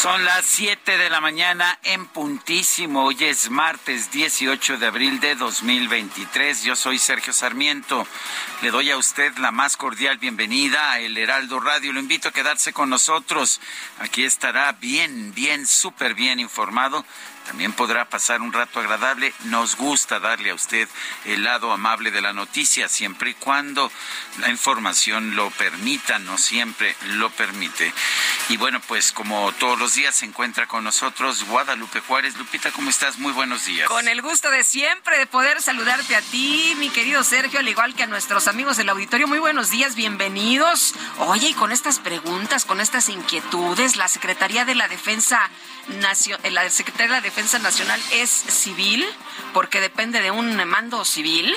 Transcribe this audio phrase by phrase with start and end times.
[0.00, 3.06] Son las 7 de la mañana en puntísimo.
[3.06, 6.62] Hoy es martes 18 de abril de 2023.
[6.62, 8.06] Yo soy Sergio Sarmiento.
[8.62, 11.92] Le doy a usted la más cordial bienvenida a El Heraldo Radio.
[11.92, 13.60] Lo invito a quedarse con nosotros.
[13.98, 17.04] Aquí estará bien, bien, súper bien informado
[17.48, 19.32] también podrá pasar un rato agradable.
[19.44, 20.86] Nos gusta darle a usted
[21.24, 23.90] el lado amable de la noticia, siempre y cuando
[24.38, 27.92] la información lo permita, no siempre lo permite.
[28.50, 32.36] Y bueno, pues como todos los días se encuentra con nosotros Guadalupe Juárez.
[32.36, 33.18] Lupita, ¿cómo estás?
[33.18, 33.88] Muy buenos días.
[33.88, 37.94] Con el gusto de siempre de poder saludarte a ti, mi querido Sergio, al igual
[37.94, 39.26] que a nuestros amigos del auditorio.
[39.26, 40.94] Muy buenos días, bienvenidos.
[41.18, 45.50] Oye, y con estas preguntas, con estas inquietudes, la Secretaría de la Defensa
[46.00, 46.14] la
[46.70, 49.04] Secretaría de la Defensa Nacional es civil,
[49.54, 51.54] porque depende de un mando civil.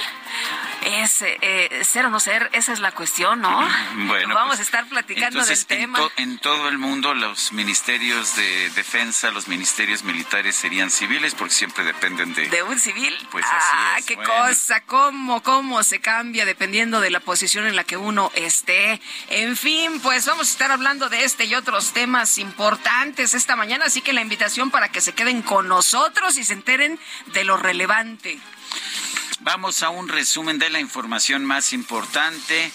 [0.84, 3.68] Es eh, ser o no ser, esa es la cuestión, ¿no?
[4.08, 6.00] Bueno, vamos pues, a estar platicando del tema.
[6.18, 11.84] en todo el mundo los ministerios de defensa, los ministerios militares serían civiles porque siempre
[11.84, 12.50] dependen de...
[12.50, 13.16] ¿De un civil?
[13.32, 17.84] Pues así ah, qué cosa, cómo, cómo se cambia dependiendo de la posición en la
[17.84, 19.00] que uno esté.
[19.30, 23.86] En fin, pues vamos a estar hablando de este y otros temas importantes esta mañana,
[23.86, 27.58] así que la invitación para que se queden con nosotros y se enteren de lo
[27.58, 28.40] relevante.
[29.42, 32.72] Vamos a un resumen de la información más importante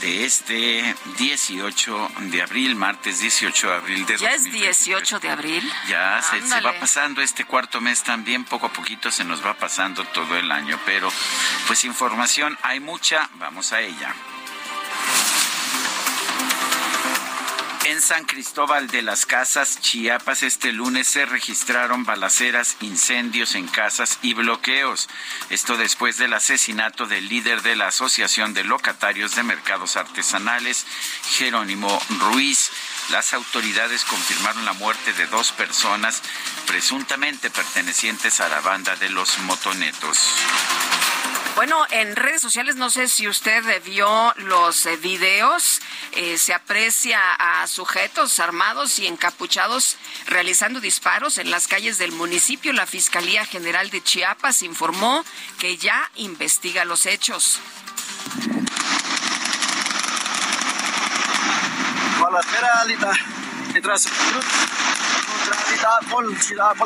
[0.00, 5.72] de este 18 de abril, martes 18 de abril de ¿Ya es 18 de abril?
[5.88, 9.54] Ya se, se, va pasando este cuarto mes también, poco a poquito se nos va
[9.54, 11.10] pasando todo el año, pero
[11.66, 14.14] pues información hay mucha, vamos a ella.
[17.88, 24.18] En San Cristóbal de las Casas, Chiapas, este lunes se registraron balaceras, incendios en casas
[24.20, 25.08] y bloqueos.
[25.48, 30.84] Esto después del asesinato del líder de la Asociación de Locatarios de Mercados Artesanales,
[31.30, 31.98] Jerónimo
[32.30, 32.70] Ruiz.
[33.10, 36.20] Las autoridades confirmaron la muerte de dos personas
[36.66, 40.18] presuntamente pertenecientes a la banda de los motonetos.
[41.58, 45.80] Bueno, en redes sociales no sé si usted vio los eh, videos,
[46.12, 52.72] eh, se aprecia a sujetos armados y encapuchados realizando disparos en las calles del municipio.
[52.72, 55.24] La Fiscalía General de Chiapas informó
[55.58, 57.58] que ya investiga los hechos.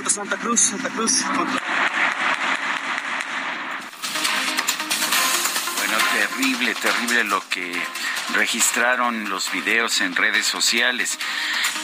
[0.09, 1.23] Santa Cruz, Santa Cruz.
[6.13, 7.73] Terrible, terrible lo que
[8.35, 11.19] registraron los videos en redes sociales.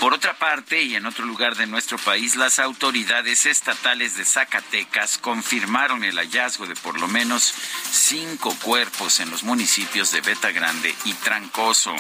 [0.01, 5.19] Por otra parte, y en otro lugar de nuestro país, las autoridades estatales de Zacatecas
[5.19, 7.55] confirmaron el hallazgo de por lo menos
[7.91, 11.95] cinco cuerpos en los municipios de Beta Grande y Trancoso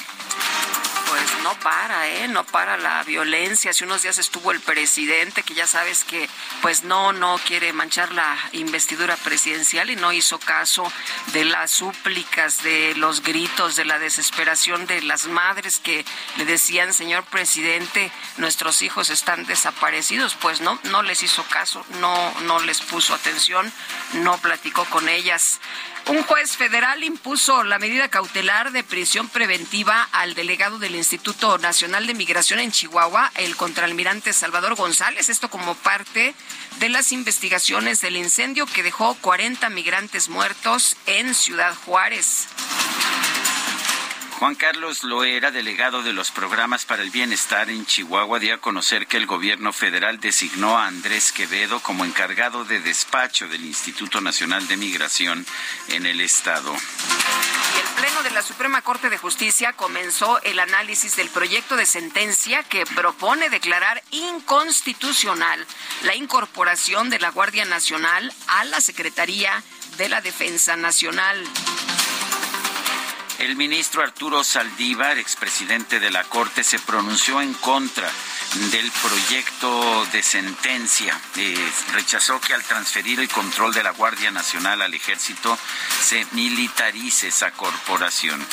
[1.08, 2.28] pues no para, ¿eh?
[2.28, 3.70] No para la violencia.
[3.70, 6.28] Hace unos días estuvo el presidente, que ya sabes que
[6.60, 10.90] pues no, no quiere manchar la investidura presidencial y no hizo caso
[11.32, 16.04] de las súplicas, de los gritos, de la desesperación de las madres que
[16.36, 20.34] le decían, señor presidente, nuestros hijos están desaparecidos.
[20.34, 23.72] Pues no, no les hizo caso, no, no les puso atención,
[24.14, 25.60] no platicó con ellas.
[26.08, 32.06] Un juez federal impuso la medida cautelar de prisión preventiva al delegado del Instituto Nacional
[32.06, 36.34] de Migración en Chihuahua, el contraalmirante Salvador González, esto como parte
[36.80, 42.48] de las investigaciones del incendio que dejó 40 migrantes muertos en Ciudad Juárez.
[44.38, 49.08] Juan Carlos Loera, delegado de los programas para el bienestar en Chihuahua, dio a conocer
[49.08, 54.68] que el gobierno federal designó a Andrés Quevedo como encargado de despacho del Instituto Nacional
[54.68, 55.44] de Migración
[55.88, 56.72] en el estado.
[56.72, 62.62] El Pleno de la Suprema Corte de Justicia comenzó el análisis del proyecto de sentencia
[62.62, 65.66] que propone declarar inconstitucional
[66.04, 69.64] la incorporación de la Guardia Nacional a la Secretaría
[69.96, 71.44] de la Defensa Nacional.
[73.38, 78.10] El ministro Arturo Saldívar, expresidente de la Corte, se pronunció en contra
[78.72, 81.16] del proyecto de sentencia.
[81.36, 85.56] Eh, rechazó que al transferir el control de la Guardia Nacional al ejército
[86.02, 88.44] se militarice esa corporación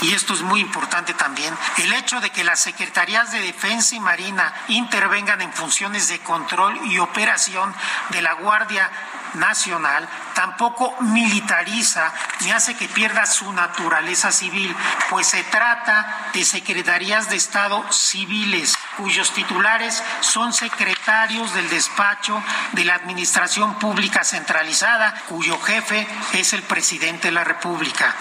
[0.00, 4.00] y esto es muy importante también, el hecho de que las Secretarías de Defensa y
[4.00, 7.74] Marina intervengan en funciones de control y operación
[8.10, 8.88] de la Guardia
[9.34, 14.74] nacional tampoco militariza ni hace que pierda su naturaleza civil,
[15.10, 22.42] pues se trata de secretarías de Estado civiles cuyos titulares son secretarios del despacho
[22.72, 28.16] de la Administración Pública Centralizada, cuyo jefe es el presidente de la República.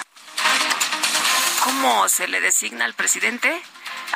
[1.64, 3.62] ¿Cómo se le designa al presidente?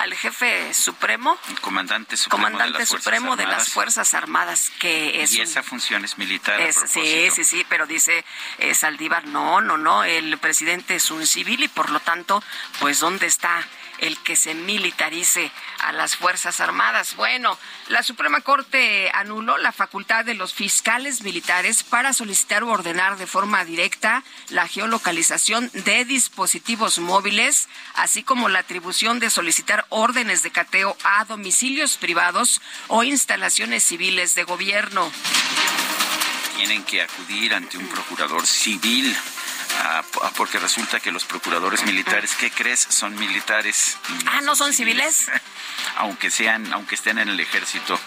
[0.02, 5.34] Al jefe supremo, comandante supremo, comandante de, las supremo de las Fuerzas Armadas, que es
[5.34, 6.60] y esa función es militar.
[6.74, 8.26] sí, sí, sí, pero dice
[8.58, 12.44] eh, Saldívar, no, no, no, el presidente es un civil y por lo tanto,
[12.80, 13.64] pues dónde está
[14.02, 17.16] el que se militarice a las Fuerzas Armadas.
[17.16, 17.58] Bueno,
[17.88, 23.28] la Suprema Corte anuló la facultad de los fiscales militares para solicitar o ordenar de
[23.28, 30.52] forma directa la geolocalización de dispositivos móviles, así como la atribución de solicitar órdenes de
[30.52, 35.12] cateo a domicilios privados o instalaciones civiles de gobierno.
[36.58, 39.16] Tienen que acudir ante un procurador civil
[39.80, 42.80] Ah, ah, porque resulta que los procuradores militares, ¿qué crees?
[42.90, 43.98] Son militares.
[44.28, 45.28] ah, ¿no son civiles?
[45.98, 48.00] aunque sean, aunque estén en el ejército.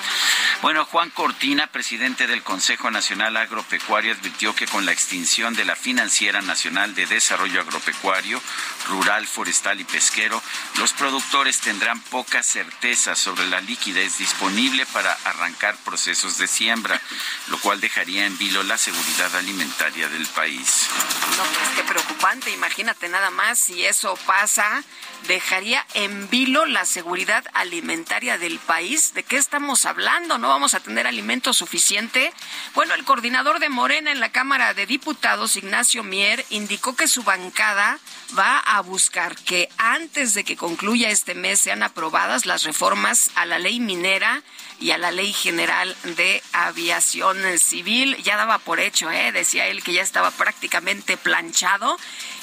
[0.63, 5.77] Bueno, Juan Cortina, presidente del Consejo Nacional Agropecuario, advirtió que con la extinción de la
[5.77, 8.41] Financiera Nacional de Desarrollo Agropecuario,
[8.89, 10.43] Rural, Forestal y Pesquero,
[10.79, 17.01] los productores tendrán poca certeza sobre la liquidez disponible para arrancar procesos de siembra,
[17.49, 20.89] lo cual dejaría en vilo la seguridad alimentaria del país.
[21.37, 21.45] No,
[21.77, 24.83] qué preocupante, imagínate nada más si eso pasa,
[25.27, 29.15] dejaría en vilo la seguridad alimentaria del país.
[29.15, 30.39] ¿De qué estamos hablando?
[30.39, 32.33] ¿No vamos a tener alimento suficiente?
[32.75, 37.23] Bueno, el coordinador de Morena en la Cámara de Diputados, Ignacio Mier, indicó que su
[37.23, 37.99] bancada
[38.39, 43.47] va a buscar que antes de que concluya este mes sean aprobadas las reformas a
[43.47, 44.43] la ley minera
[44.81, 48.17] y a la ley general de aviación civil.
[48.23, 49.32] Ya daba por hecho, ¿eh?
[49.32, 51.97] decía él que ya estaba prácticamente planchado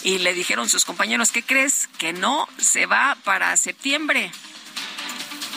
[0.03, 1.87] y le dijeron sus compañeros, ¿qué crees?
[1.97, 4.31] Que no se va para septiembre.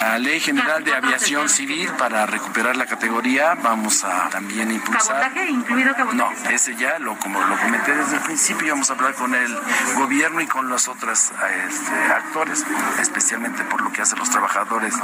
[0.01, 5.21] La Ley General de Aviación Civil para recuperar la categoría vamos a también impulsar.
[5.21, 6.17] ¿Cabotaje incluido cabotaje?
[6.17, 9.57] No, ese ya lo como lo comenté desde el principio vamos a hablar con el
[9.97, 11.31] gobierno y con los otros
[11.69, 12.65] este, actores,
[13.01, 14.95] especialmente por lo que hacen los trabajadores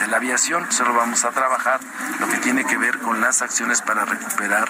[0.00, 0.70] de la aviación.
[0.70, 1.80] Solo vamos a trabajar
[2.20, 4.68] lo que tiene que ver con las acciones para recuperar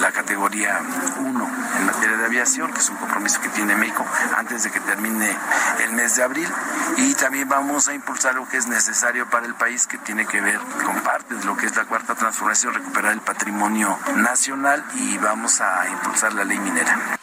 [0.00, 0.80] la categoría
[1.18, 4.04] 1 en materia de aviación, que es un compromiso que tiene México
[4.36, 5.36] antes de que termine
[5.84, 6.48] el mes de abril.
[6.96, 10.40] Y también vamos a impulsar lo que es necesario para el país, que tiene que
[10.40, 15.18] ver con parte de lo que es la cuarta transformación, recuperar el patrimonio nacional y
[15.18, 17.18] vamos a impulsar la ley minera.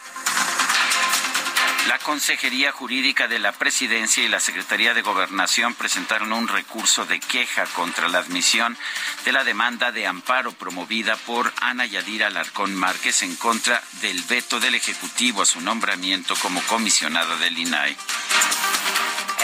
[1.88, 7.20] La Consejería Jurídica de la Presidencia y la Secretaría de Gobernación presentaron un recurso de
[7.20, 8.76] queja contra la admisión
[9.24, 14.58] de la demanda de amparo promovida por Ana Yadira Alarcón Márquez en contra del veto
[14.58, 17.96] del Ejecutivo a su nombramiento como comisionada del INAI.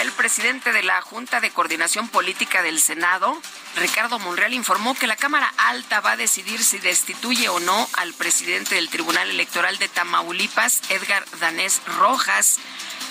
[0.03, 3.37] El presidente de la Junta de Coordinación Política del Senado,
[3.77, 8.13] Ricardo Monreal, informó que la Cámara Alta va a decidir si destituye o no al
[8.13, 12.57] presidente del Tribunal Electoral de Tamaulipas, Edgar Danés Rojas,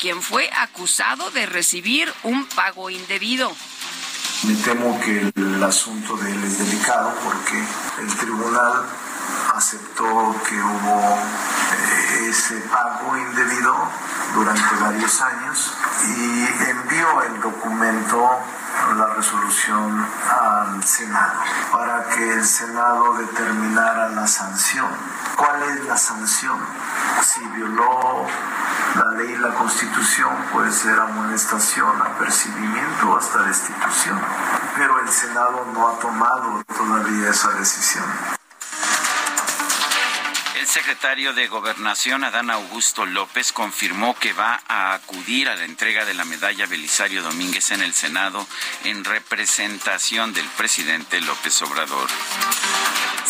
[0.02, 3.50] quien fue acusado de recibir un pago indebido.
[4.42, 7.64] Me temo que el asunto de él es delicado porque
[8.02, 8.84] el tribunal
[9.54, 13.74] aceptó que hubo eh, ese pago indebido
[14.34, 15.74] durante varios años
[16.06, 18.30] y envió el documento,
[18.96, 24.88] la resolución al Senado para que el Senado determinara la sanción.
[25.36, 26.58] ¿Cuál es la sanción?
[27.22, 28.26] Si violó
[28.94, 34.20] la ley y la constitución puede ser amonestación, apercibimiento hasta destitución.
[34.76, 38.04] Pero el Senado no ha tomado todavía esa decisión.
[40.72, 46.14] Secretario de Gobernación, Adán Augusto López, confirmó que va a acudir a la entrega de
[46.14, 48.46] la medalla Belisario Domínguez en el Senado
[48.84, 52.08] en representación del presidente López Obrador.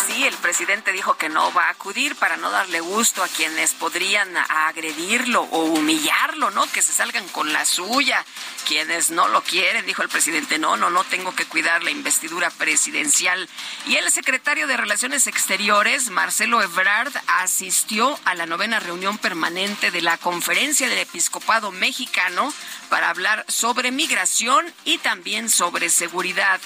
[0.07, 3.71] Sí, el presidente dijo que no va a acudir para no darle gusto a quienes
[3.71, 6.69] podrían agredirlo o humillarlo, ¿no?
[6.71, 8.25] Que se salgan con la suya.
[8.67, 12.49] Quienes no lo quieren, dijo el presidente, no, no, no tengo que cuidar la investidura
[12.49, 13.47] presidencial.
[13.85, 20.01] Y el secretario de Relaciones Exteriores, Marcelo Ebrard, asistió a la novena reunión permanente de
[20.01, 22.53] la Conferencia del Episcopado Mexicano
[22.89, 26.59] para hablar sobre migración y también sobre seguridad.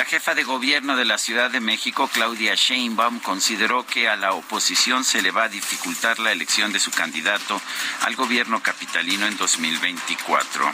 [0.00, 4.32] La jefa de gobierno de la Ciudad de México, Claudia Sheinbaum, consideró que a la
[4.32, 7.60] oposición se le va a dificultar la elección de su candidato
[8.00, 10.72] al gobierno capitalino en 2024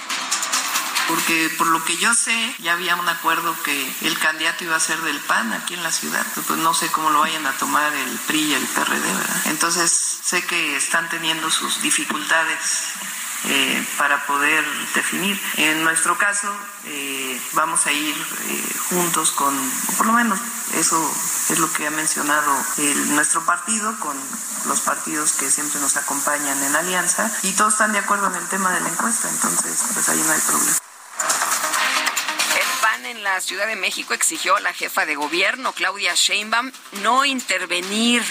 [1.08, 4.80] porque por lo que yo sé ya había un acuerdo que el candidato iba a
[4.80, 7.92] ser del PAN aquí en la ciudad, pues no sé cómo lo vayan a tomar
[7.92, 9.42] el PRI y el PRD, ¿verdad?
[9.46, 9.90] Entonces
[10.22, 12.92] sé que están teniendo sus dificultades
[13.48, 15.40] eh, para poder definir.
[15.56, 16.48] En nuestro caso,
[16.86, 19.54] eh, vamos a ir eh, juntos con,
[19.96, 20.38] por lo menos
[20.74, 20.98] eso
[21.50, 22.52] es lo que ha mencionado
[23.14, 24.16] nuestro partido, con
[24.66, 28.48] los partidos que siempre nos acompañan en alianza, y todos están de acuerdo en el
[28.48, 30.78] tema de la encuesta, entonces pues ahí no hay problema.
[32.56, 36.72] El PAN en la Ciudad de México exigió a la jefa de gobierno, Claudia Sheinbaum,
[37.02, 38.24] no intervenir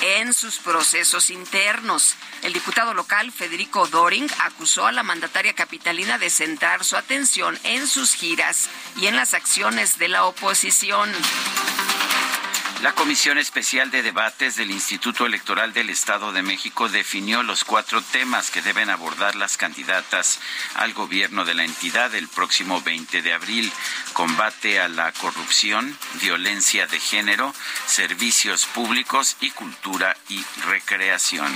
[0.00, 2.14] en sus procesos internos.
[2.42, 7.86] El diputado local Federico Doring acusó a la mandataria capitalina de centrar su atención en
[7.86, 11.10] sus giras y en las acciones de la oposición.
[12.82, 18.00] La Comisión Especial de Debates del Instituto Electoral del Estado de México definió los cuatro
[18.00, 20.40] temas que deben abordar las candidatas
[20.76, 23.70] al gobierno de la entidad el próximo 20 de abril.
[24.14, 31.54] Combate a la corrupción, violencia de género, servicios públicos y cultura y recreación.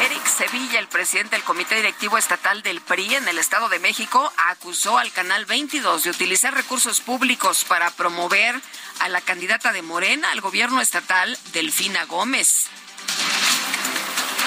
[0.00, 4.32] Eric Sevilla, el presidente del Comité Directivo Estatal del PRI en el Estado de México,
[4.48, 8.58] acusó al Canal 22 de utilizar recursos públicos para promover
[9.00, 12.66] a la candidata de Morena al gobierno estatal, Delfina Gómez.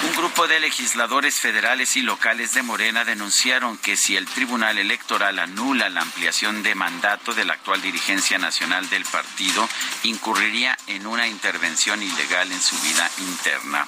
[0.03, 5.39] Un grupo de legisladores federales y locales de Morena denunciaron que si el Tribunal Electoral
[5.39, 9.67] anula la ampliación de mandato de la actual dirigencia nacional del partido,
[10.03, 13.87] incurriría en una intervención ilegal en su vida interna.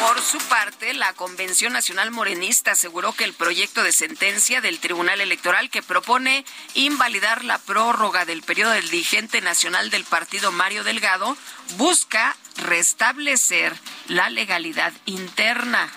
[0.00, 5.20] Por su parte, la Convención Nacional Morenista aseguró que el proyecto de sentencia del Tribunal
[5.20, 11.36] Electoral que propone invalidar la prórroga del periodo del dirigente nacional del partido Mario Delgado
[11.76, 13.72] busca restablecer
[14.08, 15.90] la legalidad interna.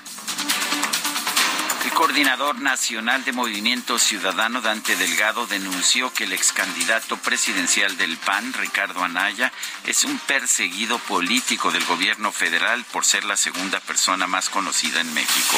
[1.83, 8.17] El coordinador nacional de Movimiento Ciudadano, Dante Delgado, denunció que el ex candidato presidencial del
[8.17, 9.51] PAN, Ricardo Anaya,
[9.85, 15.11] es un perseguido político del gobierno federal por ser la segunda persona más conocida en
[15.15, 15.57] México.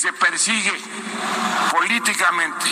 [0.00, 0.72] Se persigue
[1.70, 2.66] políticamente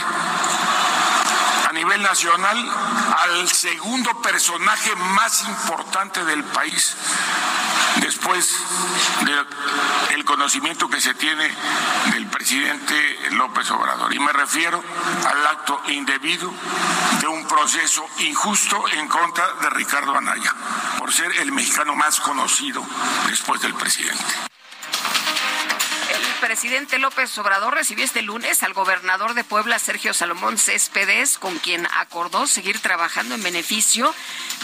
[1.68, 2.68] a nivel nacional
[3.18, 6.96] al segundo personaje más importante del país
[8.00, 8.50] después
[9.24, 11.50] del conocimiento que se tiene
[12.12, 12.46] del presidente
[13.32, 14.14] López Obrador.
[14.14, 14.82] Y me refiero
[15.26, 16.52] al acto indebido
[17.20, 20.54] de un proceso injusto en contra de Ricardo Anaya,
[20.98, 22.84] por ser el mexicano más conocido
[23.28, 24.24] después del presidente
[26.46, 31.86] presidente López Obrador recibió este lunes al gobernador de Puebla, Sergio Salomón Céspedes, con quien
[31.98, 34.14] acordó seguir trabajando en beneficio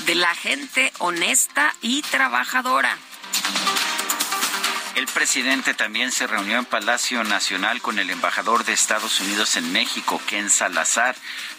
[0.07, 2.97] de la gente honesta y trabajadora.
[4.95, 9.73] El presidente también se reunió en Palacio Nacional con el embajador de Estados Unidos en
[9.73, 11.17] México, Ken Salazar.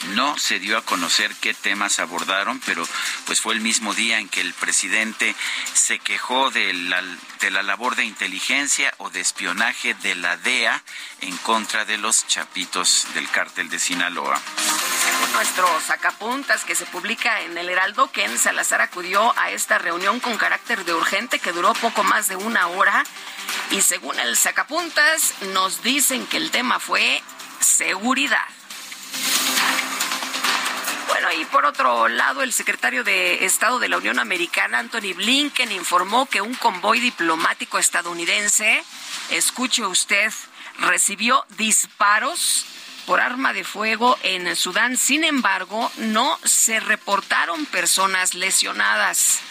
[0.10, 2.88] No se dio a conocer qué temas abordaron, pero
[3.26, 5.36] pues fue el mismo día en que el presidente
[5.74, 7.02] se quejó de la,
[7.40, 10.84] de la labor de inteligencia o de espionaje de la DEA
[11.22, 14.40] en contra de los chapitos del cártel de Sinaloa.
[15.14, 20.20] Según nuestro sacapuntas que se publica en el Heraldo, Ken Salazar acudió a esta reunión
[20.20, 23.04] con carácter de urgente que duró poco más de una hora
[23.70, 27.22] y según el sacapuntas nos dicen que el tema fue
[27.60, 28.48] seguridad.
[31.10, 35.72] Bueno, y por otro lado, el secretario de Estado de la Unión Americana, Anthony Blinken,
[35.72, 38.84] informó que un convoy diplomático estadounidense,
[39.30, 40.34] escuche usted,
[40.80, 42.66] recibió disparos
[43.06, 44.98] por arma de fuego en Sudán.
[44.98, 49.42] Sin embargo, no se reportaron personas lesionadas.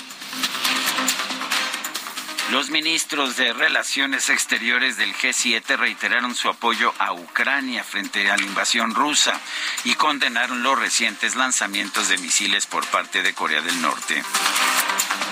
[2.51, 8.43] Los ministros de Relaciones Exteriores del G7 reiteraron su apoyo a Ucrania frente a la
[8.43, 9.41] invasión rusa
[9.85, 14.23] y condenaron los recientes lanzamientos de misiles por parte de Corea del Norte.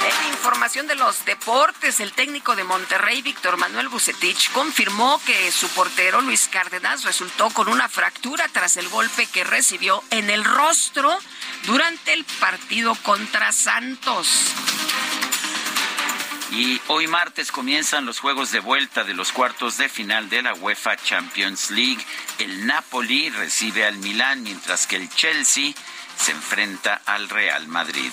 [0.03, 5.69] En información de los deportes, el técnico de Monterrey, Víctor Manuel Bucetich, confirmó que su
[5.69, 11.19] portero Luis Cárdenas resultó con una fractura tras el golpe que recibió en el rostro
[11.67, 14.29] durante el partido contra Santos.
[16.53, 20.55] Y hoy martes comienzan los juegos de vuelta de los cuartos de final de la
[20.55, 22.05] UEFA Champions League.
[22.39, 25.73] El Napoli recibe al Milán, mientras que el Chelsea
[26.17, 28.11] se enfrenta al Real Madrid.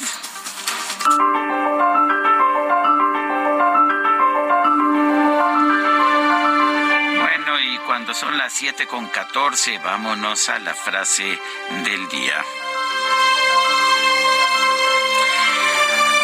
[8.13, 11.39] Son las 7 con 14, vámonos a la frase
[11.83, 12.43] del día.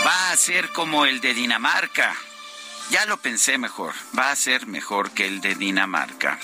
[0.05, 2.15] Va a ser como el de Dinamarca.
[2.89, 3.93] Ya lo pensé mejor.
[4.17, 6.39] Va a ser mejor que el de Dinamarca.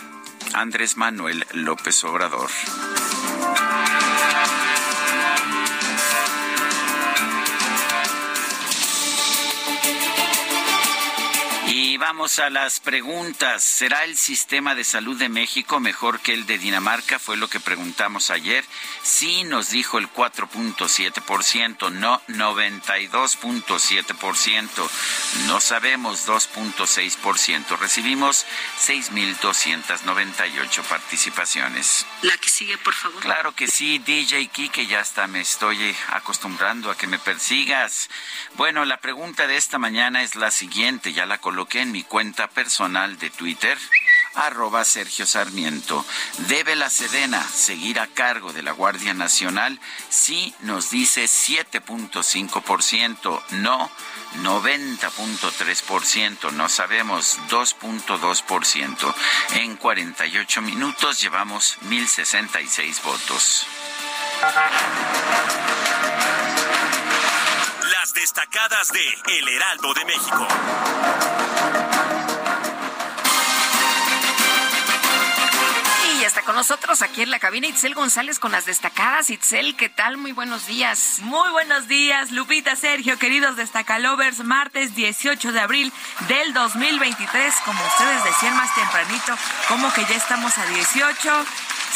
[0.54, 2.50] Andrés Manuel López Obrador.
[12.00, 13.62] Vamos a las preguntas.
[13.62, 17.20] ¿Será el sistema de salud de México mejor que el de Dinamarca?
[17.20, 18.64] Fue lo que preguntamos ayer.
[19.04, 24.90] Sí nos dijo el 4.7%, no 92.7%,
[25.48, 27.78] no sabemos 2.6%.
[27.78, 28.46] Recibimos
[28.88, 32.06] 6.298 participaciones.
[32.22, 33.22] La que sigue, por favor.
[33.22, 38.10] Claro que sí, DJ Kike, ya está, me estoy acostumbrando a que me persigas.
[38.56, 42.48] Bueno, la pregunta de esta mañana es la siguiente, ya la coloqué en mi cuenta
[42.48, 43.78] personal de Twitter
[44.36, 46.06] arroba Sergio Sarmiento.
[46.48, 49.78] ¿Debe la Sedena seguir a cargo de la Guardia Nacional?
[50.10, 53.92] Sí, nos dice 7.5%, no
[54.44, 59.14] 90.3%, no sabemos 2.2%.
[59.56, 63.66] En 48 minutos llevamos 1.066 votos.
[68.10, 70.48] Las destacadas de El Heraldo de México.
[76.18, 79.30] Y está con nosotros aquí en la cabina Itzel González con las destacadas.
[79.30, 80.18] Itzel, ¿qué tal?
[80.18, 81.20] Muy buenos días.
[81.22, 84.40] Muy buenos días, Lupita, Sergio, queridos destacalovers.
[84.40, 85.94] Martes 18 de abril
[86.28, 89.36] del 2023, como ustedes decían más tempranito,
[89.68, 91.46] como que ya estamos a 18.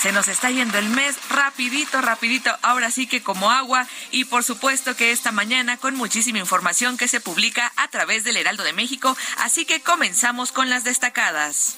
[0.03, 4.43] Se nos está yendo el mes rapidito, rapidito, ahora sí que como agua y por
[4.43, 8.73] supuesto que esta mañana con muchísima información que se publica a través del Heraldo de
[8.73, 11.77] México, así que comenzamos con las destacadas.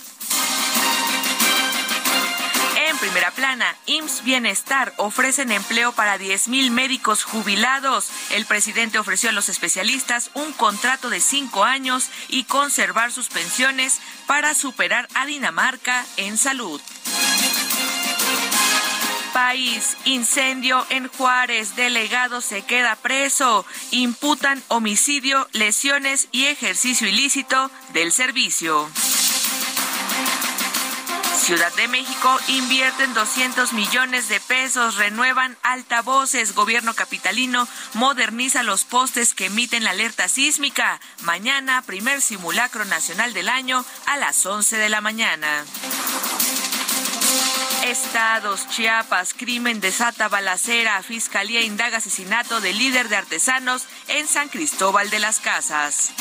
[2.87, 8.09] En primera plana, IMSS Bienestar ofrecen empleo para 10.000 médicos jubilados.
[8.31, 14.01] El presidente ofreció a los especialistas un contrato de cinco años y conservar sus pensiones
[14.25, 16.81] para superar a Dinamarca en salud
[19.35, 19.97] país.
[20.05, 21.75] Incendio en Juárez.
[21.75, 23.65] Delegado se queda preso.
[23.91, 28.89] Imputan homicidio, lesiones y ejercicio ilícito del servicio.
[31.37, 39.33] Ciudad de México invierten 200 millones de pesos, renuevan altavoces, gobierno capitalino moderniza los postes
[39.35, 41.01] que emiten la alerta sísmica.
[41.23, 45.65] Mañana, primer simulacro nacional del año a las 11 de la mañana.
[47.89, 55.11] Estados, Chiapas, crimen desata balacera, Fiscalía indaga asesinato de líder de artesanos en San Cristóbal
[55.11, 56.11] de las Casas.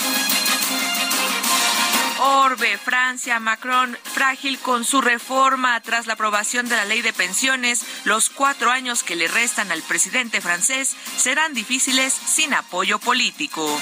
[2.20, 7.82] Orbe, Francia, Macron, frágil con su reforma tras la aprobación de la ley de pensiones,
[8.04, 13.80] los cuatro años que le restan al presidente francés serán difíciles sin apoyo político.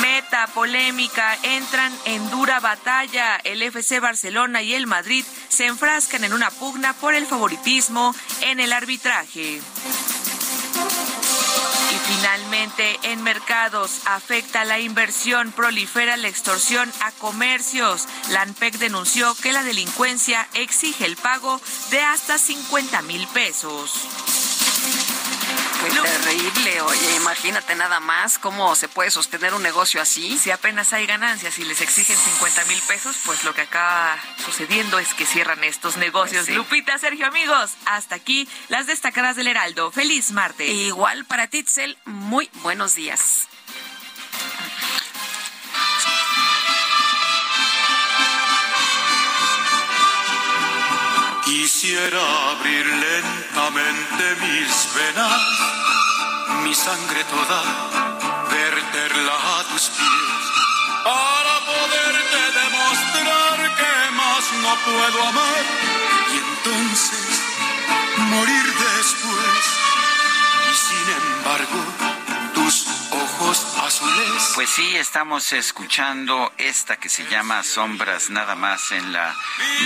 [0.00, 3.36] Meta polémica, entran en dura batalla.
[3.44, 8.60] El FC Barcelona y el Madrid se enfrascan en una pugna por el favoritismo en
[8.60, 9.60] el arbitraje.
[11.90, 18.06] Y finalmente, en mercados afecta la inversión, prolifera la extorsión a comercios.
[18.30, 24.43] La ANPEC denunció que la delincuencia exige el pago de hasta 50 mil pesos.
[25.92, 30.38] Terrible, oye, imagínate nada más cómo se puede sostener un negocio así.
[30.38, 34.98] Si apenas hay ganancias y les exigen 50 mil pesos, pues lo que acaba sucediendo
[34.98, 36.44] es que cierran estos negocios.
[36.44, 36.52] Pues sí.
[36.54, 39.90] Lupita, Sergio, amigos, hasta aquí las destacadas del Heraldo.
[39.90, 40.68] Feliz martes.
[40.70, 43.48] Igual para Titzel, muy buenos días.
[51.64, 55.42] Quisiera abrir lentamente mis venas,
[56.62, 57.62] mi sangre toda,
[58.50, 60.44] verterla a tus pies,
[61.04, 65.64] para poderte demostrar que más no puedo amar
[66.32, 67.40] y entonces
[68.18, 69.64] morir después.
[70.70, 72.13] Y sin embargo,
[73.44, 74.52] ojos azules.
[74.54, 79.34] Pues sí, estamos escuchando esta que se llama Sombras nada más en la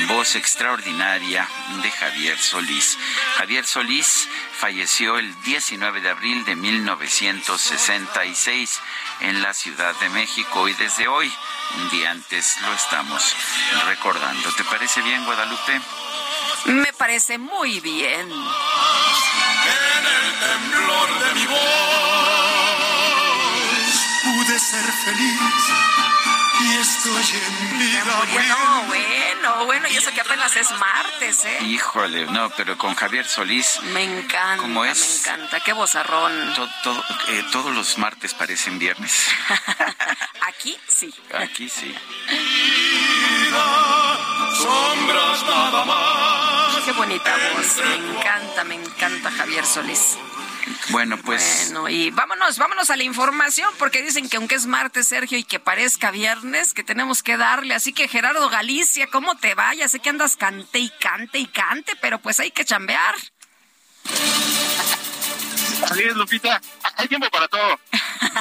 [0.08, 1.48] voz extraordinaria
[1.82, 2.98] de Javier Solís.
[3.36, 8.80] Javier Solís falleció el 19 de abril de 1966
[9.20, 11.32] en la Ciudad de México y desde hoy,
[11.76, 13.34] un día antes, lo estamos
[13.86, 14.52] recordando.
[14.52, 15.80] ¿Te parece bien, Guadalupe?
[16.66, 18.30] Me parece muy bien.
[18.30, 22.07] En el temblor de mi voz
[24.70, 25.40] ser feliz
[26.60, 28.04] y estoy en vida
[28.48, 31.58] No, bueno, bueno, y eso que apenas es martes, ¿eh?
[31.62, 33.80] Híjole, no, pero con Javier Solís.
[33.94, 34.98] Me encanta, ¿Cómo es?
[34.98, 35.60] me encanta.
[35.60, 36.54] Qué vozarrón.
[36.54, 39.28] to- eh, todos los martes parecen viernes.
[40.48, 41.14] Aquí sí.
[41.32, 41.94] Aquí sí.
[44.56, 46.84] sombras nada más.
[46.84, 47.76] Qué bonita voz.
[47.86, 50.16] Me encanta, me encanta Javier Solís.
[50.90, 55.08] Bueno, pues Bueno, y vámonos, vámonos a la información, porque dicen que aunque es martes,
[55.08, 57.74] Sergio, y que parezca viernes, que tenemos que darle.
[57.74, 59.88] Así que Gerardo Galicia, ¿cómo te vaya?
[59.88, 63.14] Sé que andas cante y cante y cante, pero pues hay que chambear.
[65.82, 66.60] Así es, Lupita.
[66.96, 67.78] Hay tiempo para todo.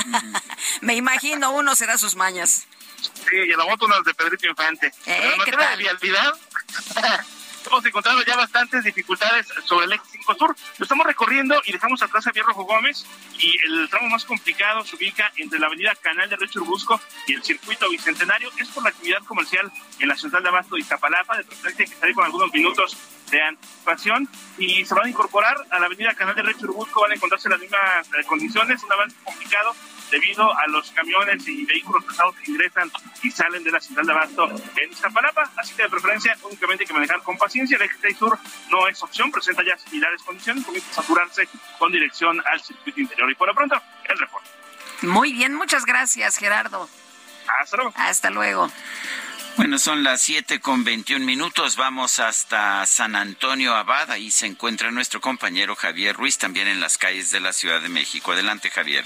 [0.81, 2.65] Me imagino uno será sus mañas.
[3.01, 4.88] Sí, y la moto unas de Pedrito Infante.
[4.88, 4.93] ¿Eh?
[5.05, 5.77] Pero en ¿Qué tal?
[5.77, 6.33] de vialidad,
[7.65, 10.55] hemos encontrado ya bastantes dificultades sobre el eje 5 Sur.
[10.77, 13.05] Lo estamos recorriendo y dejamos atrás a Rojo Gómez
[13.39, 17.33] y el tramo más complicado se ubica entre la avenida Canal de Río Churubusco y
[17.33, 18.49] el circuito Bicentenario.
[18.59, 21.95] Es por la actividad comercial en la central de Abasto de Iztapalapa, de preferencia que
[21.95, 22.97] salir con algunos minutos
[23.31, 27.11] de anticipación y se van a incorporar a la avenida Canal de Río Churubusco, van
[27.11, 29.75] a encontrarse las mismas eh, condiciones, un avance complicado
[30.11, 32.91] debido a los camiones y vehículos pesados que ingresan
[33.23, 36.87] y salen de la central de Abasto en Iztapalapa, así que de preferencia únicamente hay
[36.87, 38.39] que manejar con paciencia, el eje 6 sur
[38.69, 43.31] no es opción, presenta ya similares condiciones, comienza a saturarse con dirección al circuito interior
[43.31, 44.49] y por lo pronto el reporte.
[45.01, 46.89] Muy bien, muchas gracias, Gerardo.
[47.61, 47.93] Hasta luego.
[47.95, 48.71] Hasta luego.
[49.57, 51.77] Bueno, son las siete con 21 minutos.
[51.77, 54.11] Vamos hasta San Antonio Abad.
[54.11, 57.89] Ahí se encuentra nuestro compañero Javier Ruiz, también en las calles de la Ciudad de
[57.89, 58.31] México.
[58.31, 59.03] Adelante, Javier.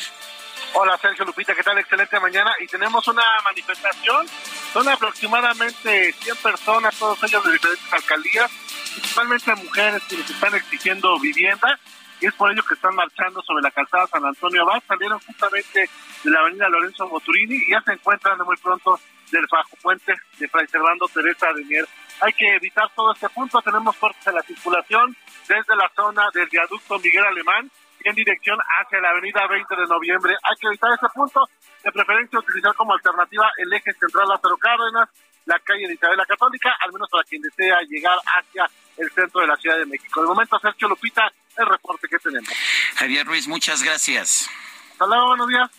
[0.74, 1.78] Hola Sergio Lupita, ¿qué tal?
[1.78, 2.52] Excelente mañana.
[2.60, 4.26] Y tenemos una manifestación.
[4.74, 8.50] Son aproximadamente 100 personas, todos ellos de diferentes alcaldías,
[8.94, 11.78] principalmente mujeres que les están exigiendo vivienda.
[12.22, 14.82] Y es por ello que están marchando sobre la calzada San Antonio Abad.
[14.88, 15.90] Salieron justamente
[16.24, 19.00] de la avenida Lorenzo Moturini y ya se encuentran muy pronto
[19.32, 21.88] del bajo puente de Fray Servando Teresa de Mier.
[22.22, 23.62] Hay que evitar todo este punto.
[23.62, 27.72] Tenemos cortes en la circulación desde la zona del viaducto Miguel Alemán
[28.04, 30.36] en dirección hacia la avenida 20 de noviembre.
[30.44, 31.48] Hay que evitar ese punto.
[31.84, 35.10] De preferencia utilizar como alternativa el eje central Lázaro Cárdenas,
[35.46, 39.42] la calle de Isabel la Católica, al menos para quien desea llegar hacia el centro
[39.42, 40.22] de la Ciudad de México.
[40.22, 42.50] De momento, Sergio Lupita, el reporte que tenemos.
[42.96, 44.50] Javier Ruiz, muchas gracias.
[44.92, 45.72] Hasta luego, buenos días.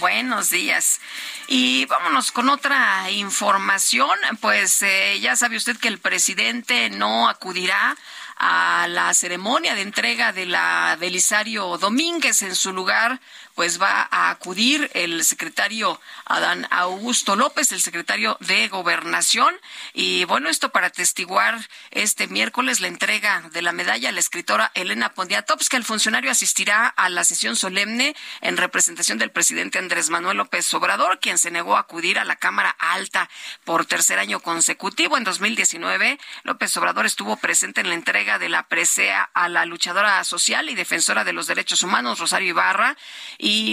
[0.00, 1.00] Buenos días.
[1.46, 4.10] Y vámonos con otra información.
[4.40, 7.96] Pues eh, ya sabe usted que el presidente no acudirá
[8.38, 12.42] a la ceremonia de entrega de la Belisario Domínguez.
[12.42, 13.20] En su lugar,
[13.58, 19.52] pues va a acudir el secretario Adán Augusto López, el secretario de Gobernación.
[19.94, 21.58] Y bueno, esto para atestiguar
[21.90, 25.76] este miércoles la entrega de la medalla a la escritora Elena Poniatowska.
[25.76, 31.18] El funcionario asistirá a la sesión solemne en representación del presidente Andrés Manuel López Obrador,
[31.18, 33.28] quien se negó a acudir a la Cámara Alta
[33.64, 35.16] por tercer año consecutivo.
[35.16, 40.22] En 2019, López Obrador estuvo presente en la entrega de la presea a la luchadora
[40.22, 42.96] social y defensora de los derechos humanos, Rosario Ibarra,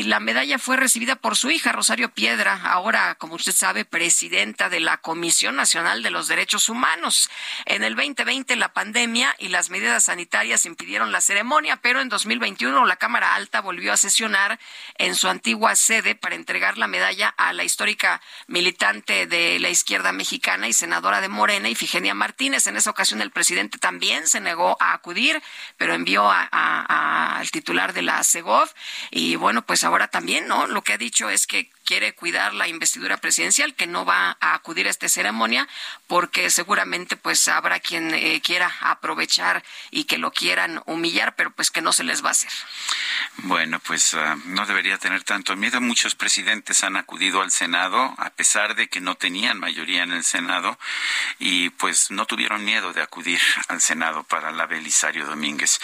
[0.03, 4.79] la medalla fue recibida por su hija, Rosario Piedra, ahora, como usted sabe, presidenta de
[4.79, 7.29] la Comisión Nacional de los Derechos Humanos.
[7.65, 12.85] En el 2020, la pandemia y las medidas sanitarias impidieron la ceremonia, pero en 2021
[12.85, 14.59] la Cámara Alta volvió a sesionar
[14.97, 20.11] en su antigua sede para entregar la medalla a la histórica militante de la izquierda
[20.11, 22.67] mexicana y senadora de Morena, Ifigenia Martínez.
[22.67, 25.41] En esa ocasión el presidente también se negó a acudir,
[25.77, 28.69] pero envió a- a- a- al titular de la CEGOV
[29.11, 30.67] y bueno, pues ahora también, ¿no?
[30.67, 34.55] Lo que ha dicho es que quiere cuidar la investidura presidencial, que no va a
[34.55, 35.67] acudir a esta ceremonia,
[36.07, 41.71] porque seguramente pues habrá quien eh, quiera aprovechar y que lo quieran humillar, pero pues
[41.71, 42.51] que no se les va a hacer.
[43.37, 45.79] Bueno, pues uh, no debería tener tanto miedo.
[45.79, 50.23] Muchos presidentes han acudido al Senado, a pesar de que no tenían mayoría en el
[50.23, 50.79] Senado,
[51.37, 55.79] y pues no tuvieron miedo de acudir al Senado para la Belisario Domínguez.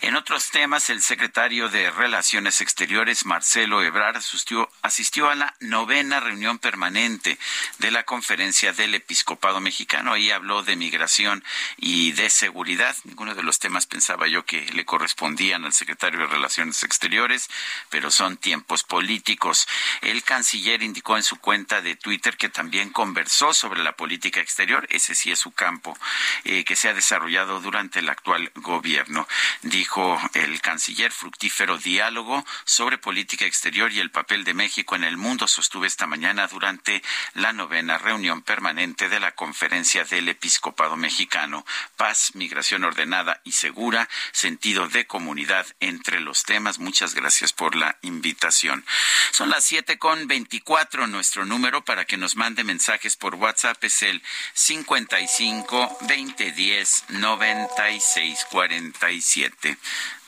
[0.00, 6.20] En otros temas, el secretario de Relaciones Exteriores, Marcelo Ebrard, asistió, asistió a la novena
[6.20, 7.38] reunión permanente
[7.78, 10.12] de la Conferencia del Episcopado Mexicano.
[10.12, 11.44] Ahí habló de migración
[11.76, 12.96] y de seguridad.
[13.04, 17.48] Ninguno de los temas pensaba yo que le correspondían al secretario de Relaciones Exteriores,
[17.90, 19.68] pero son tiempos políticos.
[20.00, 24.86] El canciller indicó en su cuenta de Twitter que también conversó sobre la política exterior,
[24.90, 25.96] ese sí es su campo,
[26.44, 29.28] eh, que se ha desarrollado durante el actual gobierno.
[29.62, 35.16] Dijo el canciller, fructífero diálogo sobre política exterior y el papel de México en el
[35.16, 37.02] mundo sostuve esta mañana durante
[37.34, 41.66] la novena reunión permanente de la Conferencia del Episcopado Mexicano.
[41.96, 46.78] Paz, migración ordenada y segura, sentido de comunidad entre los temas.
[46.78, 48.84] Muchas gracias por la invitación.
[49.32, 51.08] Son las siete con veinticuatro.
[51.08, 54.22] Nuestro número para que nos mande mensajes por WhatsApp es el
[54.54, 59.76] 55 2010 9647.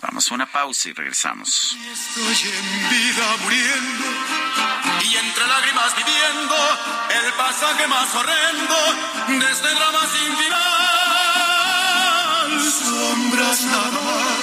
[0.01, 1.77] Vamos a una pausa y regresamos.
[1.93, 4.05] Estoy en vida muriendo
[5.03, 6.55] y entre lágrimas viviendo
[7.11, 8.77] el pasaje más horrendo
[9.27, 10.69] de este drama sin final.
[12.61, 14.39] Sombras nada más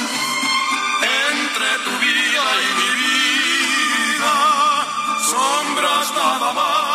[1.31, 2.89] entre tu vida y mi
[4.11, 4.33] vida.
[5.23, 6.94] Sombras nada más.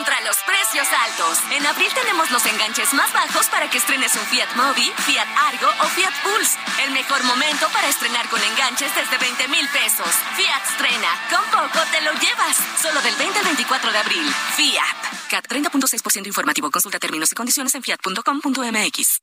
[0.00, 1.38] Contra los precios altos.
[1.50, 5.68] En abril tenemos los enganches más bajos para que estrenes un Fiat Mobi, Fiat Argo
[5.84, 6.56] o Fiat Pulse.
[6.82, 10.08] El mejor momento para estrenar con enganches desde 20 mil pesos.
[10.36, 11.10] Fiat estrena.
[11.28, 12.56] Con poco te lo llevas.
[12.80, 14.34] Solo del 20 al 24 de abril.
[14.56, 15.28] Fiat.
[15.28, 16.70] CAT 30.6% informativo.
[16.70, 19.20] Consulta términos y condiciones en fiat.com.mx.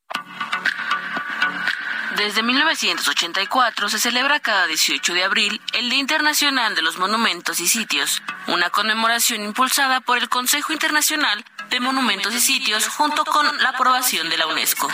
[2.17, 7.67] Desde 1984 se celebra cada 18 de abril el Día Internacional de los Monumentos y
[7.67, 13.69] Sitios, una conmemoración impulsada por el Consejo Internacional de Monumentos y Sitios junto con la
[13.69, 14.87] aprobación de la UNESCO.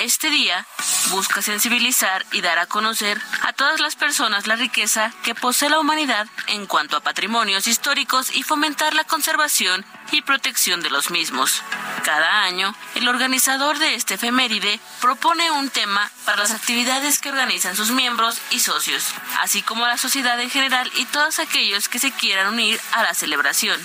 [0.00, 0.66] Este día
[1.10, 5.78] busca sensibilizar y dar a conocer a todas las personas la riqueza que posee la
[5.78, 11.62] humanidad en cuanto a patrimonios históricos y fomentar la conservación y protección de los mismos.
[12.04, 17.76] Cada año, el organizador de este efeméride propone un tema para las actividades que organizan
[17.76, 19.06] sus miembros y socios,
[19.40, 23.14] así como la sociedad en general y todos aquellos que se quieran unir a la
[23.14, 23.80] celebración.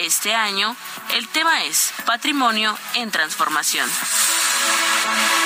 [0.00, 0.76] Este año,
[1.14, 3.88] el tema es Patrimonio en Transformación.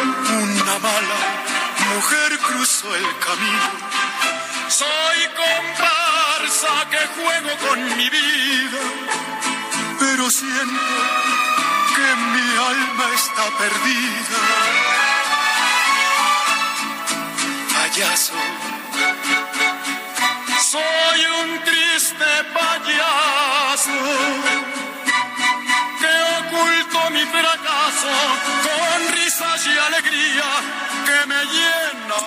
[0.00, 1.18] una mala
[1.94, 3.70] mujer cruzó el camino.
[4.68, 8.82] Soy comparsa que juego con mi vida,
[9.98, 10.96] pero siento
[11.94, 14.40] que mi alma está perdida.
[17.74, 18.34] Payaso,
[20.70, 24.00] soy un triste payaso
[26.00, 27.67] que oculto mi fracaso
[28.02, 30.44] con risas y alegría
[31.06, 31.38] que me.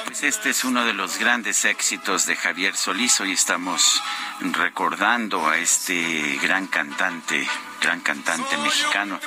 [0.06, 3.20] Pues este es uno de los grandes éxitos de Javier Solís.
[3.22, 4.02] Hoy estamos
[4.40, 7.48] recordando a este gran cantante,
[7.82, 9.20] gran cantante mexicano,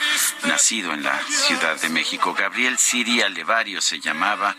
[0.44, 2.34] nacido en la Ciudad de México.
[2.34, 4.56] Gabriel Siria Levario se llamaba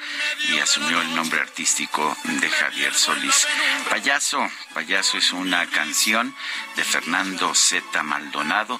[0.49, 3.47] y asumió el nombre artístico de Javier Solís.
[3.89, 6.35] Payaso, Payaso es una canción
[6.75, 8.03] de Fernando Z.
[8.03, 8.79] Maldonado,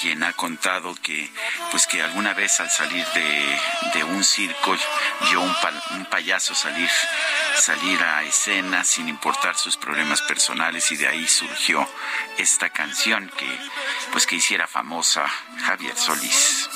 [0.00, 1.30] quien ha contado que,
[1.70, 3.60] pues que alguna vez al salir de,
[3.94, 4.76] de un circo
[5.28, 6.88] vio un payaso salir
[7.56, 11.88] salir a escena sin importar sus problemas personales y de ahí surgió
[12.38, 13.46] esta canción que
[14.10, 15.26] pues que hiciera famosa
[15.64, 16.68] Javier Solís.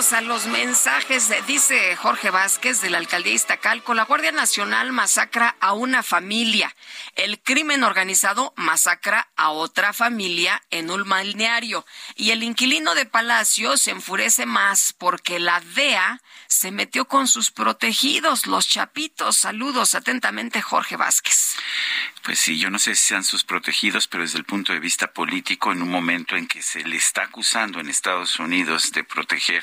[0.00, 1.30] A los mensajes.
[1.46, 6.74] Dice Jorge Vázquez de la alcaldía Iztacalco, la Guardia Nacional masacra a una familia.
[7.16, 11.84] El crimen organizado masacra a otra familia en un balneario.
[12.16, 17.52] Y el inquilino de Palacio se enfurece más porque la DEA se metió con sus
[17.52, 19.36] protegidos, los chapitos.
[19.36, 21.54] Saludos atentamente, Jorge Vázquez.
[22.24, 25.12] Pues sí, yo no sé si sean sus protegidos, pero desde el punto de vista
[25.12, 29.62] político, en un momento en que se le está acusando en Estados Unidos de proteger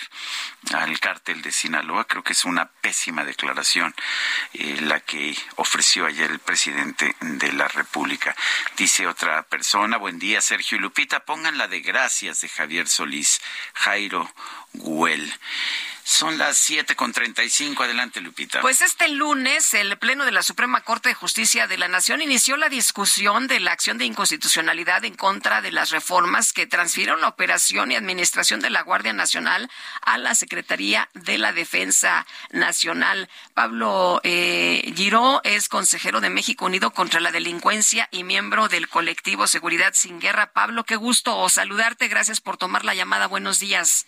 [0.74, 3.94] al cártel de Sinaloa, creo que es una pésima declaración
[4.54, 8.34] eh, la que ofreció ayer el presidente de la República.
[8.78, 13.42] Dice otra persona, buen día Sergio y Lupita, pongan la de gracias de Javier Solís,
[13.74, 14.32] Jairo
[14.72, 15.34] Güell.
[16.10, 17.84] Son las siete con treinta y cinco.
[17.84, 18.62] Adelante, Lupita.
[18.62, 22.56] Pues este lunes, el Pleno de la Suprema Corte de Justicia de la Nación inició
[22.56, 27.28] la discusión de la acción de inconstitucionalidad en contra de las reformas que transfirieron la
[27.28, 29.70] operación y administración de la Guardia Nacional
[30.02, 33.30] a la Secretaría de la Defensa Nacional.
[33.54, 39.46] Pablo eh, Giró es consejero de México Unido contra la Delincuencia y miembro del colectivo
[39.46, 40.54] Seguridad Sin Guerra.
[40.54, 42.08] Pablo, qué gusto saludarte.
[42.08, 43.28] Gracias por tomar la llamada.
[43.28, 44.08] Buenos días.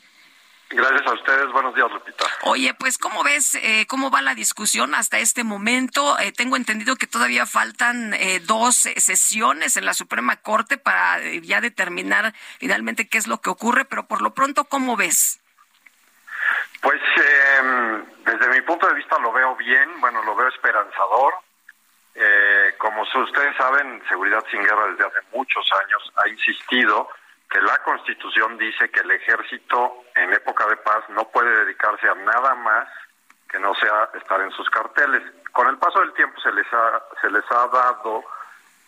[0.72, 1.52] Gracias a ustedes.
[1.52, 2.26] Buenos días, Lupita.
[2.44, 6.18] Oye, pues, ¿cómo ves eh, cómo va la discusión hasta este momento?
[6.20, 11.60] Eh, tengo entendido que todavía faltan eh, dos sesiones en la Suprema Corte para ya
[11.60, 15.42] determinar finalmente qué es lo que ocurre, pero por lo pronto, ¿cómo ves?
[16.82, 17.02] Pues,
[17.60, 21.34] em, desde mi punto de vista lo veo bien, bueno, lo veo esperanzador.
[22.78, 27.10] como ustedes saben, Seguridad Sin Guerra desde hace muchos años ha insistido
[27.50, 32.16] que la Constitución dice que el ejército en época de paz no puede dedicarse a
[32.16, 32.88] nada más
[33.50, 35.24] que no sea estar en sus carteles.
[35.52, 38.24] Con el paso del tiempo se les ha, se les ha dado,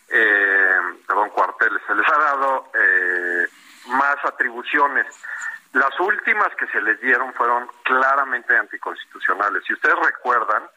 [0.08, 3.48] eh, perdón, cuarteles, se les ha dado eh,
[3.88, 5.06] más atribuciones.
[5.72, 9.64] Las últimas que se les dieron fueron claramente anticonstitucionales.
[9.66, 10.68] Si ustedes recuerdan,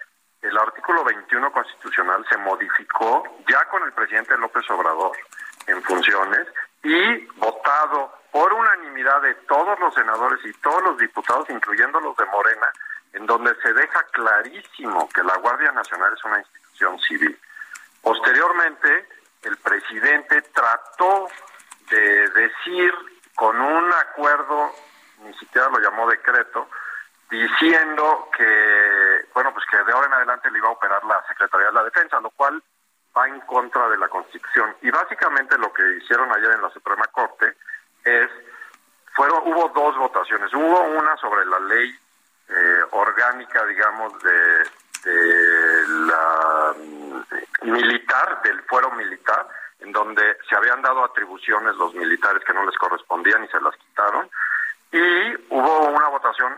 [0.41, 5.15] el artículo 21 constitucional se modificó ya con el presidente López Obrador
[5.67, 6.47] en funciones
[6.85, 12.25] y votado por unanimidad de todos los senadores y todos los diputados, incluyendo los de
[12.25, 12.71] Morena,
[13.13, 17.39] en donde se deja clarísimo que la Guardia Nacional es una institución civil.
[18.03, 19.07] Posteriormente,
[19.41, 21.27] el presidente trató
[21.89, 22.93] de decir
[23.33, 24.71] con un acuerdo,
[25.23, 26.69] ni siquiera lo llamó decreto,
[27.31, 31.67] diciendo que, bueno, pues que de ahora en adelante le iba a operar la Secretaría
[31.67, 32.61] de la Defensa, lo cual
[33.17, 34.75] va en contra de la Constitución.
[34.81, 37.53] Y básicamente lo que hicieron ayer en la Suprema Corte
[38.03, 38.29] es,
[39.15, 40.53] fueron, hubo dos votaciones.
[40.53, 41.95] Hubo una sobre la ley
[42.49, 44.69] eh, orgánica, digamos, de,
[45.03, 49.47] de la mm, militar, del fuero militar,
[49.79, 53.75] en donde se habían dado atribuciones los militares que no les correspondían y se las
[53.77, 54.29] quitaron.
[54.91, 56.55] Y hubo una votación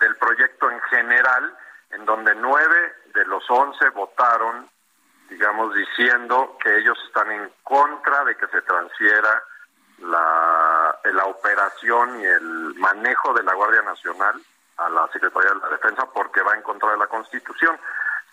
[0.00, 1.56] del proyecto en general,
[1.90, 4.68] en donde nueve de los once votaron
[5.30, 9.42] digamos, diciendo que ellos están en contra de que se transfiera
[9.98, 14.40] la, la operación y el manejo de la Guardia Nacional
[14.76, 17.78] a la Secretaría de la Defensa porque va en contra de la Constitución.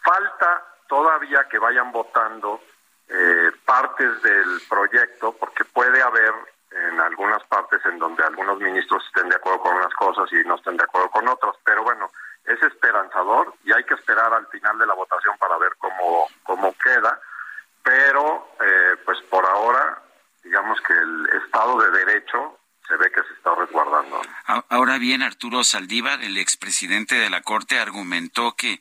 [0.03, 2.61] Falta todavía que vayan votando
[3.09, 6.33] eh, partes del proyecto porque puede haber
[6.71, 10.55] en algunas partes en donde algunos ministros estén de acuerdo con unas cosas y no
[10.55, 12.09] estén de acuerdo con otras, pero bueno,
[12.47, 16.73] es esperanzador y hay que esperar al final de la votación para ver cómo, cómo
[16.77, 17.19] queda,
[17.83, 20.01] pero eh, pues por ahora
[20.43, 24.21] digamos que el Estado de Derecho se ve que se está resguardando.
[24.69, 28.79] Ahora bien, Arturo Saldívar, el expresidente de la Corte, argumentó que,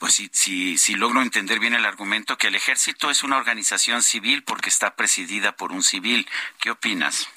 [0.00, 4.02] pues si, si, si logro entender bien el argumento, que el ejército es una organización
[4.02, 6.28] civil porque está presidida por un civil.
[6.60, 7.28] ¿Qué opinas?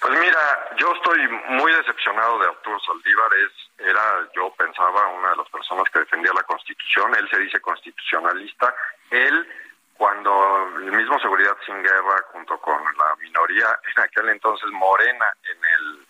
[0.00, 3.30] Pues mira, yo estoy muy decepcionado de Arturo Saldívar.
[3.34, 7.14] Es, era, yo pensaba, una de las personas que defendía la Constitución.
[7.14, 8.74] Él se dice constitucionalista.
[9.10, 9.48] Él,
[9.96, 15.64] cuando el mismo Seguridad Sin Guerra, junto con la minoría, en aquel entonces Morena, en
[15.64, 16.06] el,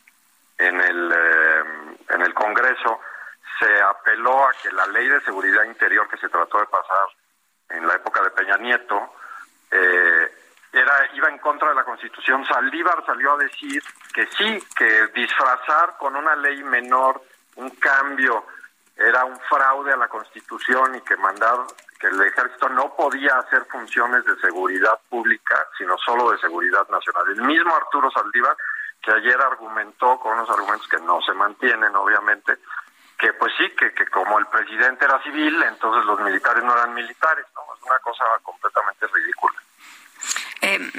[0.68, 3.00] en el, eh, en el Congreso,
[3.58, 7.08] se apeló a que la ley de seguridad interior que se trató de pasar
[7.70, 9.14] en la época de Peña Nieto,
[9.70, 10.32] eh,
[10.72, 12.44] era iba en contra de la Constitución.
[12.46, 13.82] Saldívar salió a decir
[14.14, 17.22] que sí, que disfrazar con una ley menor
[17.58, 18.44] un cambio
[18.96, 21.58] era un fraude a la Constitución y que mandar
[21.98, 27.24] que el ejército no podía hacer funciones de seguridad pública, sino solo de seguridad nacional.
[27.28, 28.56] El mismo Arturo Saldívar,
[29.02, 32.58] que ayer argumentó con unos argumentos que no se mantienen, obviamente,
[33.18, 36.94] que pues sí, que, que como el presidente era civil, entonces los militares no eran
[36.94, 37.62] militares, ¿no?
[37.74, 39.60] Es una cosa completamente ridícula.
[40.62, 40.92] Eh,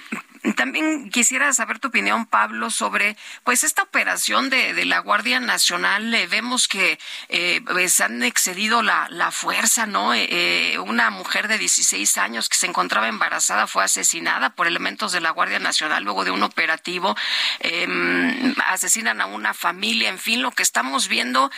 [0.60, 6.14] también quisiera saber tu opinión, Pablo, sobre pues esta operación de, de la Guardia Nacional.
[6.14, 7.00] Eh, vemos que
[7.30, 10.14] eh, pues han excedido la, la fuerza, ¿no?
[10.14, 15.22] Eh, una mujer de 16 años que se encontraba embarazada fue asesinada por elementos de
[15.22, 17.16] la Guardia Nacional luego de un operativo.
[17.62, 21.50] Em, asesinan a una familia, en fin, lo que estamos viendo,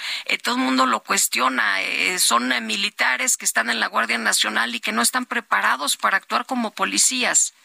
[0.43, 1.77] todo el mundo lo cuestiona.
[2.19, 6.45] son militares que están en la Guardia Nacional y que no están preparados para actuar
[6.45, 7.55] como policías.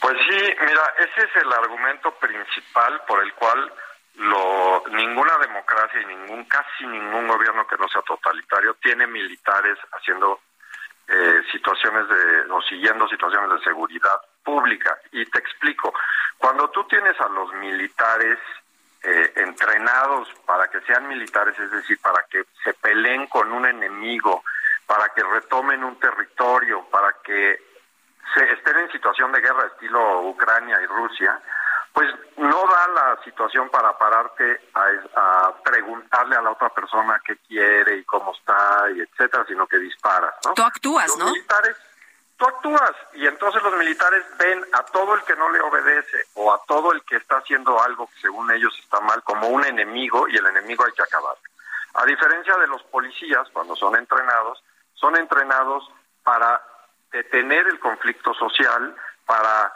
[0.00, 3.72] Pues sí, mira, ese es el argumento principal por el cual
[4.16, 10.40] lo, ninguna democracia y ningún casi ningún gobierno que no sea totalitario tiene militares haciendo
[11.08, 14.96] eh, situaciones de o siguiendo situaciones de seguridad pública.
[15.12, 15.92] Y te explico
[16.38, 18.38] cuando tú tienes a los militares
[19.02, 24.42] eh, entrenados para que sean militares es decir para que se peleen con un enemigo
[24.86, 27.73] para que retomen un territorio para que
[28.32, 31.40] se estén en situación de guerra estilo Ucrania y Rusia,
[31.92, 37.98] pues no da la situación para pararte a, preguntarle a la otra persona qué quiere
[37.98, 40.54] y cómo está y etcétera, sino que disparas, ¿no?
[40.54, 41.26] Tú actúas, los ¿no?
[41.26, 41.76] Militares,
[42.36, 46.52] tú actúas y entonces los militares ven a todo el que no le obedece o
[46.52, 50.26] a todo el que está haciendo algo que según ellos está mal como un enemigo
[50.28, 51.36] y el enemigo hay que acabar.
[51.94, 54.62] A diferencia de los policías, cuando son entrenados,
[54.94, 55.88] son entrenados
[56.24, 56.60] para
[57.14, 58.94] detener el conflicto social,
[59.24, 59.72] para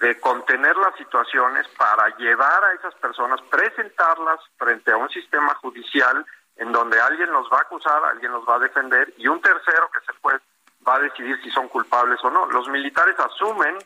[0.00, 6.24] de contener las situaciones, para llevar a esas personas, presentarlas frente a un sistema judicial
[6.56, 9.90] en donde alguien los va a acusar, alguien los va a defender y un tercero,
[9.92, 10.40] que es el juez,
[10.88, 12.46] va a decidir si son culpables o no.
[12.46, 13.76] Los militares asumen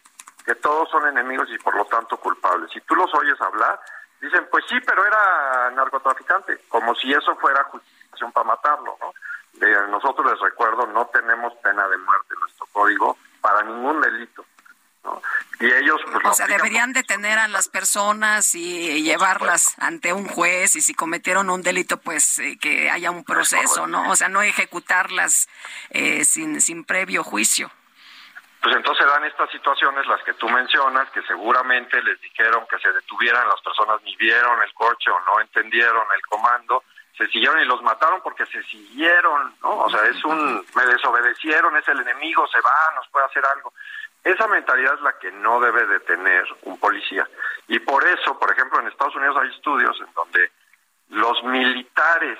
[0.44, 2.70] que todos son enemigos y por lo tanto culpables.
[2.70, 3.80] Si tú los oyes hablar,
[4.20, 9.12] dicen, pues sí, pero era narcotraficante, como si eso fuera justificación para matarlo, ¿no?
[9.90, 14.44] Nosotros les recuerdo, no tenemos pena de muerte en nuestro código para ningún delito.
[15.60, 20.76] Y ellos, pues, o sea, deberían detener a las personas y llevarlas ante un juez
[20.76, 24.08] y si cometieron un delito, pues eh, que haya un proceso, ¿no?
[24.10, 25.48] O sea, no ejecutarlas
[25.90, 27.70] eh, sin, sin previo juicio.
[28.62, 32.92] Pues entonces dan estas situaciones, las que tú mencionas, que seguramente les dijeron que se
[32.92, 36.82] detuvieran, las personas ni vieron el coche o no entendieron el comando,
[37.18, 39.80] se siguieron y los mataron porque se siguieron, ¿no?
[39.80, 43.72] O sea, es un, me desobedecieron, es el enemigo, se va, nos puede hacer algo.
[44.22, 47.28] Esa mentalidad es la que no debe de tener un policía.
[47.66, 50.52] Y por eso, por ejemplo, en Estados Unidos hay estudios en donde
[51.08, 52.38] los militares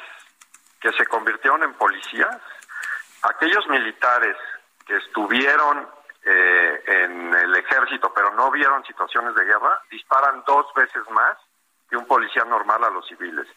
[0.80, 2.38] que se convirtieron en policías,
[3.22, 4.36] aquellos militares
[4.86, 5.88] que estuvieron
[6.24, 11.36] eh, en el ejército pero no vieron situaciones de guerra, disparan dos veces más
[11.90, 13.48] que un policía normal a los civiles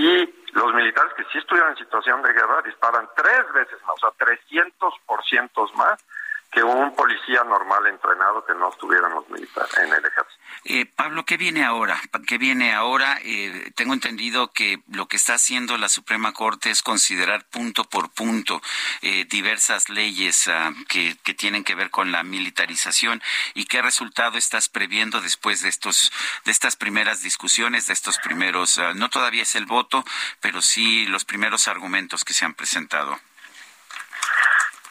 [0.00, 4.10] y los militares que sí estuvieron en situación de guerra disparan tres veces más, o
[4.10, 6.02] sea, 300% más
[6.50, 10.40] que un policía normal entrenado que no estuviera en, los militares, en el ejército.
[10.64, 12.00] Eh, Pablo, ¿qué viene ahora?
[12.26, 13.18] ¿Qué viene ahora?
[13.22, 18.10] Eh, tengo entendido que lo que está haciendo la Suprema Corte es considerar punto por
[18.10, 18.60] punto
[19.02, 23.22] eh, diversas leyes ah, que, que, tienen que ver con la militarización.
[23.54, 26.12] ¿Y qué resultado estás previendo después de estos
[26.44, 30.04] de estas primeras discusiones, de estos primeros, ah, no todavía es el voto,
[30.40, 33.18] pero sí los primeros argumentos que se han presentado?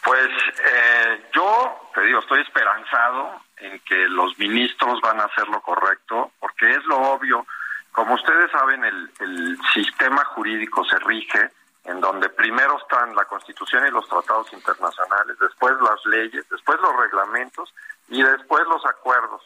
[0.03, 0.29] Pues
[0.63, 6.31] eh, yo, te digo, estoy esperanzado en que los ministros van a hacer lo correcto,
[6.39, 7.45] porque es lo obvio.
[7.91, 11.49] Como ustedes saben, el, el sistema jurídico se rige
[11.85, 16.95] en donde primero están la Constitución y los tratados internacionales, después las leyes, después los
[16.95, 17.73] reglamentos
[18.07, 19.41] y después los acuerdos.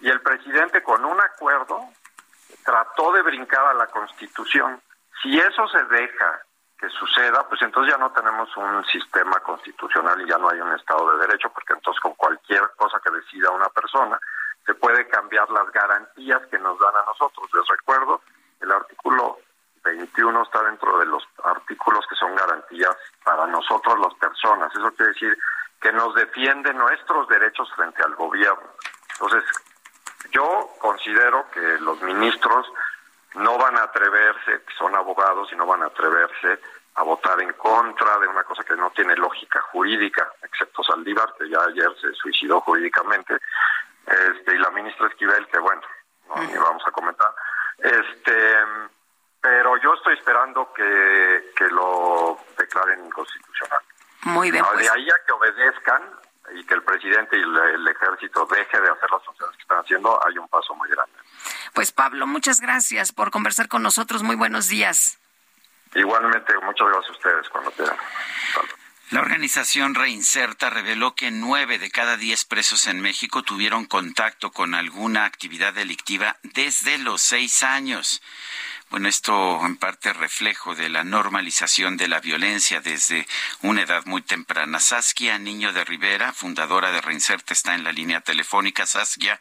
[0.00, 1.88] Y el presidente con un acuerdo
[2.64, 4.80] trató de brincar a la Constitución.
[5.22, 6.42] Si eso se deja
[6.82, 10.72] que suceda, pues entonces ya no tenemos un sistema constitucional y ya no hay un
[10.72, 14.18] Estado de Derecho, porque entonces con cualquier cosa que decida una persona
[14.66, 17.48] se puede cambiar las garantías que nos dan a nosotros.
[17.54, 18.20] Les recuerdo,
[18.60, 19.38] el artículo
[19.84, 24.74] 21 está dentro de los artículos que son garantías para nosotros las personas.
[24.74, 25.38] Eso quiere decir
[25.80, 28.70] que nos defiende nuestros derechos frente al gobierno.
[29.12, 29.44] Entonces,
[30.32, 32.66] yo considero que los ministros
[33.34, 36.60] no van a atreverse, son abogados y no van a atreverse
[36.94, 41.48] a votar en contra de una cosa que no tiene lógica jurídica, excepto Saldívar, que
[41.48, 43.38] ya ayer se suicidó jurídicamente,
[44.06, 45.80] este, y la ministra Esquivel, que bueno,
[46.28, 47.32] no ni vamos a comentar.
[47.78, 48.56] Este,
[49.40, 53.80] pero yo estoy esperando que, que lo declaren inconstitucional.
[54.24, 54.64] Muy bien.
[54.64, 54.78] Pues.
[54.78, 56.02] De ahí a que obedezcan
[56.54, 60.18] y que el presidente y el, ejército deje de hacer las funciones que están haciendo,
[60.26, 61.14] hay un paso muy grande.
[61.72, 64.22] Pues Pablo, muchas gracias por conversar con nosotros.
[64.22, 65.18] Muy buenos días.
[65.94, 67.96] Igualmente, muchas gracias a ustedes cuando quieran.
[69.10, 74.74] La organización Reinserta reveló que nueve de cada diez presos en México tuvieron contacto con
[74.74, 78.22] alguna actividad delictiva desde los seis años.
[78.92, 83.26] Bueno, esto en parte reflejo de la normalización de la violencia desde
[83.62, 84.80] una edad muy temprana.
[84.80, 88.84] Saskia Niño de Rivera, fundadora de Reinserta, está en la línea telefónica.
[88.84, 89.40] Saskia,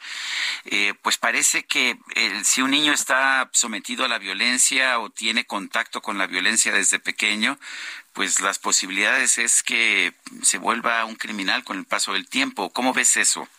[0.63, 1.97] eh, pues parece que
[2.45, 6.99] si un niño está sometido a la violencia o tiene contacto con la violencia desde
[6.99, 7.59] pequeño,
[8.13, 12.69] pues las posibilidades es que se vuelva un criminal con el paso del tiempo.
[12.71, 13.49] ¿Cómo ves eso?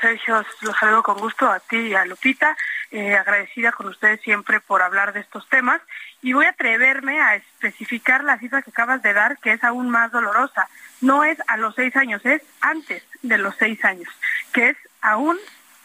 [0.00, 2.56] Sergio, los saludo con gusto a ti y a Lupita.
[2.96, 5.82] Eh, agradecida con ustedes siempre por hablar de estos temas
[6.22, 9.90] y voy a atreverme a especificar la cifra que acabas de dar, que es aún
[9.90, 10.68] más dolorosa.
[11.00, 14.08] No es a los seis años, es antes de los seis años,
[14.52, 15.36] que es aún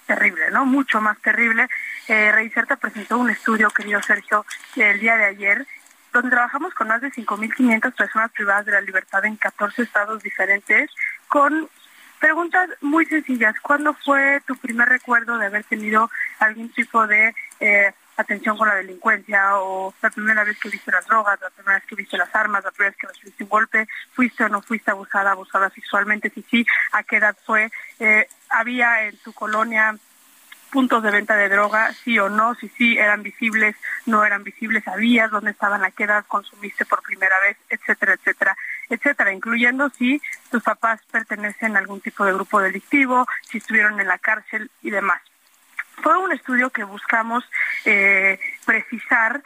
[0.05, 0.68] terrible, ¿no?
[0.68, 1.68] Mucho más terrible.
[2.07, 4.45] Eh, Reinserta presentó un estudio, querido Sergio,
[4.76, 5.66] el día de ayer,
[6.14, 10.91] donde trabajamos con más de 5.500 personas privadas de la libertad en 14 estados diferentes,
[11.28, 11.72] con
[12.20, 13.56] Preguntas muy sencillas.
[13.62, 16.10] ¿Cuándo fue tu primer recuerdo de haber tenido
[16.40, 21.08] algún tipo de eh, atención con la delincuencia o la primera vez que viste las
[21.08, 23.88] drogas, la primera vez que viste las armas, la primera vez que recibiste un golpe,
[24.14, 29.04] fuiste o no fuiste abusada, abusada sexualmente, si sí, a qué edad fue, eh, había
[29.06, 29.96] en tu colonia
[30.70, 34.84] puntos de venta de droga, sí o no, si sí eran visibles, no eran visibles,
[34.84, 38.56] sabías dónde estaban, a qué edad consumiste por primera vez, etcétera, etcétera,
[38.90, 44.08] etcétera, incluyendo si tus papás pertenecen a algún tipo de grupo delictivo, si estuvieron en
[44.08, 45.22] la cárcel y demás.
[46.02, 47.44] Fue un estudio que buscamos
[47.86, 49.44] eh, precisar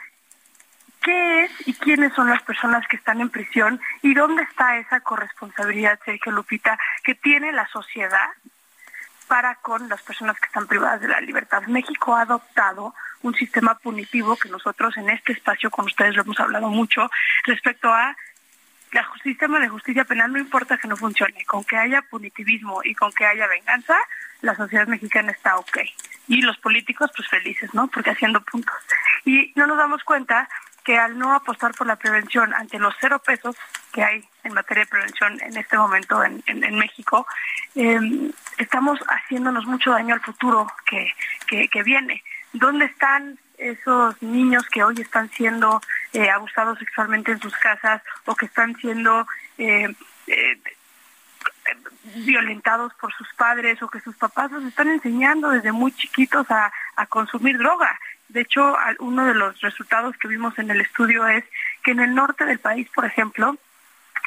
[1.02, 5.02] qué es y quiénes son las personas que están en prisión y dónde está esa
[5.02, 8.30] corresponsabilidad, Sergio Lupita, que tiene la sociedad
[9.28, 11.64] para con las personas que están privadas de la libertad.
[11.68, 16.40] México ha adoptado un sistema punitivo que nosotros en este espacio con ustedes lo hemos
[16.40, 17.10] hablado mucho
[17.46, 18.16] respecto a
[18.94, 22.94] el sistema de justicia penal no importa que no funcione, con que haya punitivismo y
[22.94, 23.98] con que haya venganza,
[24.42, 25.80] la sociedad mexicana está ok.
[26.28, 27.88] Y los políticos pues felices, ¿no?
[27.88, 28.76] Porque haciendo puntos.
[29.26, 30.48] Y no nos damos cuenta
[30.84, 33.56] que al no apostar por la prevención ante los cero pesos
[33.92, 36.44] que hay en materia de prevención en este momento en,
[36.78, 37.26] México,
[37.76, 41.14] em, estamos haciéndonos mucho daño al futuro que,
[41.68, 42.24] que, viene.
[42.52, 45.80] ¿Dónde están esos niños que hoy están siendo
[46.12, 49.26] eh, abusados sexualmente en sus casas o que están siendo
[49.58, 49.96] eh,
[50.28, 50.58] eh,
[52.16, 56.74] violentados por sus padres o que sus papás los están enseñando desde muy chiquitos a,
[56.96, 57.98] a consumir droga?
[58.34, 61.44] De hecho, uno de los resultados que vimos en el estudio es
[61.84, 63.56] que en el norte del país, por ejemplo,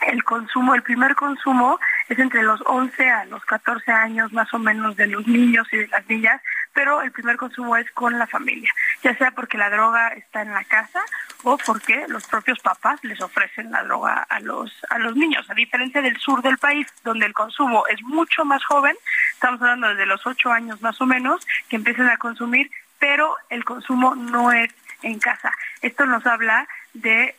[0.07, 4.61] el consumo, el primer consumo es entre los 11 a los 14 años más o
[4.61, 6.41] menos de los niños y de las niñas,
[6.73, 8.71] pero el primer consumo es con la familia,
[9.03, 11.01] ya sea porque la droga está en la casa
[11.43, 15.55] o porque los propios papás les ofrecen la droga a los a los niños, a
[15.55, 18.95] diferencia del sur del país donde el consumo es mucho más joven,
[19.33, 22.71] estamos hablando desde los 8 años más o menos que empiezan a consumir,
[23.07, 24.69] pero el consumo no es
[25.03, 25.53] en casa.
[25.81, 27.37] Esto nos habla de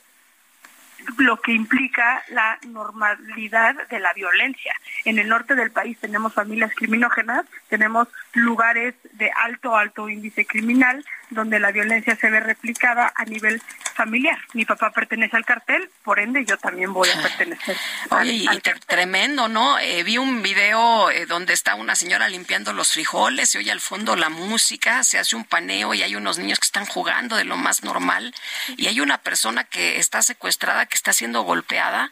[1.17, 4.73] lo que implica la normalidad de la violencia.
[5.05, 11.03] En el norte del país tenemos familias criminógenas, tenemos lugares de alto, alto índice criminal,
[11.29, 13.61] donde la violencia se ve replicada a nivel
[13.95, 14.37] familiar.
[14.53, 17.75] Mi papá pertenece al cartel, por ende yo también voy a pertenecer.
[18.11, 19.79] Oye, al, tremendo, ¿no?
[19.79, 23.81] Eh, vi un video eh, donde está una señora limpiando los frijoles, se oye al
[23.81, 27.43] fondo la música, se hace un paneo y hay unos niños que están jugando de
[27.43, 28.33] lo más normal
[28.77, 32.11] y hay una persona que está secuestrada, que está siendo golpeada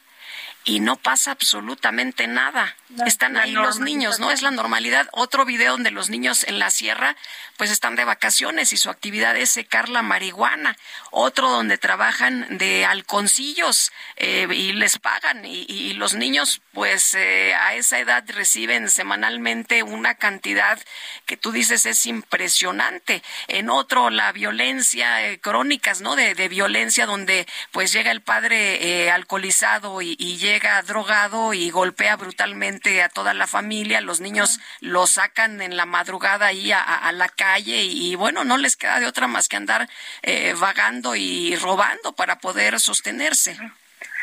[0.66, 2.76] y no pasa absolutamente nada.
[3.06, 4.32] están ahí los niños, ¿no?
[4.32, 5.08] Es la normalidad.
[5.12, 7.16] Otro video donde los niños en la sierra
[7.56, 10.76] pues están de vacaciones y su actividad es secar la marihuana.
[11.12, 17.76] Otro donde trabajan de halconcillos eh, y les pagan y, los niños pues eh, a
[17.76, 20.80] esa edad reciben semanalmente una cantidad
[21.26, 23.22] que tú dices es impresionante.
[23.48, 26.16] En otro la violencia, eh, crónicas, ¿no?
[26.16, 32.16] De, violencia donde pues llega el padre alcoholizado y, y llega llega drogado y golpea
[32.16, 37.28] brutalmente a toda la familia, los niños lo sacan en la madrugada ahí a, la
[37.28, 39.90] calle y, bueno, no les queda de otra más que andar
[40.22, 43.58] eh, vagando y robando para poder sostenerse.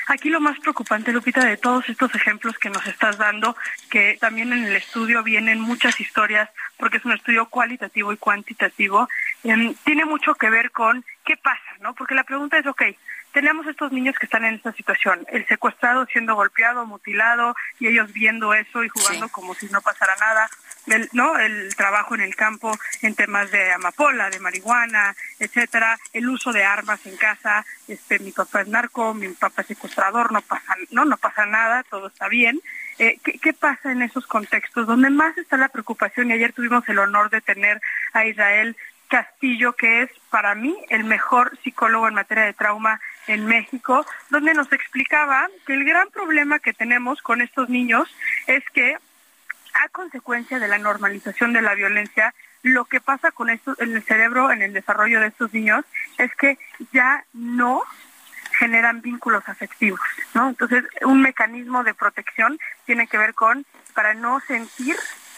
[0.07, 3.55] Aquí lo más preocupante, Lupita, de todos estos ejemplos que nos estás dando,
[3.91, 9.07] que también en el estudio vienen muchas historias, porque es un estudio cualitativo y cuantitativo,
[9.45, 11.95] em, tiene mucho que ver con qué pasa, ¿no?
[11.95, 12.83] Porque la pregunta es, ok,
[13.33, 18.13] tenemos estos niños que están en esta situación, el secuestrado siendo golpeado, mutilado y ellos
[18.13, 20.49] viendo eso y jugando como si no pasara nada,
[20.87, 21.39] el, ¿no?
[21.39, 26.65] el trabajo en el campo en temas de amapola, de marihuana, etcétera, el uso de
[26.65, 31.05] armas en casa, este mi papá es narco, mi papá es secuestrador, no pasa, no,
[31.05, 32.61] no pasa nada, todo está bien.
[32.99, 34.87] Eh, ¿qué, ¿Qué pasa en esos contextos?
[34.87, 37.81] Donde más está la preocupación, y ayer tuvimos el honor de tener
[38.13, 38.77] a Israel
[39.13, 44.55] Castillo, que es para mí el mejor psicólogo en materia de trauma en México, donde
[44.55, 48.09] nos explicaba que el gran problema que tenemos con estos niños
[48.47, 48.97] es que
[49.75, 54.03] a consecuencia de la normalización de la violencia, lo que pasa con esto en el
[54.03, 55.85] cerebro, en el desarrollo de estos niños,
[56.19, 56.59] es que
[56.93, 57.83] ya no
[58.59, 60.01] generan vínculos afectivos,
[60.35, 60.51] ¿no?
[60.51, 63.65] Entonces, un mecanismo de protección tiene que ver con
[63.95, 64.97] para no sentir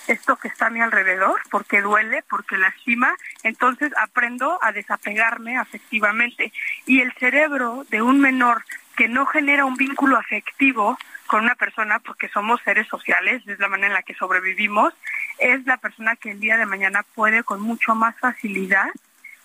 [0.09, 6.53] esto que está a mi alrededor, porque duele, porque lastima, entonces aprendo a desapegarme afectivamente.
[6.87, 8.65] Y el cerebro de un menor
[8.97, 13.69] que no genera un vínculo afectivo con una persona, porque somos seres sociales, es la
[13.69, 14.95] manera en la que sobrevivimos,
[15.39, 18.89] es la persona que el día de mañana puede con mucho más facilidad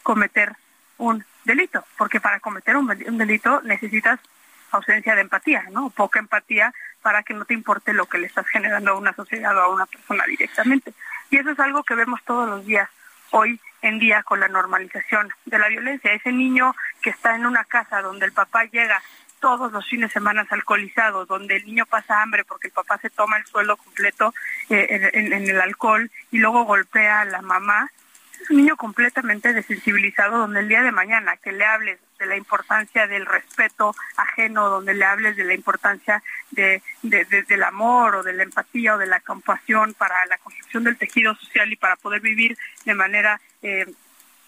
[0.04, 0.54] cometer
[0.98, 2.88] un delito, porque para cometer un,
[3.18, 4.20] delito necesitas
[4.72, 5.90] ausencia de empatía, ¿no?
[5.90, 9.56] Poca empatía para que no te importe lo que le estás generando a una sociedad
[9.58, 10.94] o a una persona directamente.
[11.30, 12.90] Y eso es algo que vemos todos los días
[13.32, 16.14] hoy en día con la normalización de la violencia.
[16.14, 19.02] Ese niño que está en una casa donde el papá llega
[19.40, 23.10] todos los fines de semana alcoholizados, donde el niño pasa hambre porque el papá se
[23.10, 24.34] toma el suelo completo
[24.70, 27.90] eh, en, el alcohol y luego golpea a la mamá,
[28.42, 32.38] es un niño completamente desensibilizado donde el día de mañana que le hables de la
[32.38, 36.22] importancia del respeto ajeno, donde le hables de la importancia
[36.52, 40.98] de, del amor o de la empatía o de la compasión para la construcción del
[40.98, 43.86] tejido social y para poder vivir de manera eh,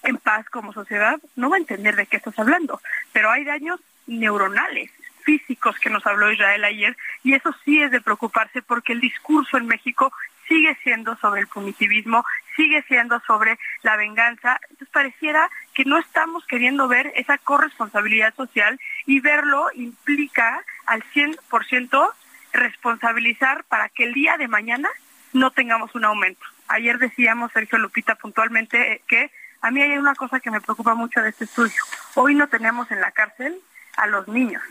[0.04, 2.82] en paz como sociedad, no va a entender de qué estás hablando.
[3.14, 4.92] Pero hay daños neuronales
[5.24, 9.58] físicos que nos habló Israel ayer y eso sí es de preocuparse porque el discurso
[9.58, 10.12] en México
[10.52, 12.26] sigue siendo sobre el punitivismo,
[12.58, 14.60] sigue siendo sobre la venganza.
[14.64, 22.12] Entonces pareciera que no estamos queriendo ver esa corresponsabilidad social y verlo implica al 100%
[22.52, 24.90] responsabilizar para que el día de mañana
[25.32, 26.46] no tengamos un aumento.
[26.68, 29.32] Ayer decíamos, Sergio Lupita, puntualmente eh, que
[29.62, 31.82] a mí hay una cosa que me preocupa mucho de este estudio.
[32.16, 33.58] Hoy no tenemos en la cárcel
[33.96, 34.64] a los niños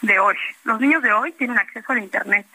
[0.00, 0.36] de hoy.
[0.62, 2.46] Los niños de hoy tienen acceso al Internet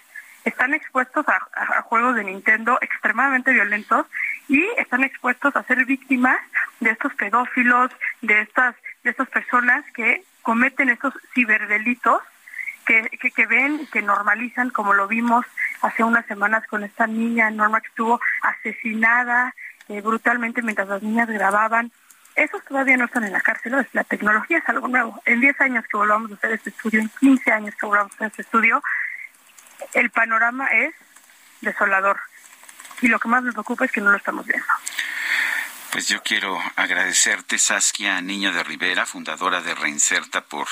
[0.45, 4.05] están expuestos a, juegos de Nintendo extremadamente violentos
[4.47, 6.37] y están expuestos a ser víctimas
[6.79, 12.21] de estos pedófilos, de estas, de estas personas que cometen estos ciberdelitos
[12.85, 15.45] que, que, ven y que normalizan, como lo vimos
[15.81, 19.53] hace unas semanas con esta niña Norma que estuvo asesinada
[19.89, 21.91] eh, brutalmente mientras las niñas grababan.
[22.35, 25.21] Esos todavía no están en la cárcel, la tecnología es algo nuevo.
[25.25, 28.15] En 10 años que volvamos a hacer este estudio, en 15 años que volvamos a
[28.15, 28.81] hacer este estudio,
[29.93, 30.93] el panorama es
[31.61, 32.19] desolador.
[33.01, 34.67] Y lo que más me preocupa es que no lo estamos viendo.
[35.91, 40.67] Pues yo quiero agradecerte, Saskia Niño de Rivera, fundadora de Reinserta, por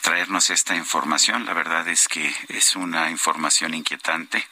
[0.00, 1.44] traernos esta información.
[1.44, 4.46] La verdad es que es una información inquietante,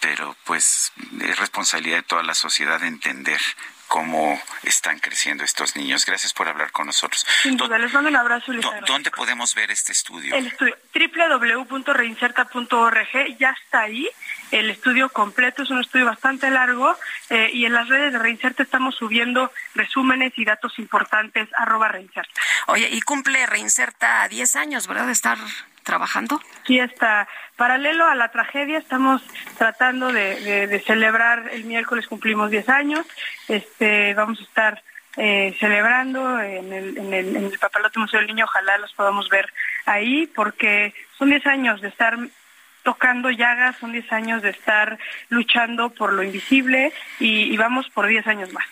[0.00, 3.40] pero pues es responsabilidad de toda la sociedad entender
[3.88, 6.06] cómo están creciendo estos niños.
[6.06, 7.26] Gracias por hablar con nosotros.
[7.42, 8.52] Sin duda, les mando un abrazo.
[8.86, 10.34] ¿Dónde podemos ver este estudio?
[10.34, 14.06] El estudio www.reinserta.org ya está ahí.
[14.50, 16.96] El estudio completo es un estudio bastante largo
[17.30, 22.40] eh, y en las redes de Reinserta estamos subiendo resúmenes y datos importantes arroba Reinserta.
[22.66, 25.06] Oye, y cumple Reinserta 10 años, ¿verdad?
[25.06, 25.38] De estar
[25.88, 26.38] trabajando?
[26.66, 27.26] Sí, está.
[27.56, 29.22] Paralelo a la tragedia, estamos
[29.56, 33.06] tratando de, celebrar, el miércoles cumplimos 10 años,
[33.48, 34.82] este, vamos a estar
[35.16, 37.52] eh, celebrando en el, en,
[37.96, 39.50] Museo del Niño, ojalá los podamos ver
[39.86, 42.18] ahí, porque son 10 años de estar
[42.82, 44.98] tocando llagas, son 10 años de estar
[45.30, 48.66] luchando por lo invisible y, y vamos por 10 años más.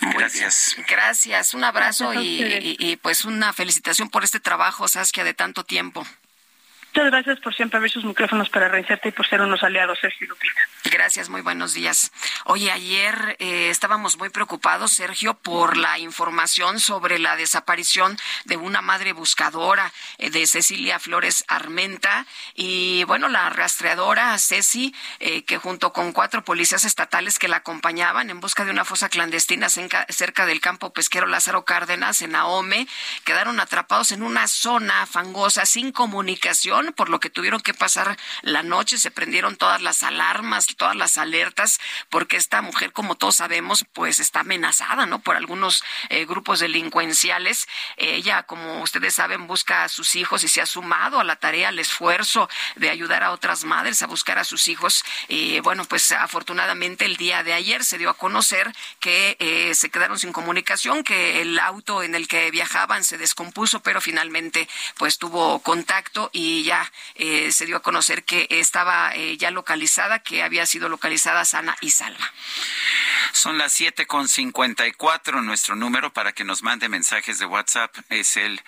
[0.00, 0.76] Gracias.
[0.88, 6.06] Gracias, un abrazo y, pues una felicitación por este trabajo, Saskia, de tanto tiempo.
[6.98, 10.26] Muchas gracias por siempre abrir sus micrófonos para reinsertar y por ser unos aliados, Sergio
[10.26, 10.60] Lupita.
[10.90, 12.10] Gracias, muy buenos días.
[12.44, 18.82] Oye, ayer eh, estábamos muy preocupados, Sergio, por la información sobre la desaparición de una
[18.82, 22.26] madre buscadora eh, de Cecilia Flores Armenta
[22.56, 28.28] y, bueno, la rastreadora Ceci, eh, que junto con cuatro policías estatales que la acompañaban
[28.28, 32.88] en busca de una fosa clandestina cerca del campo pesquero Lázaro Cárdenas en Ahome,
[33.22, 38.62] quedaron atrapados en una zona fangosa sin comunicación por lo que tuvieron que pasar la
[38.62, 41.80] noche, se prendieron todas las alarmas, todas las alertas,
[42.10, 45.20] porque esta mujer, como todos sabemos, pues está amenazada, ¿no?
[45.20, 47.68] Por algunos eh, grupos delincuenciales.
[47.96, 51.68] Ella, como ustedes saben, busca a sus hijos y se ha sumado a la tarea,
[51.68, 55.04] al esfuerzo de ayudar a otras madres a buscar a sus hijos.
[55.28, 59.90] Y bueno, pues afortunadamente el día de ayer se dio a conocer que eh, se
[59.90, 65.18] quedaron sin comunicación, que el auto en el que viajaban se descompuso, pero finalmente pues
[65.18, 66.77] tuvo contacto y ya
[67.14, 71.76] eh, se dio a conocer que estaba eh, ya localizada, que había sido localizada sana
[71.80, 72.32] y salva.
[73.32, 75.42] Son las siete con cincuenta y cuatro.
[75.42, 78.60] Nuestro número para que nos mande mensajes de WhatsApp es el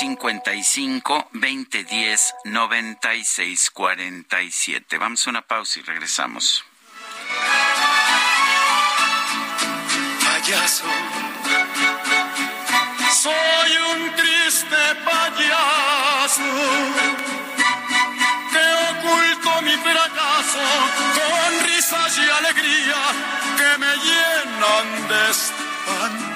[0.00, 4.98] 55 20 10 96 47.
[4.98, 6.64] Vamos a una pausa y regresamos.
[10.24, 10.84] Payaso,
[13.22, 15.25] soy un triste payaso
[18.52, 20.64] que oculto mi fracaso
[21.16, 23.02] con risas y alegría
[23.56, 26.35] que me llenan de espanto.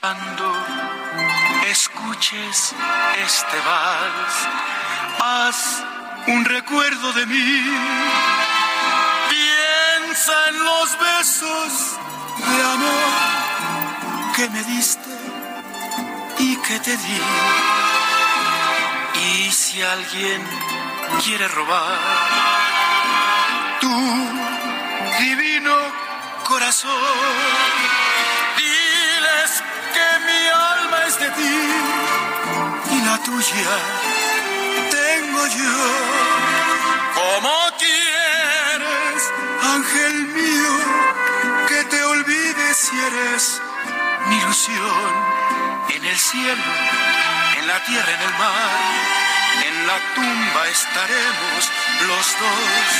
[0.00, 0.54] Cuando
[1.68, 2.74] escuches
[3.26, 4.34] este vals,
[5.20, 5.82] haz
[6.28, 7.76] un recuerdo de mí.
[9.30, 11.98] Piensa en los besos
[12.38, 15.10] de amor que me diste
[16.38, 17.20] y que te di.
[19.24, 20.40] Y si alguien
[21.24, 21.98] quiere robar
[23.80, 23.90] tu
[25.18, 25.74] divino
[26.44, 28.13] corazón,
[33.50, 33.76] tuya
[34.90, 35.76] tengo yo.
[37.14, 39.32] Como quieres,
[39.62, 40.72] ángel mío,
[41.68, 43.60] que te olvides si eres
[44.28, 45.34] mi ilusión.
[45.94, 46.62] En el cielo,
[47.58, 48.80] en la tierra, en el mar,
[49.66, 51.70] en la tumba estaremos
[52.08, 52.90] los dos.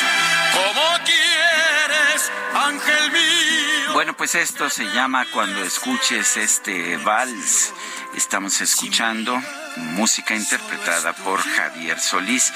[0.52, 3.92] Como quieres, ángel mío.
[3.94, 7.72] Bueno, pues esto se llama cuando escuches este vals.
[8.14, 9.40] Estamos escuchando
[9.76, 12.52] música interpretada por Javier Solís.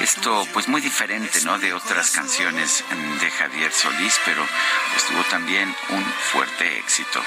[0.00, 1.58] Esto pues muy diferente, ¿no?
[1.58, 2.84] De otras canciones
[3.20, 4.46] de Javier Solís, pero
[4.92, 7.22] pues tuvo también un fuerte éxito.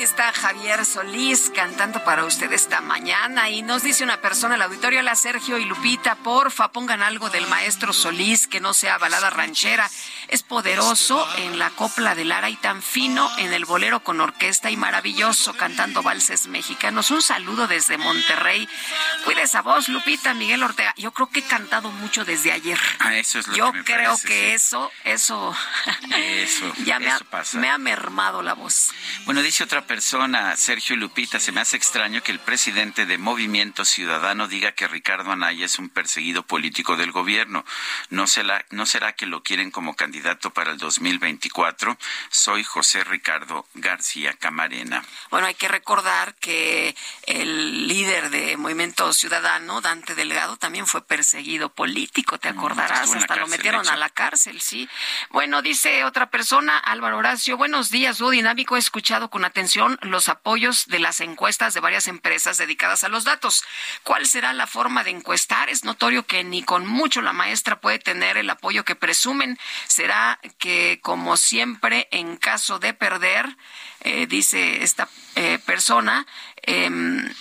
[0.00, 4.62] Ahí está Javier Solís cantando para usted esta mañana y nos dice una persona al
[4.62, 9.28] auditorio, la Sergio y Lupita, porfa, pongan algo del maestro Solís que no sea balada
[9.28, 9.90] ranchera.
[10.28, 14.70] Es poderoso en la copla de Lara y tan fino en el bolero con orquesta
[14.70, 17.10] y maravilloso cantando valses mexicanos.
[17.10, 18.66] Un saludo desde Monterrey.
[19.24, 20.94] Cuide esa voz, Lupita, Miguel Ortega.
[20.96, 22.78] Yo creo que he cantado mucho desde ayer.
[23.00, 24.54] Ah, eso es lo Yo que me creo parece, que sí.
[24.54, 25.54] eso, eso,
[26.16, 27.58] Eso, ya me, eso ha, pasa.
[27.58, 28.92] me ha mermado la voz.
[29.26, 33.84] Bueno, dice otra persona, Sergio Lupita, se me hace extraño que el presidente de Movimiento
[33.84, 37.64] Ciudadano diga que Ricardo Anaya es un perseguido político del gobierno.
[38.08, 41.98] ¿No será, no será que lo quieren como candidato para el 2024?
[42.30, 45.02] Soy José Ricardo García Camarena.
[45.28, 46.94] Bueno, hay que recordar que
[47.26, 53.20] el líder de Movimiento Ciudadano, Dante Delgado, también fue perseguido político, te acordarás, Mm, la
[53.22, 54.88] hasta lo metieron a la cárcel, sí.
[55.30, 60.28] Bueno, dice otra persona, Álvaro Horacio, buenos días, dúo dinámico, he escuchado con atención los
[60.28, 63.64] apoyos de las encuestas de varias empresas dedicadas a los datos.
[64.02, 65.68] ¿Cuál será la forma de encuestar?
[65.68, 69.58] Es notorio que ni con mucho la maestra puede tener el apoyo que presumen.
[69.86, 73.56] Será que, como siempre, en caso de perder,
[74.00, 76.26] eh, dice esta eh, persona,
[76.62, 77.32] em,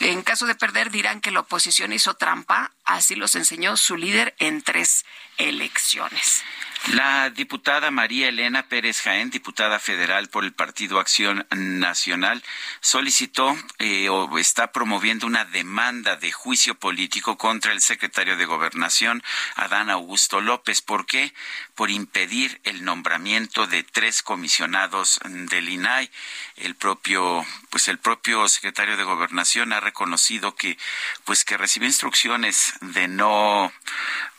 [0.00, 4.34] en caso de perder dirán que la oposición hizo trampa, así los enseñó su líder
[4.38, 5.04] en tres
[5.38, 6.44] elecciones.
[6.88, 12.42] La diputada María Elena Pérez Jaén, diputada federal por el Partido Acción Nacional,
[12.80, 19.22] solicitó eh, o está promoviendo una demanda de juicio político contra el secretario de Gobernación,
[19.56, 20.80] Adán Augusto López.
[20.80, 21.34] ¿Por qué?
[21.80, 26.10] Por impedir el nombramiento de tres comisionados del INAI.
[26.56, 30.76] El propio, pues el propio secretario de Gobernación ha reconocido que,
[31.24, 33.72] pues que recibió instrucciones de no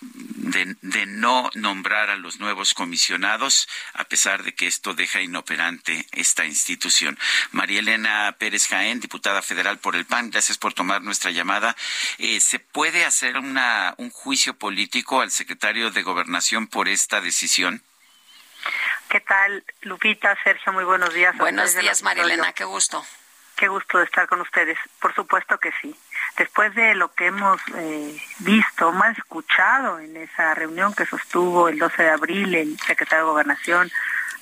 [0.02, 6.46] de, no nombrar a los nuevos comisionados, a pesar de que esto deja inoperante esta
[6.46, 7.18] institución.
[7.52, 11.76] María Elena Pérez Jaén, diputada federal por el PAN, gracias por tomar nuestra llamada.
[12.18, 17.31] Eh, ¿Se puede hacer una, un juicio político al secretario de Gobernación por esta decisión?
[19.10, 20.72] ¿Qué tal, Lupita, Sergio?
[20.74, 21.38] Muy buenos días.
[21.38, 23.06] Buenos días, María Elena, qué gusto.
[23.56, 24.78] Qué gusto de estar con ustedes.
[25.00, 25.96] Por supuesto que sí
[26.38, 31.78] después de lo que hemos eh, visto, más escuchado en esa reunión que sostuvo el
[31.78, 33.92] 12 de abril el secretario de Gobernación,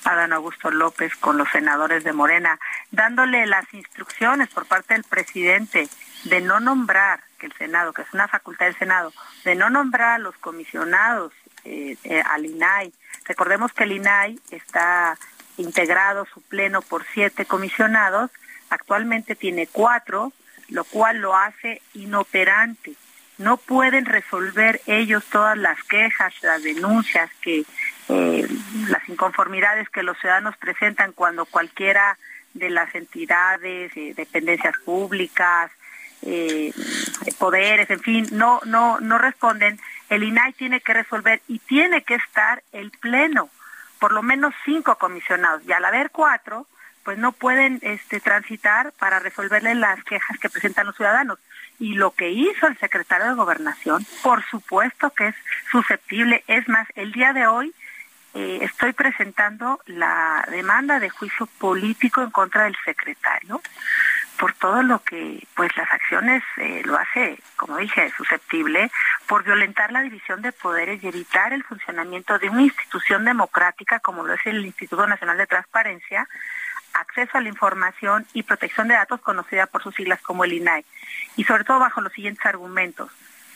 [0.04, 2.58] Adán Augusto López, con los senadores de Morena,
[2.90, 5.88] dándole las instrucciones por parte del presidente
[6.24, 9.12] de no nombrar, que el Senado, que es una facultad del Senado,
[9.44, 11.32] de no nombrar a los comisionados
[11.64, 12.92] eh, eh, al INAI.
[13.24, 15.18] Recordemos que el INAI está
[15.56, 18.30] integrado su pleno por siete comisionados,
[18.70, 20.32] actualmente tiene cuatro,
[20.68, 22.94] lo cual lo hace inoperante.
[23.38, 27.64] No pueden resolver ellos todas las quejas, las denuncias, que
[28.08, 28.48] eh,
[28.88, 32.18] las inconformidades que los ciudadanos presentan cuando cualquiera
[32.54, 35.70] de las entidades, dependencias públicas,
[36.22, 36.72] eh,
[37.38, 39.80] poderes, en fin, no, no, no responden.
[40.08, 43.48] El INAI tiene que resolver y tiene que estar el pleno,
[43.98, 45.62] por lo menos cinco comisionados.
[45.66, 46.66] Y al haber cuatro,
[47.04, 51.38] pues no pueden este, transitar para resolverle las quejas que presentan los ciudadanos.
[51.78, 55.34] Y lo que hizo el secretario de Gobernación, por supuesto que es
[55.70, 56.44] susceptible.
[56.46, 57.72] Es más, el día de hoy
[58.34, 63.62] eh, estoy presentando la demanda de juicio político en contra del secretario
[64.40, 68.90] por todo lo que, pues las acciones eh, lo hace, como dije, susceptible
[69.28, 74.24] por violentar la división de poderes y evitar el funcionamiento de una institución democrática como
[74.24, 76.26] lo es el Instituto Nacional de Transparencia,
[76.94, 80.86] acceso a la información y protección de datos conocida por sus siglas como el INAI,
[81.36, 83.12] y sobre todo bajo los siguientes argumentos.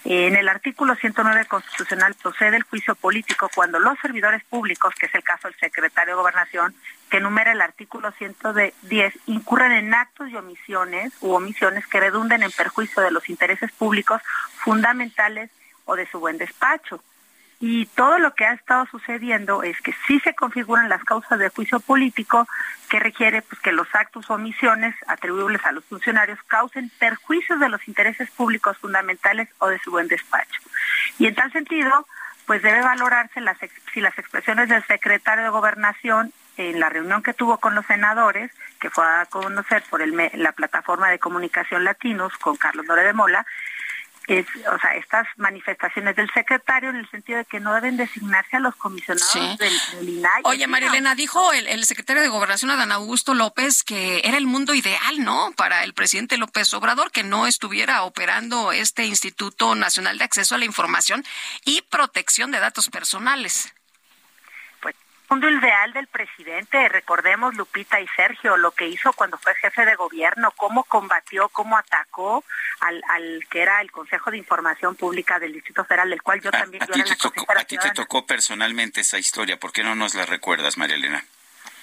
[0.06, 5.14] En el artículo 109 constitucional procede el juicio político cuando los servidores públicos, que es
[5.14, 6.74] el caso del secretario de Gobernación,
[7.08, 8.74] que enumera el artículo 110,
[9.26, 14.20] incurren en actos y omisiones u omisiones que redunden en perjuicio de los intereses públicos
[14.58, 15.50] fundamentales
[15.86, 17.02] o de su buen despacho.
[17.66, 21.48] Y todo lo que ha estado sucediendo es que sí se configuran las causas de
[21.48, 22.46] juicio político
[22.90, 27.70] que requiere pues, que los actos o omisiones atribuibles a los funcionarios causen perjuicios de
[27.70, 30.60] los intereses públicos fundamentales o de su buen despacho.
[31.18, 32.06] Y en tal sentido,
[32.44, 33.56] pues debe valorarse las,
[33.94, 38.50] si las expresiones del secretario de Gobernación en la reunión que tuvo con los senadores,
[38.78, 43.46] que fue a conocer por la plataforma de comunicación Latinos con Carlos Dore de Mola,
[44.26, 48.56] es, o sea, estas manifestaciones del secretario en el sentido de que no deben designarse
[48.56, 50.42] a los comisionados del, INAI.
[50.44, 54.46] Oye, María Elena, dijo el, el, secretario de Gobernación, Adán Augusto López, que era el
[54.46, 55.52] mundo ideal, ¿no?
[55.56, 60.58] Para el presidente López Obrador, que no estuviera operando este Instituto Nacional de Acceso a
[60.58, 61.24] la Información
[61.64, 63.72] y Protección de Datos Personales
[65.28, 69.94] mundo ideal del presidente, recordemos Lupita y Sergio, lo que hizo cuando fue jefe de
[69.94, 72.44] gobierno, cómo combatió, cómo atacó
[72.80, 76.50] al, al que era el Consejo de Información Pública del Distrito Federal, del cual yo
[76.50, 76.82] también...
[76.82, 80.14] A, ti, te tocó, a ti te tocó personalmente esa historia, ¿por qué no nos
[80.14, 81.24] la recuerdas, María Elena?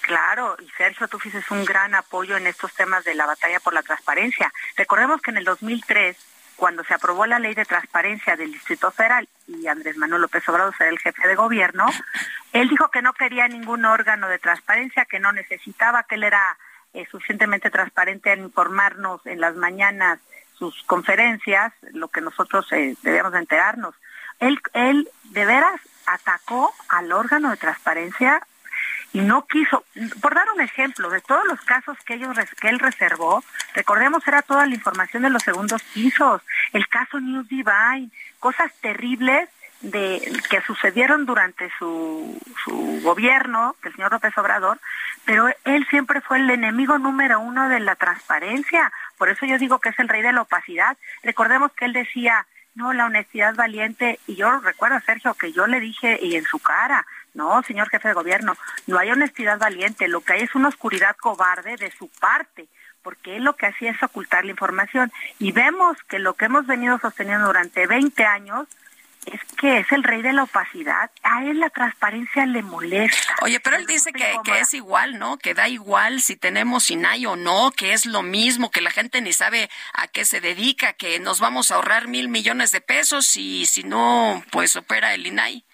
[0.02, 3.72] Claro, y Sergio, tú fuiste un gran apoyo en estos temas de la batalla por
[3.72, 4.52] la transparencia.
[4.76, 6.16] Recordemos que en el 2003
[6.56, 10.74] cuando se aprobó la ley de transparencia del Distrito Federal y Andrés Manuel López Obrador
[10.78, 11.86] era el jefe de gobierno,
[12.52, 16.56] él dijo que no quería ningún órgano de transparencia, que no necesitaba, que él era
[16.94, 20.18] eh, suficientemente transparente en informarnos en las mañanas
[20.58, 23.94] sus conferencias, lo que nosotros eh, debíamos enterarnos.
[24.38, 28.46] Él, él de veras atacó al órgano de transparencia
[29.12, 29.84] y no quiso,
[30.20, 33.44] por dar un ejemplo, de todos los casos que, ellos, que él reservó,
[33.74, 36.42] recordemos era toda la información de los segundos pisos,
[36.72, 38.10] el caso News Divine,
[38.40, 39.48] cosas terribles
[39.82, 44.80] de que sucedieron durante su, su gobierno del señor López Obrador,
[45.24, 48.92] pero él siempre fue el enemigo número uno de la transparencia.
[49.18, 50.96] Por eso yo digo que es el rey de la opacidad.
[51.22, 55.80] Recordemos que él decía, no, la honestidad valiente, y yo recuerdo, Sergio, que yo le
[55.80, 57.04] dije y en su cara,
[57.34, 58.56] no, señor jefe de gobierno,
[58.86, 62.68] no hay honestidad valiente, lo que hay es una oscuridad cobarde de su parte,
[63.02, 65.12] porque él lo que hacía es ocultar la información.
[65.38, 68.68] Y vemos que lo que hemos venido sosteniendo durante 20 años
[69.26, 71.10] es que es el rey de la opacidad.
[71.22, 73.36] A él la transparencia le molesta.
[73.42, 75.38] Oye, pero él dice que, que, es igual, ¿no?
[75.38, 79.20] Que da igual si tenemos INAI o no, que es lo mismo, que la gente
[79.20, 83.36] ni sabe a qué se dedica, que nos vamos a ahorrar mil millones de pesos
[83.36, 85.64] y si no, pues opera el INAI.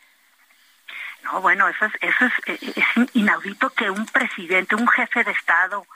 [1.32, 5.32] No, bueno, eso es, eso es, eh, es inaudito que un presidente, un jefe de
[5.32, 5.86] Estado,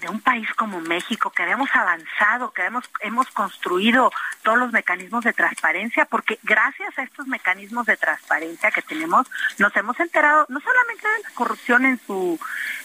[0.00, 4.10] de un país como México, que habíamos avanzado, que hemos, hemos construido
[4.42, 9.26] todos los mecanismos de transparencia, porque gracias a estos mecanismos de transparencia que tenemos,
[9.58, 12.38] nos hemos enterado no solamente de la corrupción en su,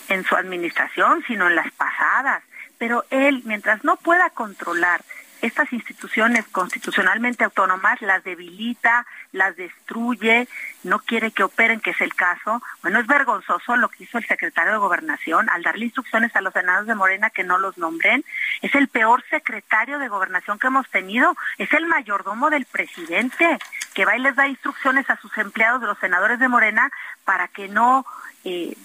[0.08, 2.44] en su administración, sino en las pasadas.
[2.78, 5.04] Pero él, mientras no pueda controlar
[5.42, 10.48] estas instituciones constitucionalmente autónomas las debilita, las destruye,
[10.84, 12.62] no quiere que operen, que es el caso.
[12.82, 16.54] Bueno, es vergonzoso lo que hizo el secretario de Gobernación al darle instrucciones a los
[16.54, 18.24] senados de Morena que no los nombren.
[18.62, 21.36] Es el peor secretario de Gobernación que hemos tenido.
[21.58, 23.58] Es el mayordomo del presidente
[23.94, 26.90] que va y les da instrucciones a sus empleados de los senadores de Morena
[27.26, 28.06] para que no
[28.44, 28.76] eh,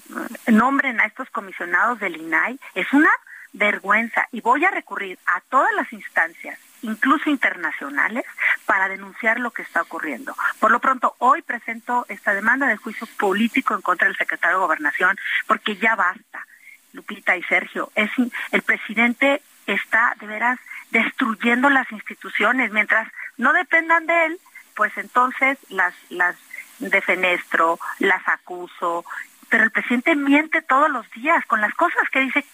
[0.48, 2.58] nombren a estos comisionados del INAI.
[2.74, 3.10] Es una
[3.56, 8.24] vergüenza y voy a recurrir a todas las instancias, incluso internacionales,
[8.66, 10.34] para denunciar lo que está ocurriendo.
[10.60, 14.64] Por lo pronto, hoy presento esta demanda de juicio político en contra del secretario de
[14.64, 16.46] Gobernación, porque ya basta,
[16.92, 17.90] Lupita y Sergio.
[17.94, 20.58] El presidente está de veras
[20.90, 24.40] destruyendo las instituciones, mientras no dependan de él,
[24.74, 26.36] pues entonces las, las
[26.78, 29.04] de Fenestro, las acuso,
[29.48, 32.44] pero el presidente miente todos los días con las cosas que dice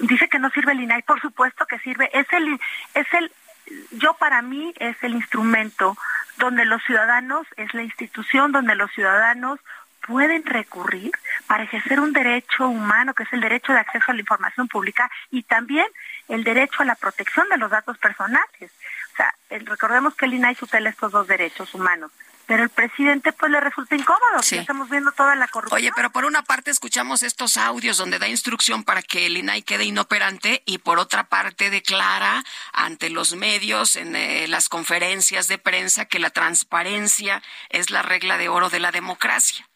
[0.00, 2.60] dice que no sirve el INAI, por supuesto que sirve, es el
[2.94, 3.32] es el
[3.92, 5.96] yo para mí es el instrumento
[6.38, 9.58] donde los ciudadanos es la institución donde los ciudadanos
[10.06, 11.10] pueden recurrir
[11.46, 15.10] para ejercer un derecho humano que es el derecho de acceso a la información pública
[15.30, 15.86] y también
[16.28, 18.72] el derecho a la protección de los datos personales.
[19.12, 22.10] O sea, recordemos que el INAI tutela estos dos derechos humanos
[22.48, 24.42] pero el presidente pues le resulta incómodo.
[24.42, 24.56] Sí.
[24.56, 25.78] Estamos viendo toda la corrupción.
[25.78, 29.62] Oye, pero por una parte escuchamos estos audios donde da instrucción para que el INAI
[29.62, 32.42] quede inoperante y por otra parte declara
[32.72, 38.38] ante los medios en eh, las conferencias de prensa que la transparencia es la regla
[38.38, 39.68] de oro de la democracia.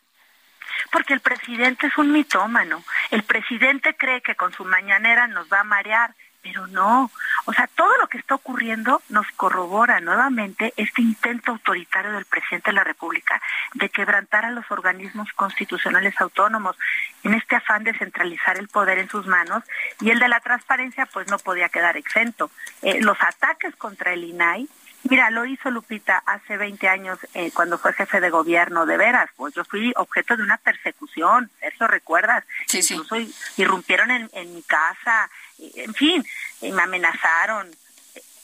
[0.91, 2.83] Porque el presidente es un mitómano.
[3.11, 7.11] El presidente cree que con su mañanera nos va a marear pero no.
[7.45, 12.71] O sea, todo lo que está ocurriendo nos corrobora nuevamente este intento autoritario del presidente
[12.71, 13.41] de la República
[13.75, 16.77] de quebrantar a los organismos constitucionales autónomos
[17.23, 19.63] en este afán de centralizar el poder en sus manos
[20.01, 22.51] y el de la transparencia pues no podía quedar exento.
[22.83, 24.69] Eh, los ataques contra el INAI
[25.05, 29.29] Mira, lo hizo Lupita hace 20 años eh, cuando fue jefe de gobierno, de veras,
[29.37, 33.17] pues yo fui objeto de una persecución, eso recuerdas, sí, incluso
[33.57, 35.29] irrumpieron en, en mi casa,
[35.77, 36.25] en fin,
[36.61, 37.71] me amenazaron.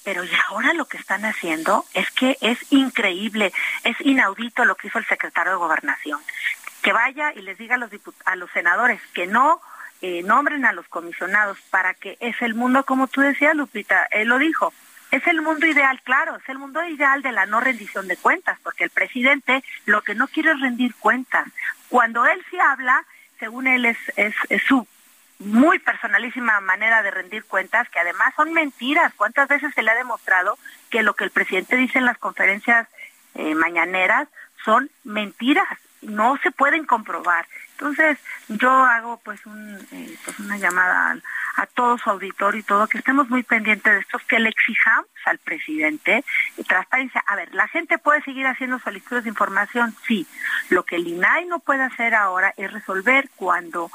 [0.05, 3.53] Pero y ahora lo que están haciendo es que es increíble,
[3.85, 6.21] es inaudito lo que hizo el secretario de Gobernación.
[6.83, 7.91] Que vaya y les diga a los,
[8.25, 9.61] a los senadores que no
[10.01, 14.29] eh, nombren a los comisionados para que es el mundo, como tú decías, Lupita, él
[14.29, 14.73] lo dijo,
[15.11, 18.59] es el mundo ideal, claro, es el mundo ideal de la no rendición de cuentas,
[18.63, 21.49] porque el presidente lo que no quiere es rendir cuentas.
[21.89, 23.05] Cuando él sí habla,
[23.41, 23.97] según él es
[24.67, 24.87] su
[25.39, 29.13] muy personalísima manera de rendir cuentas, que además son mentiras.
[29.15, 30.59] ¿Cuántas veces se le ha demostrado
[30.91, 32.89] que lo que el presidente dice en las conferencias
[33.35, 34.29] eh, mañaneras
[34.65, 35.69] son mentiras?
[36.03, 37.47] No se pueden comprobar.
[37.73, 38.19] Entonces,
[38.49, 41.17] yo hago pues, un, eh, pues una llamada
[41.57, 45.09] a, todo su auditorio y todo, que estemos muy pendientes de estos, que le exijamos
[45.27, 46.25] al presidente
[46.67, 47.23] transparencia.
[47.27, 49.95] A ver, ¿la gente puede seguir haciendo solicitudes de información?
[50.09, 50.27] Sí.
[50.71, 53.91] Lo que el INAI no puede hacer ahora es resolver cuando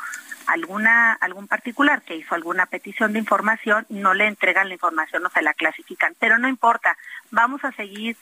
[0.48, 5.30] alguna algún particular que hizo alguna petición de información no le entregan la información no
[5.30, 6.98] se la clasifican pero no importa
[7.32, 8.18] vamos a seguir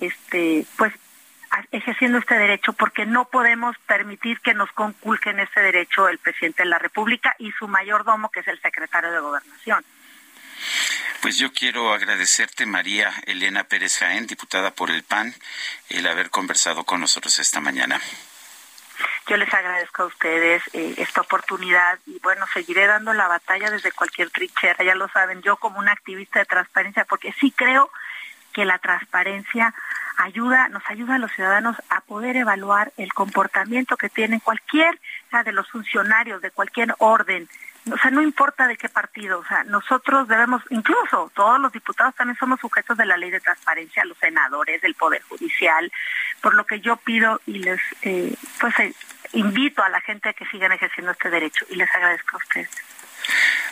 [0.00, 0.92] este pues
[1.70, 6.68] ejerciendo este derecho porque no podemos permitir que nos conculquen este derecho el presidente de
[6.68, 9.84] la República y su mayordomo que es el secretario de Gobernación.
[11.20, 15.34] Pues yo quiero agradecerte, María Elena Pérez Jaén, diputada por el PAN,
[15.88, 18.00] el haber conversado con nosotros esta mañana.
[19.26, 23.92] Yo les agradezco a ustedes eh, esta oportunidad y bueno, seguiré dando la batalla desde
[23.92, 27.90] cualquier trinchera, ya lo saben, yo como una activista de transparencia, porque sí creo
[28.52, 29.74] que la transparencia
[30.16, 34.98] ayuda, nos ayuda a los ciudadanos a poder evaluar el comportamiento que tienen cualquier
[35.44, 37.48] de los funcionarios de cualquier orden
[37.90, 42.14] o sea, no importa de qué partido, o sea, nosotros debemos, incluso todos los diputados
[42.14, 45.90] también somos sujetos de la ley de transparencia, los senadores, del Poder Judicial,
[46.40, 48.92] por lo que yo pido y les, eh, pues, eh,
[49.32, 52.70] invito a la gente a que sigan ejerciendo este derecho y les agradezco a ustedes.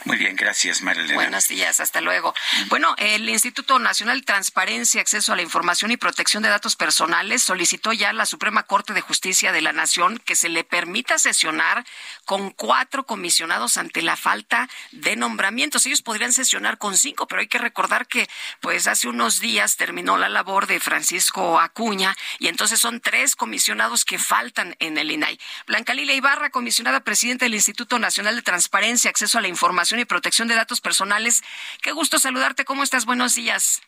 [0.04, 1.14] Muy bien, gracias, Marilena.
[1.14, 2.34] Buenos días, hasta luego.
[2.68, 7.42] Bueno, el Instituto Nacional de Transparencia, Acceso a la Información y Protección de Datos Personales
[7.42, 11.18] solicitó ya a la Suprema Corte de Justicia de la Nación que se le permita
[11.18, 11.86] sesionar
[12.26, 15.86] con cuatro comisionados ante la falta de nombramientos.
[15.86, 18.28] Ellos podrían sesionar con cinco, pero hay que recordar que
[18.60, 24.04] pues hace unos días terminó la labor de Francisco Acuña y entonces son tres comisionados
[24.04, 25.38] que faltan en el INAI.
[25.66, 30.04] Blanca Lilia Ibarra, comisionada presidenta del Instituto Nacional de Transparencia, Acceso a la Información y
[30.04, 31.42] Protección de Datos Personales.
[31.82, 32.64] Qué gusto saludarte.
[32.64, 33.04] ¿Cómo estás?
[33.06, 33.82] Buenos días.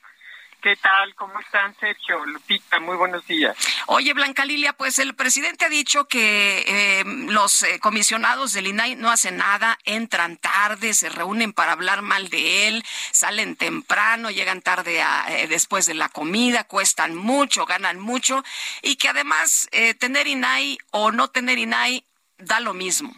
[0.66, 1.14] ¿Qué tal?
[1.14, 2.24] ¿Cómo están, Sergio?
[2.26, 3.56] Lupita, muy buenos días.
[3.86, 8.96] Oye, Blanca Lilia, pues el presidente ha dicho que eh, los eh, comisionados del INAI
[8.96, 14.60] no hacen nada, entran tarde, se reúnen para hablar mal de él, salen temprano, llegan
[14.60, 18.42] tarde eh, después de la comida, cuestan mucho, ganan mucho
[18.82, 19.68] y que además
[20.00, 22.04] tener INAI o no tener INAI
[22.38, 23.14] da lo mismo.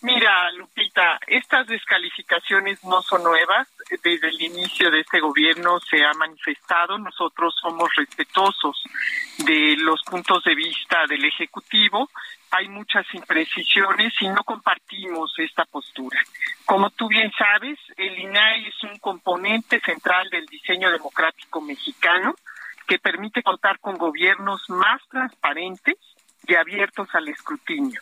[0.00, 3.66] Mira, Lupita, estas descalificaciones no son nuevas.
[3.90, 6.98] Desde el inicio de este gobierno se ha manifestado.
[6.98, 8.80] Nosotros somos respetuosos
[9.38, 12.08] de los puntos de vista del Ejecutivo.
[12.52, 16.20] Hay muchas imprecisiones y no compartimos esta postura.
[16.64, 22.36] Como tú bien sabes, el INAI es un componente central del diseño democrático mexicano
[22.86, 25.96] que permite contar con gobiernos más transparentes
[26.46, 28.00] y abiertos al escrutinio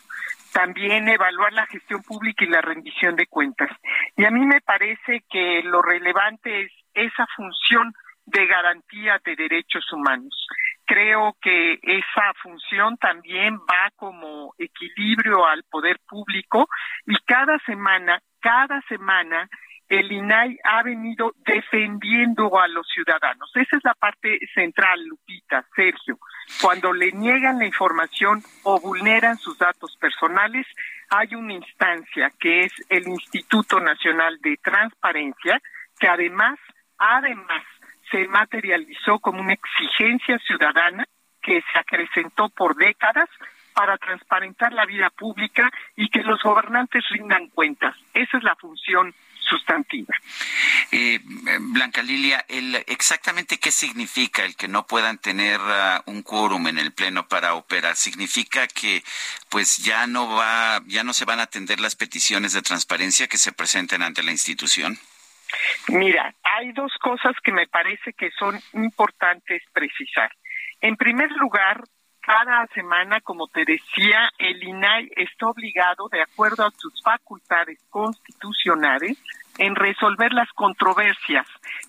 [0.51, 3.69] también evaluar la gestión pública y la rendición de cuentas.
[4.15, 7.93] Y a mí me parece que lo relevante es esa función
[8.25, 10.47] de garantía de derechos humanos.
[10.85, 16.67] Creo que esa función también va como equilibrio al poder público
[17.05, 19.49] y cada semana, cada semana
[19.89, 23.49] el INAI ha venido defendiendo a los ciudadanos.
[23.55, 26.19] Esa es la parte central, Lupita, Sergio.
[26.61, 30.65] Cuando le niegan la información o vulneran sus datos personales,
[31.09, 35.61] hay una instancia que es el Instituto Nacional de Transparencia,
[35.99, 36.59] que además,
[36.97, 37.63] además,
[38.11, 41.05] se materializó como una exigencia ciudadana
[41.41, 43.29] que se acrecentó por décadas
[43.73, 47.95] para transparentar la vida pública y que los gobernantes rindan cuentas.
[48.13, 49.13] Esa es la función
[49.47, 50.13] sustantiva.
[50.91, 51.19] Eh,
[51.59, 56.77] Blanca Lilia, el, exactamente qué significa el que no puedan tener uh, un quórum en
[56.77, 57.95] el pleno para operar?
[57.95, 59.03] Significa que
[59.49, 63.37] pues ya no va, ya no se van a atender las peticiones de transparencia que
[63.37, 64.97] se presenten ante la institución.
[65.87, 70.31] Mira, hay dos cosas que me parece que son importantes precisar.
[70.81, 71.83] En primer lugar,
[72.27, 79.17] cada semana, como te decía, el INAI está obligado, de acuerdo a sus facultades constitucionales,
[79.57, 81.47] en resolver las controversias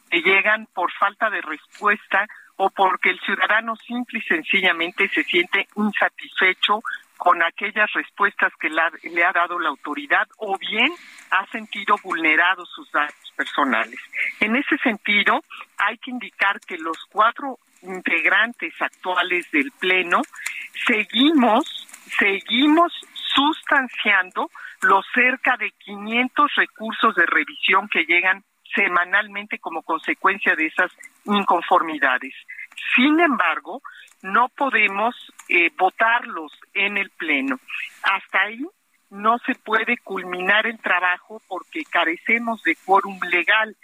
[0.09, 2.25] que llegan por falta de respuesta
[2.55, 6.83] o porque el ciudadano simple y sencillamente se siente insatisfecho
[7.17, 10.93] con aquellas respuestas que le ha dado la autoridad o bien
[11.33, 13.99] ha sentido vulnerados sus datos personales.
[14.39, 15.43] En ese sentido,
[15.79, 20.23] hay que indicar que los cuatro integrantes actuales del Pleno,
[20.87, 21.87] seguimos,
[22.19, 22.93] seguimos
[23.35, 24.51] sustanciando
[24.83, 30.91] los cerca de 500 recursos de revisión que llegan semanalmente como consecuencia de esas
[31.25, 32.35] inconformidades.
[32.95, 33.83] Sin embargo,
[34.23, 35.15] no podemos
[35.49, 37.59] eh, votarlos en el Pleno.
[38.03, 38.65] Hasta ahí
[39.11, 43.77] no se puede culminar el trabajo porque carecemos de quórum legal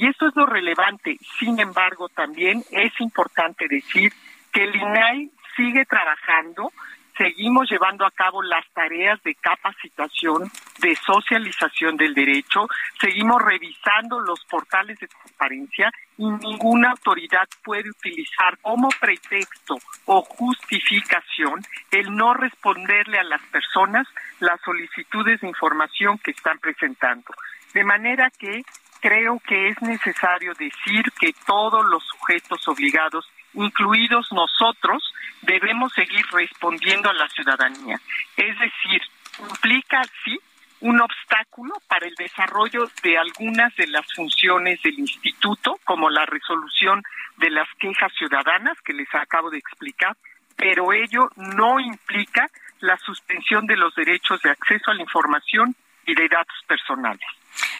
[0.00, 1.18] y eso es lo relevante.
[1.38, 4.10] Sin embargo, también es importante decir
[4.50, 6.72] que el INAI sigue trabajando,
[7.18, 12.66] seguimos llevando a cabo las tareas de capacitación, de socialización del derecho,
[12.98, 19.76] seguimos revisando los portales de transparencia y ninguna autoridad puede utilizar como pretexto
[20.06, 27.34] o justificación el no responderle a las personas las solicitudes de información que están presentando.
[27.74, 28.62] De manera que
[29.00, 35.02] creo que es necesario decir que todos los sujetos obligados, incluidos nosotros,
[35.42, 38.00] debemos seguir respondiendo a la ciudadanía.
[38.36, 39.02] Es decir,
[39.48, 40.38] implica, sí,
[40.80, 47.02] un obstáculo para el desarrollo de algunas de las funciones del instituto, como la resolución
[47.36, 50.16] de las quejas ciudadanas que les acabo de explicar,
[50.56, 52.48] pero ello no implica
[52.80, 55.74] la suspensión de los derechos de acceso a la información
[56.06, 57.26] y de datos personales.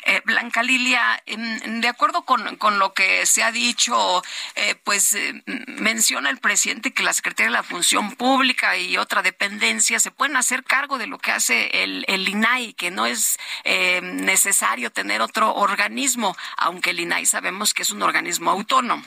[0.05, 4.23] Eh, Blanca Lilia, de acuerdo con, con, lo que se ha dicho,
[4.57, 9.23] eh, pues eh, menciona el presidente que la Secretaría de la Función Pública y otra
[9.23, 13.39] dependencia se pueden hacer cargo de lo que hace el, el INAI, que no es
[13.65, 19.05] eh, necesario tener otro organismo, aunque el INAI sabemos que es un organismo autónomo.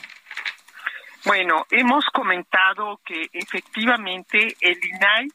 [1.26, 5.28] Bueno, hemos comentado que efectivamente el INAI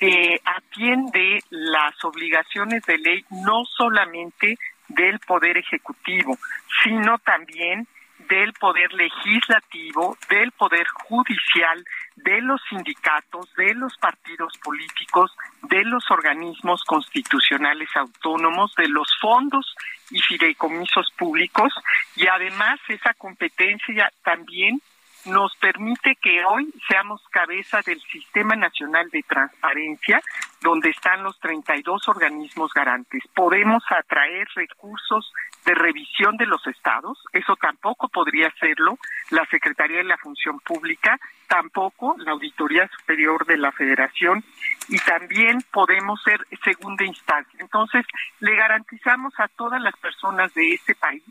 [0.00, 4.58] eh, atiende las obligaciones de ley no solamente
[4.88, 6.36] del Poder Ejecutivo,
[6.82, 7.86] sino también
[8.28, 11.84] del Poder Legislativo, del Poder Judicial,
[12.16, 19.74] de los sindicatos, de los partidos políticos, de los organismos constitucionales autónomos, de los fondos
[20.10, 21.72] y fideicomisos públicos.
[22.16, 24.80] Y además esa competencia también
[25.26, 30.20] nos permite que hoy seamos cabeza del Sistema Nacional de Transparencia,
[30.60, 33.22] donde están los 32 organismos garantes.
[33.34, 35.32] Podemos atraer recursos
[35.64, 38.98] de revisión de los estados, eso tampoco podría hacerlo
[39.30, 41.18] la Secretaría de la Función Pública,
[41.48, 44.42] tampoco la Auditoría Superior de la Federación
[44.88, 47.58] y también podemos ser segunda instancia.
[47.60, 48.06] Entonces,
[48.40, 51.22] le garantizamos a todas las personas de este país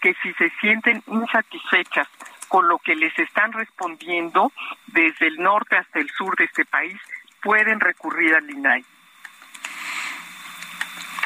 [0.00, 2.08] que si se sienten insatisfechas
[2.48, 4.52] con lo que les están respondiendo
[4.86, 6.96] desde el norte hasta el sur de este país,
[7.42, 8.84] pueden recurrir al INAI.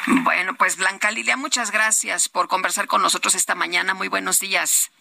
[0.07, 3.93] Bueno, pues Blanca Lilia, muchas gracias por conversar con nosotros esta mañana.
[3.93, 4.91] Muy buenos días.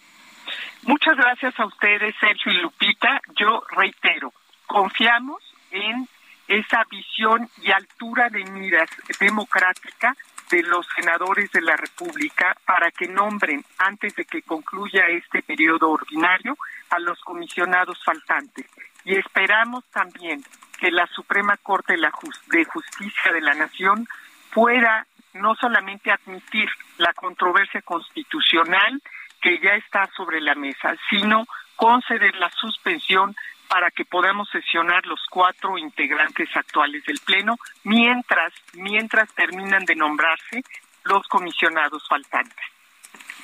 [0.82, 3.20] Muchas gracias a ustedes, Sergio y Lupita.
[3.36, 4.32] Yo reitero,
[4.66, 6.08] confiamos en
[6.48, 8.90] esa visión y altura de miras
[9.20, 10.16] democrática
[10.50, 15.90] de los senadores de la República para que nombren, antes de que concluya este periodo
[15.90, 16.56] ordinario,
[16.90, 18.66] a los comisionados faltantes.
[19.04, 20.42] Y esperamos también
[20.78, 24.06] que la Suprema Corte de Justicia de la Nación
[24.52, 26.68] pueda no solamente admitir
[26.98, 29.00] la controversia constitucional
[29.40, 31.46] que ya está sobre la mesa, sino
[31.76, 33.34] conceder la suspensión
[33.70, 40.64] para que podamos sesionar los cuatro integrantes actuales del Pleno, mientras, mientras terminan de nombrarse
[41.04, 42.66] los comisionados faltantes.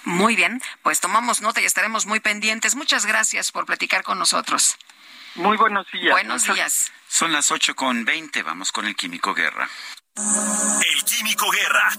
[0.02, 2.74] Muy bien, pues tomamos nota y estaremos muy pendientes.
[2.74, 4.76] Muchas gracias por platicar con nosotros.
[5.36, 6.10] Muy buenos días.
[6.10, 6.92] Buenos días.
[7.06, 8.42] Son las ocho con veinte.
[8.42, 9.68] Vamos con el Químico Guerra.
[10.16, 11.90] El Químico Guerra.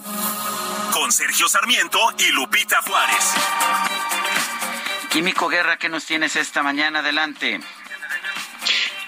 [0.91, 3.35] Con Sergio Sarmiento y Lupita Juárez.
[5.09, 6.99] Químico Guerra, ¿qué nos tienes esta mañana?
[6.99, 7.61] Adelante.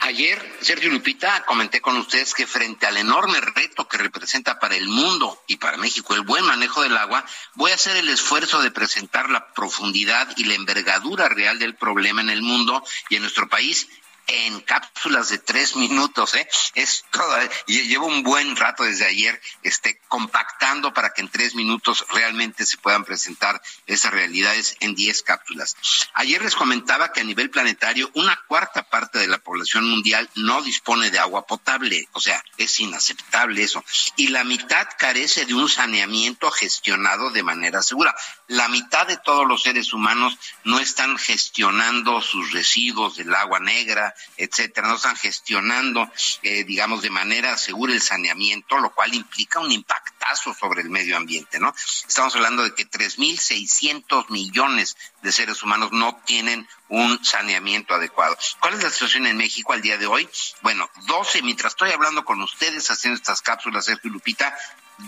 [0.09, 4.89] Ayer, Sergio Lupita, comenté con ustedes que frente al enorme reto que representa para el
[4.89, 7.23] mundo y para México el buen manejo del agua,
[7.53, 12.21] voy a hacer el esfuerzo de presentar la profundidad y la envergadura real del problema
[12.21, 13.87] en el mundo y en nuestro país
[14.29, 16.47] en cápsulas de tres minutos, ¿eh?
[16.75, 17.49] Es todo, ¿eh?
[17.67, 22.77] llevo un buen rato desde ayer, este, compactando para que en tres minutos realmente se
[22.77, 25.75] puedan presentar esas realidades en diez cápsulas.
[26.13, 30.61] Ayer les comentaba que a nivel planetario una cuarta parte de la población mundial no
[30.61, 33.83] dispone de agua potable, o sea, es inaceptable eso.
[34.15, 38.15] Y la mitad carece de un saneamiento gestionado de manera segura.
[38.47, 44.13] La mitad de todos los seres humanos no están gestionando sus residuos del agua negra,
[44.37, 46.09] etcétera, no están gestionando,
[46.43, 51.17] eh, digamos, de manera segura el saneamiento, lo cual implica un impactazo sobre el medio
[51.17, 51.73] ambiente, ¿no?
[52.07, 58.37] Estamos hablando de que 3.600 millones de seres humanos no tienen un saneamiento adecuado.
[58.59, 60.27] ¿Cuál es la situación en México al día de hoy?
[60.61, 64.55] Bueno, 12, mientras estoy hablando con ustedes haciendo estas cápsulas, Sergio Lupita,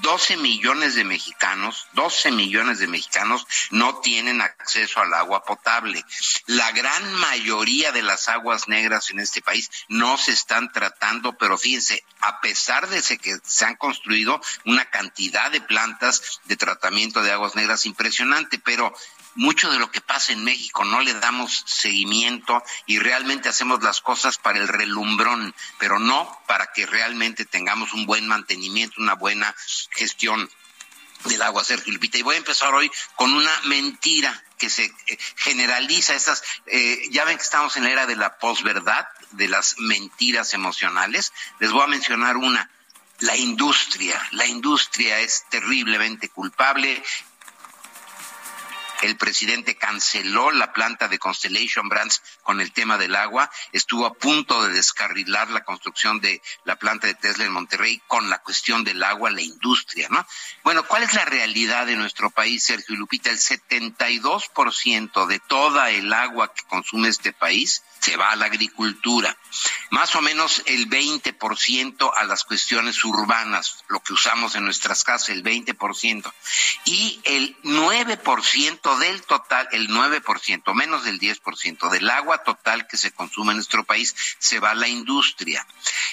[0.02, 6.04] 12 millones de mexicanos, 12 millones de mexicanos no tienen acceso al agua potable.
[6.46, 11.58] La gran mayoría de las aguas negras en este país no se están tratando, pero
[11.58, 17.32] fíjense, a pesar de que se han construido una cantidad de plantas de tratamiento de
[17.32, 18.94] aguas negras impresionante, pero
[19.36, 24.02] mucho de lo que pasa en México no le damos seguimiento y realmente hacemos las
[24.02, 29.56] cosas para el relumbrón, pero no para que realmente tengamos un buen mantenimiento, una buena
[29.92, 30.50] gestión
[31.26, 32.18] del agua, Sergio Lupita.
[32.18, 36.16] Y voy a empezar hoy con una mentira que se eh, generaliza.
[36.16, 40.54] Estas, eh, ya ven que estamos en la era de la posverdad, de las mentiras
[40.54, 41.34] emocionales.
[41.60, 42.70] Les voy a mencionar una.
[43.20, 47.04] La industria, la industria es terriblemente culpable
[49.02, 54.14] el presidente canceló la planta de Constellation Brands con el tema del agua, estuvo a
[54.14, 58.84] punto de descarrilar la construcción de la planta de Tesla en Monterrey con la cuestión
[58.84, 60.26] del agua, la industria, ¿no?
[60.64, 63.30] Bueno, ¿cuál es la realidad de nuestro país, Sergio Lupita?
[63.30, 69.38] El 72% de toda el agua que consume este país se va a la agricultura,
[69.92, 75.30] más o menos el 20% a las cuestiones urbanas, lo que usamos en nuestras casas,
[75.30, 76.34] el 20%,
[76.86, 83.12] y el 9% del total, el 9%, menos del 10% del agua total que se
[83.12, 85.66] consume en nuestro país se va a la industria.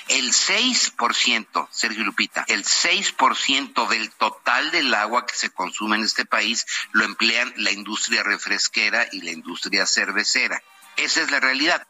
[0.08, 6.24] El 6%, Sergio Lupita, el 6% del total del agua que se consume en este
[6.24, 10.62] país lo emplean la industria refresquera y la industria cervecera.
[10.96, 11.86] Esa es la realidad.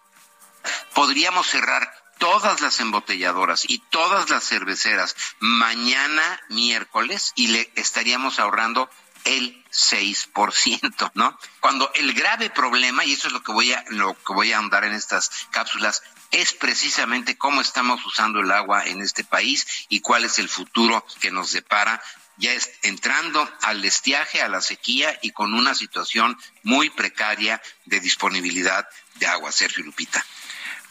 [0.95, 8.91] Podríamos cerrar todas las embotelladoras y todas las cerveceras mañana miércoles y le estaríamos ahorrando
[9.29, 11.39] el 6%, ¿no?
[11.61, 14.59] Cuando el grave problema, y eso es lo que voy a, lo que voy a
[14.59, 20.01] andar en estas cápsulas, es precisamente cómo estamos usando el agua en este país y
[20.01, 22.03] cuál es el futuro que nos depara
[22.39, 22.53] ya
[22.83, 29.27] entrando al estiaje, a la sequía y con una situación muy precaria de disponibilidad de
[29.27, 29.51] agua.
[29.53, 30.25] Sergio Lupita.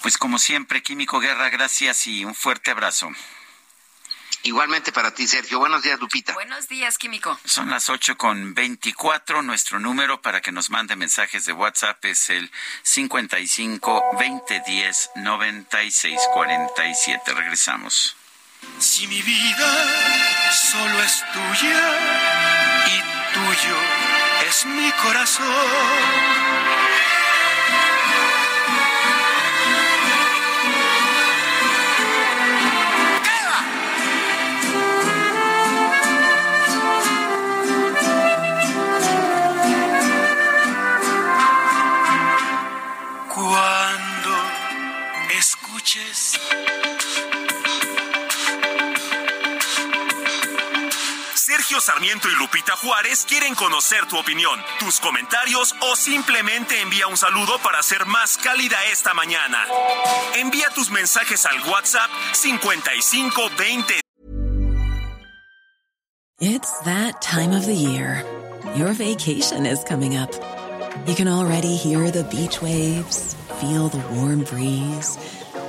[0.02, 3.10] Pues como siempre, Químico Guerra, gracias y un fuerte abrazo.
[4.48, 5.60] Igualmente para ti, Sergio.
[5.60, 6.34] Buenos días, Lupita.
[6.34, 7.38] Buenos días, Químico.
[7.44, 9.42] Son las ocho con veinticuatro.
[9.42, 12.50] Nuestro número para que nos mande mensajes de WhatsApp es el
[12.82, 17.34] 55 2010 9647.
[17.34, 18.16] Regresamos.
[18.80, 23.02] Si mi vida solo es tuya y
[23.34, 23.78] tuyo
[24.48, 26.87] es mi corazón
[51.34, 57.16] Sergio Sarmiento y Lupita Juárez quieren conocer tu opinión, tus comentarios o simplemente envía un
[57.16, 59.66] saludo para ser más cálida esta mañana.
[60.36, 63.94] Envía tus mensajes al WhatsApp 55 20.
[66.42, 68.26] It's that time of the year.
[68.76, 70.32] Your vacation is coming up.
[71.08, 75.18] You can already hear the beach waves, feel the warm breeze,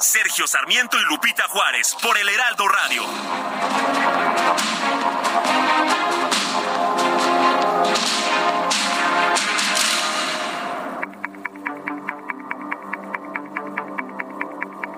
[0.00, 3.02] Sergio Sarmiento y Lupita Juárez por el Heraldo Radio.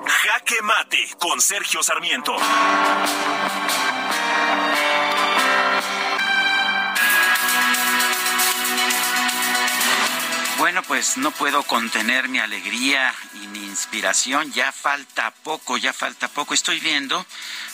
[0.07, 2.37] Jaque Mate con Sergio Sarmiento.
[10.61, 14.53] Bueno, pues no puedo contener mi alegría y mi inspiración.
[14.53, 16.53] Ya falta poco, ya falta poco.
[16.53, 17.25] Estoy viendo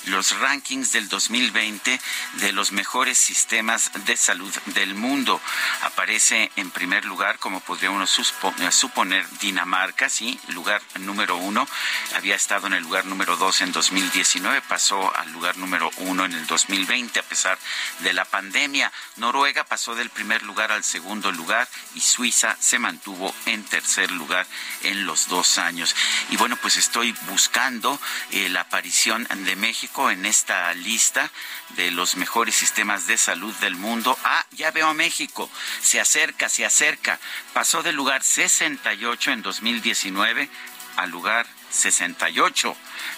[0.06, 2.00] los rankings del 2020
[2.34, 5.40] de los mejores sistemas de salud del mundo.
[5.82, 11.66] Aparece en primer lugar, como podría uno suponer, Dinamarca, sí, lugar número uno.
[12.14, 16.32] Había estado en el lugar número dos en 2019, pasó al lugar número uno en
[16.32, 17.58] el 2020 a pesar
[18.00, 18.92] de la pandemia.
[19.16, 24.46] Noruega pasó del primer lugar al segundo lugar y Suiza se mantuvo en tercer lugar
[24.82, 25.96] en los dos años.
[26.30, 27.98] Y bueno, pues estoy buscando
[28.30, 31.30] eh, la aparición de México en esta lista
[31.70, 34.16] de los mejores sistemas de salud del mundo.
[34.24, 35.50] Ah, ya veo a México.
[35.80, 37.18] Se acerca, se acerca.
[37.54, 40.50] Pasó del lugar 68 en 2019
[40.96, 42.76] al lugar 68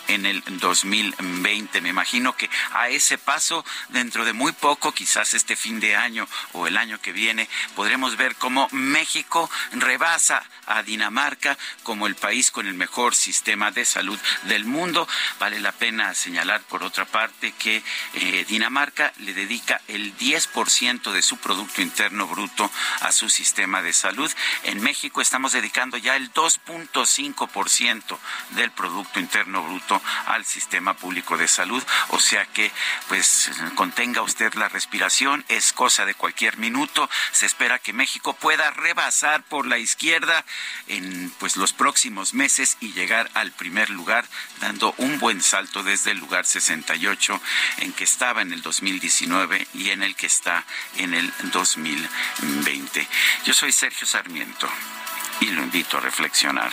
[0.09, 1.81] en el 2020.
[1.81, 6.29] Me imagino que a ese paso, dentro de muy poco, quizás este fin de año
[6.53, 12.51] o el año que viene, podremos ver cómo México rebasa a Dinamarca como el país
[12.51, 15.09] con el mejor sistema de salud del mundo.
[15.39, 17.83] Vale la pena señalar, por otra parte, que
[18.15, 23.93] eh, Dinamarca le dedica el 10% de su Producto Interno Bruto a su sistema de
[23.93, 24.31] salud.
[24.65, 28.19] En México estamos dedicando ya el 2.5%
[28.51, 29.68] del Producto Interno Bruto
[30.27, 31.82] al sistema público de salud.
[32.09, 32.73] O sea que,
[33.09, 37.09] pues, contenga usted la respiración, es cosa de cualquier minuto.
[37.32, 40.45] Se espera que México pueda rebasar por la izquierda
[40.86, 44.24] en pues los próximos meses y llegar al primer lugar,
[44.61, 47.40] dando un buen salto desde el lugar 68
[47.78, 50.65] en que estaba en el 2019 y en el que está
[50.97, 53.09] en el 2020.
[53.45, 54.69] Yo soy Sergio Sarmiento
[55.40, 56.73] y lo invito a reflexionar.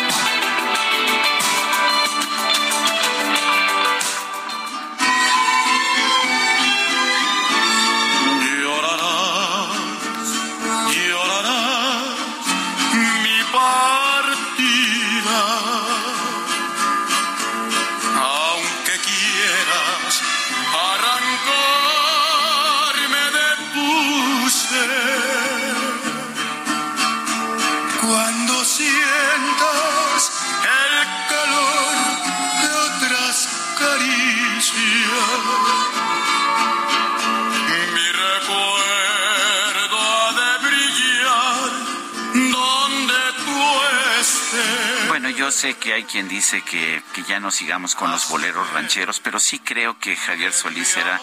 [45.51, 49.19] Yo sé que hay quien dice que, que, ya no sigamos con los boleros rancheros,
[49.19, 51.19] pero sí creo que Javier Solís era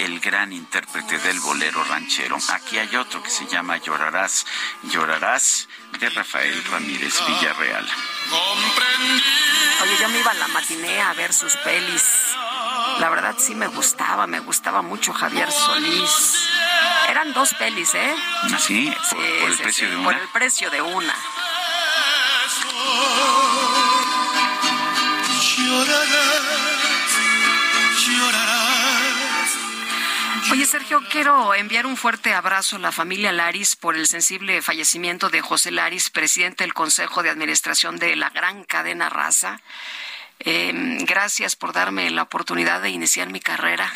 [0.00, 2.36] el gran intérprete del bolero ranchero.
[2.54, 4.46] Aquí hay otro que se llama Llorarás,
[4.82, 5.68] Llorarás,
[6.00, 7.86] de Rafael Ramírez Villarreal.
[9.82, 12.04] Oye, yo me iba a la matiné a ver sus pelis.
[12.98, 16.48] La verdad sí me gustaba, me gustaba mucho Javier Solís.
[17.08, 18.12] Eran dos pelis, ¿eh?
[18.42, 18.92] ¿Ah, sí?
[18.92, 20.04] ¿Por, sí, por el sí, precio sí, de una?
[20.04, 21.14] Por el precio de una.
[30.50, 35.28] Oye, Sergio, quiero enviar un fuerte abrazo a la familia Laris por el sensible fallecimiento
[35.28, 39.60] de José Laris, presidente del Consejo de Administración de la gran cadena Raza.
[40.40, 43.92] Eh, gracias por darme la oportunidad de iniciar mi carrera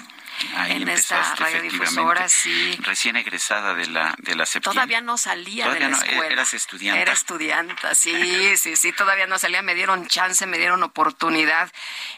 [0.56, 2.76] Ahí en esta radiodifusora, sí.
[2.82, 4.44] Recién egresada de la de la.
[4.62, 6.32] Todavía no salía Todavía de la no, escuela.
[6.32, 7.00] eras estudiante.
[7.02, 8.12] Era estudiante, sí,
[8.56, 11.70] sí, sí, todavía no salía, me dieron chance, me dieron oportunidad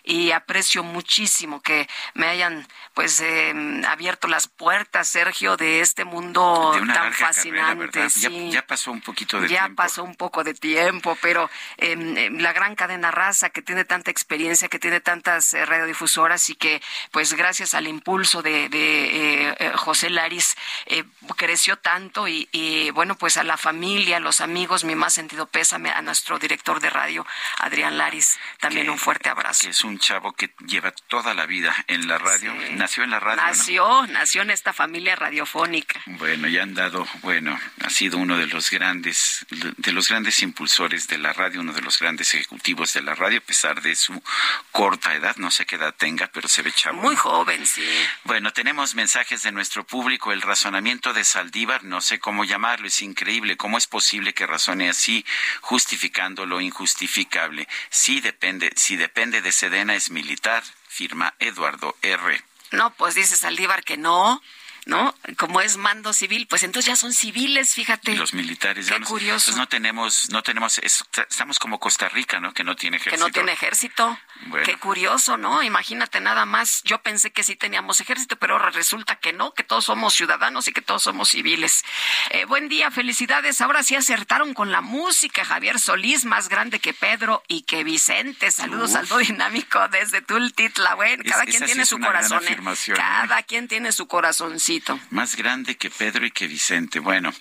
[0.03, 3.53] y aprecio muchísimo que me hayan pues eh,
[3.89, 7.61] abierto las puertas, Sergio, de este mundo de una tan fascinante.
[7.61, 8.03] carrera, ¿verdad?
[8.05, 8.51] Ya- sí.
[8.51, 9.77] Ya, pasó un poquito de ya tiempo.
[9.83, 14.69] pasó un poco de tiempo, pero eh, la gran cadena raza que tiene tanta experiencia,
[14.69, 16.81] que tiene tantas eh, radiodifusoras y que,
[17.11, 21.05] pues gracias al impulso de, de, eh, eh, José Laris, eh,
[21.37, 25.47] creció tanto y, y, bueno, pues a la familia, a los amigos, mi más sentido
[25.47, 27.27] pésame, a nuestro director de radio,
[27.59, 29.65] Adrián Laris, también Que- un fuerte abrazo.
[29.65, 32.55] que es un chavo que lleva toda la vida en la radio.
[32.73, 33.43] Nació en la radio.
[33.43, 33.49] ¿no?
[33.49, 36.01] Nació, nació en esta familia radiofónica.
[36.07, 41.09] Bueno, ya han dado, bueno, ha sido uno de los grandes, de los grandes impulsores
[41.09, 44.23] de la radio, uno de los grandes ejecutivos de la radio, a pesar de su
[44.71, 47.01] corta edad, no sé qué edad tenga, pero se ve chavo.
[47.01, 47.83] Muy joven, sí.
[48.25, 50.33] Bueno, tenemos mensajes de nuestro público.
[50.33, 53.57] El razonamiento de Saldívar, no sé cómo llamarlo, es increíble.
[53.57, 55.25] ¿Cómo es posible que razone así,
[55.61, 57.69] justificando lo injustificable?
[57.91, 62.41] Sí depende, si depende de Sedena es militar, firma Eduardo R.
[62.73, 64.43] No, pues dice Saldívar que no,
[64.87, 65.15] ¿no?
[65.37, 68.15] Como es mando civil, pues entonces ya son civiles, fíjate.
[68.17, 68.87] Los militares.
[68.87, 69.47] Qué ya curioso.
[69.47, 72.53] pues no tenemos, no tenemos, es- estamos como Costa Rica, ¿no?
[72.53, 73.27] Que no tiene que ejército.
[73.27, 74.19] no tiene ejército.
[74.47, 74.67] Bueno.
[74.67, 75.63] Qué curioso, ¿no?
[75.63, 76.83] Imagínate nada más.
[76.85, 80.69] Yo pensé que sí teníamos ejército, pero ahora resulta que no, que todos somos ciudadanos
[80.69, 81.85] y que todos somos civiles.
[82.31, 83.61] Eh, buen día, felicidades.
[83.61, 85.45] Ahora sí acertaron con la música.
[85.45, 88.51] Javier Solís, más grande que Pedro y que Vicente.
[88.51, 88.97] Saludos Uf.
[88.97, 90.95] al dúo dinámico desde Tultitla.
[90.95, 92.43] Bueno, Es- cada quien tiene su corazón.
[92.47, 92.57] ¿eh?
[92.59, 92.93] ¿eh?
[92.97, 94.99] Cada quien tiene su corazoncito.
[95.11, 96.99] Más grande que Pedro y que Vicente.
[96.99, 97.33] Bueno,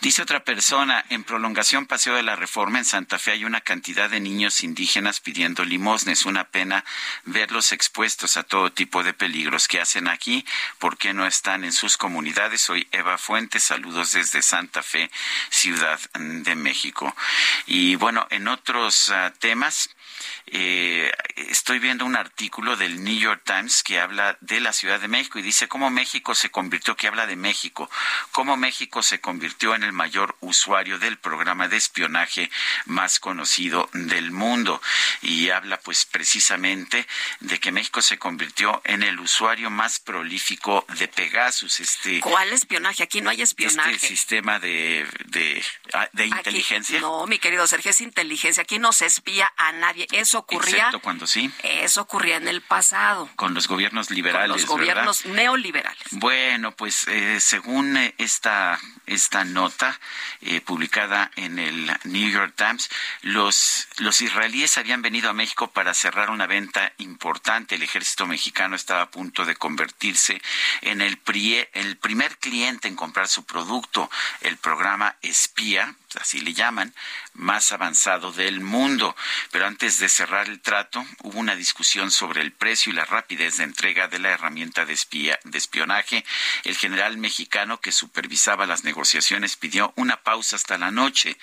[0.00, 4.10] dice otra persona, en prolongación Paseo de la Reforma en Santa Fe hay una cantidad
[4.10, 6.26] de niños indígenas pidiendo limosnes.
[6.26, 6.84] Una pena
[7.24, 10.44] verlos expuestos a todo tipo de peligros que hacen aquí.
[10.78, 12.60] ¿Por qué no están en sus comunidades?
[12.60, 15.10] Soy Eva Fuentes, saludos desde Santa Fe,
[15.50, 17.14] Ciudad de México.
[17.66, 19.90] Y bueno, en otros ah, temas,
[20.52, 25.06] eh, estoy viendo un artículo del New York Times que habla de la Ciudad de
[25.06, 27.88] México y dice cómo México se convirtió, que habla de México,
[28.32, 32.50] cómo México se convirtió en el mayor usuario del programa de espionaje
[32.86, 34.82] más conocido del mundo.
[35.22, 37.06] Y habla pues precisamente
[37.40, 41.78] de que México se convirtió en el usuario más prolífico de Pegasus.
[41.78, 43.04] Este, ¿Cuál espionaje?
[43.04, 43.92] Aquí no hay espionaje.
[43.92, 47.00] Este sistema de, de, ah, inteligencia.
[47.00, 48.62] no, mi querido Sergio, es inteligencia.
[48.64, 50.08] Aquí no se espía a nadie.
[50.10, 50.76] Eso ocurría.
[50.76, 51.50] Excepto cuando sí.
[51.62, 53.28] Eso ocurría en el pasado.
[53.36, 54.50] Con los gobiernos liberales.
[54.50, 56.02] Con los gobiernos neoliberales.
[56.12, 59.98] Bueno, pues eh, según eh, esta, esta nota
[60.42, 62.90] eh, publicada en el New York Times,
[63.22, 67.76] los, los israelíes habían venido a México para cerrar una venta importante.
[67.76, 70.40] El ejército mexicano estaba a punto de convertirse
[70.82, 71.20] en el,
[71.72, 74.10] el primer cliente en comprar su producto,
[74.40, 76.94] el programa Espía, así le llaman,
[77.34, 79.16] más avanzado del mundo.
[79.50, 83.58] Pero antes de cerrar el trato, hubo una discusión sobre el precio y la rapidez
[83.58, 84.98] de entrega de la herramienta de,
[85.44, 86.24] de espionaje.
[86.64, 91.36] El general mexicano que supervisaba las negociaciones pidió una pausa hasta la noche,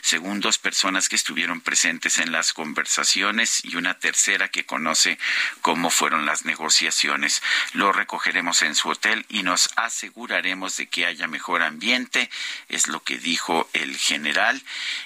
[0.00, 5.18] según dos personas que estuvieron presentes en las conversaciones y una tercera que conoce
[5.60, 7.42] cómo fueron las negociaciones.
[7.72, 12.30] Lo recogeremos en su hotel y nos aseguraremos de que haya mejor ambiente,
[12.68, 14.13] es lo que dijo el general.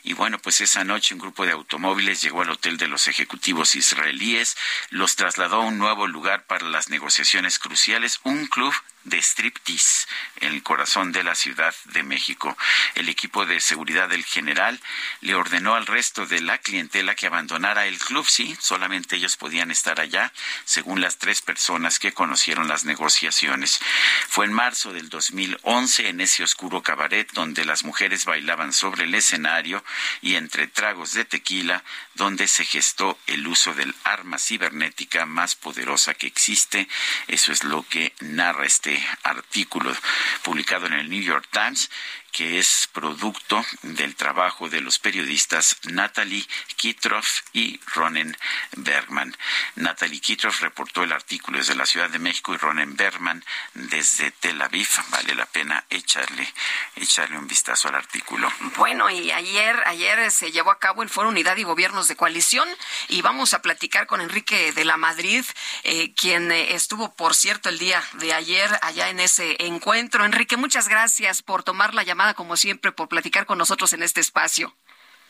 [0.02, 3.74] Y bueno, pues esa noche un grupo de automóviles llegó al hotel de los ejecutivos
[3.74, 4.56] israelíes,
[4.90, 8.74] los trasladó a un nuevo lugar para las negociaciones cruciales, un club
[9.08, 10.06] de striptease
[10.40, 12.56] en el corazón de la Ciudad de México.
[12.94, 14.80] El equipo de seguridad del general
[15.20, 18.26] le ordenó al resto de la clientela que abandonara el club.
[18.28, 20.32] Sí, solamente ellos podían estar allá,
[20.64, 23.80] según las tres personas que conocieron las negociaciones.
[24.28, 29.14] Fue en marzo del 2011 en ese oscuro cabaret donde las mujeres bailaban sobre el
[29.14, 29.84] escenario
[30.22, 36.14] y entre tragos de tequila donde se gestó el uso del arma cibernética más poderosa
[36.14, 36.88] que existe.
[37.26, 39.94] Eso es lo que narra este artículo
[40.42, 41.90] publicado en el New York Times
[42.32, 46.46] que es producto del trabajo de los periodistas Natalie
[46.76, 48.36] Kitroff y Ronen
[48.76, 49.36] Bergman.
[49.76, 53.44] Natalie Kitroff reportó el artículo desde la Ciudad de México y Ronen Bergman
[53.74, 54.88] desde Tel Aviv.
[55.10, 56.52] Vale la pena echarle,
[56.96, 58.52] echarle un vistazo al artículo.
[58.76, 62.68] Bueno, y ayer, ayer se llevó a cabo el Foro Unidad y Gobiernos de Coalición
[63.08, 65.44] y vamos a platicar con Enrique de la Madrid,
[65.82, 70.24] eh, quien eh, estuvo, por cierto, el día de ayer allá en ese encuentro.
[70.24, 74.20] Enrique, muchas gracias por tomar la llamada como siempre, por platicar con nosotros en este
[74.20, 74.74] espacio.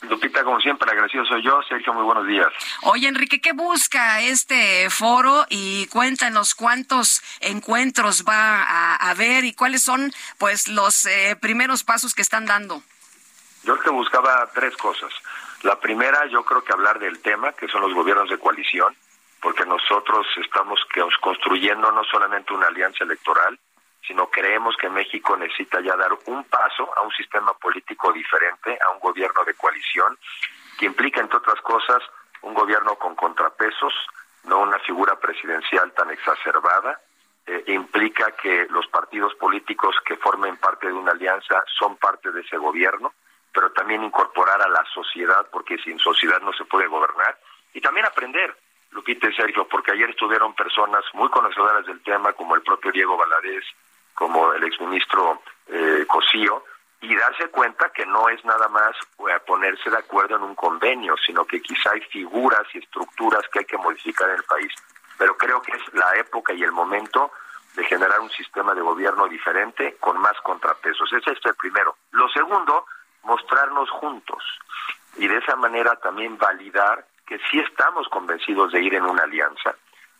[0.01, 1.61] Lupita, como siempre, agradecido soy yo.
[1.67, 2.47] Sergio, muy buenos días.
[2.83, 5.45] Oye, Enrique, ¿qué busca este foro?
[5.49, 12.15] Y cuéntanos cuántos encuentros va a haber y cuáles son, pues, los eh, primeros pasos
[12.15, 12.81] que están dando.
[13.63, 15.11] Yo que buscaba tres cosas.
[15.63, 18.95] La primera, yo creo que hablar del tema, que son los gobiernos de coalición,
[19.41, 20.79] porque nosotros estamos
[21.19, 23.59] construyendo no solamente una alianza electoral,
[24.09, 28.89] sino creemos que México necesita ya dar un paso a un sistema político diferente, a
[28.89, 30.17] un gobierno de coalición,
[30.79, 32.01] que implica, entre otras cosas,
[32.41, 33.93] un gobierno con contrapesos,
[34.45, 36.99] no una figura presidencial tan exacerbada,
[37.45, 42.41] eh, implica que los partidos políticos que formen parte de una alianza son parte de
[42.41, 43.13] ese gobierno,
[43.53, 47.37] pero también incorporar a la sociedad, porque sin sociedad no se puede gobernar,
[47.75, 48.57] y también aprender,
[48.89, 53.15] Lupita y Sergio, porque ayer estuvieron personas muy conocedoras del tema, como el propio Diego
[53.15, 53.63] Valadez,
[54.19, 56.65] como el exministro eh, Cosío,
[56.99, 61.15] y darse cuenta que no es nada más eh, ponerse de acuerdo en un convenio,
[61.25, 64.73] sino que quizá hay figuras y estructuras que hay que modificar en el país.
[65.17, 67.31] Pero creo que es la época y el momento
[67.75, 71.13] de generar un sistema de gobierno diferente con más contrapesos.
[71.13, 71.95] Ese es el primero.
[72.11, 72.85] Lo segundo,
[73.23, 74.43] mostrarnos juntos
[75.15, 79.75] y de esa manera también validar que sí estamos convencidos de ir en una alianza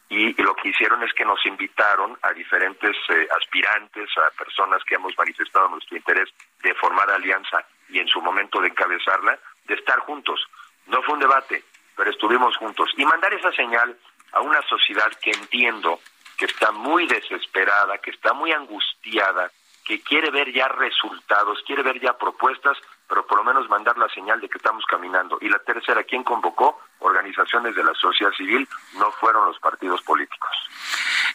[0.10, 4.95] y, lo que hicieron es que nos invitaron a diferentes eh, aspirantes, a personas que
[4.95, 6.30] hemos manifestado nuestro interés
[6.64, 10.41] de formar alianza y en su momento de encabezarla, de estar juntos.
[10.88, 11.64] No fue un debate,
[11.95, 12.90] pero estuvimos juntos.
[12.98, 13.95] Y mandar esa señal
[14.31, 15.99] a una sociedad que entiendo
[16.38, 19.52] que está muy desesperada, que está muy angustiada,
[19.86, 22.77] que quiere ver ya resultados, quiere ver ya propuestas,
[23.10, 25.40] pero por lo menos mandar la señal de que estamos caminando.
[25.41, 26.80] Y la tercera, ¿quién convocó?
[26.99, 30.52] Organizaciones de la sociedad civil, no fueron los partidos políticos.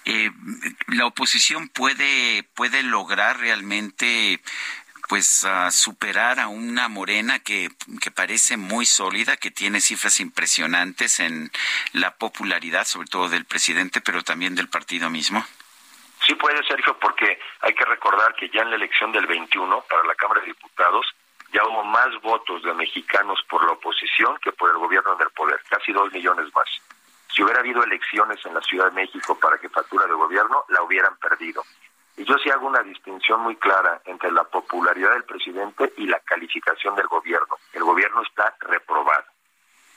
[0.05, 0.31] Eh,
[0.89, 4.41] la oposición puede, puede lograr realmente
[5.09, 7.69] pues superar a una morena que,
[8.01, 11.51] que parece muy sólida, que tiene cifras impresionantes en
[11.93, 15.45] la popularidad, sobre todo del presidente, pero también del partido mismo.
[16.27, 20.05] Sí puede, Sergio, porque hay que recordar que ya en la elección del 21 para
[20.05, 21.07] la Cámara de Diputados
[21.55, 25.31] ya hubo más votos de mexicanos por la oposición que por el gobierno en el
[25.31, 26.69] poder, casi dos millones más.
[27.33, 30.83] si hubiera habido elecciones en la Ciudad de México para que factura de gobierno, la
[30.83, 31.63] hubieran perdido.
[32.17, 36.21] Y yo sí hago una distinción muy clara entre la popularidad del presidente y la
[36.21, 37.57] calificación del gobierno.
[37.73, 39.25] El gobierno está reprobado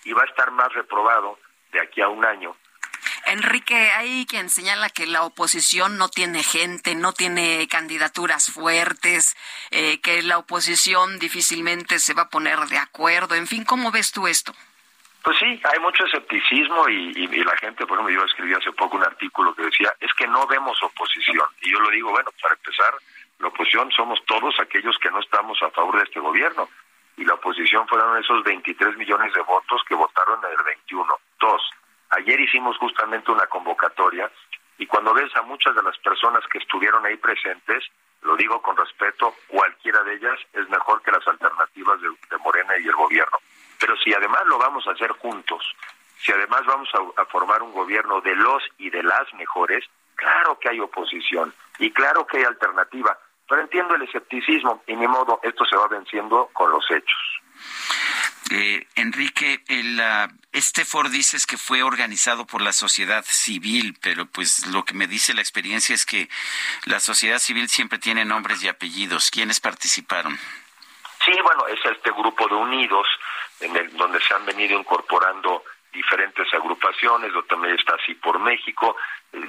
[0.04, 1.38] y va a estar más reprobado
[1.72, 2.56] de aquí a un año.
[3.28, 9.36] Enrique, hay quien señala que la oposición no tiene gente, no tiene candidaturas fuertes,
[9.72, 13.36] eh, que la oposición difícilmente se va a poner de acuerdo.
[13.36, 14.54] En fin, ¿cómo ves tú esto?
[15.24, 19.04] Pues sí, hay mucho escepticismo y, la gente, por ejemplo, yo escribí hace poco un
[19.04, 21.48] artículo que decía, es que no vemos oposición.
[21.62, 22.94] Y yo lo digo, bueno, para empezar,
[23.40, 26.70] la oposición somos todos aquellos que no estamos a favor de este gobierno.
[27.18, 31.14] Y la oposición fueron esos 23 millones de votos que votaron en el 21.
[31.42, 31.62] Dos,
[32.10, 34.32] ayer hicimos justamente una convocatoria
[34.78, 37.84] y cuando ves a muchas de las personas que estuvieron ahí presentes,
[38.22, 42.86] lo digo con respeto, cualquiera de ellas es mejor que las alternativas de Morena y
[42.86, 43.38] el gobierno.
[43.80, 45.64] Pero si además lo vamos a hacer juntos,
[46.20, 49.86] si además vamos a, formar un gobierno de los y de las mejores,
[50.16, 53.18] claro que hay oposición y claro que hay alternativa.
[53.48, 57.42] Pero entiendo el escepticismo y ni modo, esto se va venciendo con los hechos.
[58.52, 60.02] Eh, Enrique, el,
[60.52, 65.08] este foro dices que fue organizado por la sociedad civil, pero pues lo que me
[65.08, 66.30] dice la experiencia es que
[66.86, 69.32] la sociedad civil siempre tiene nombres y apellidos.
[69.32, 70.38] ¿Quiénes participaron?
[71.26, 73.08] Sí, bueno, es este grupo de unidos
[73.60, 78.96] en el, donde se han venido incorporando diferentes agrupaciones, donde también está así por México,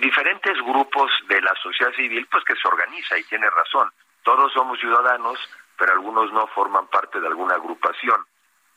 [0.01, 3.91] diferentes grupos de la sociedad civil, pues que se organiza y tiene razón.
[4.23, 5.39] Todos somos ciudadanos,
[5.77, 8.25] pero algunos no forman parte de alguna agrupación.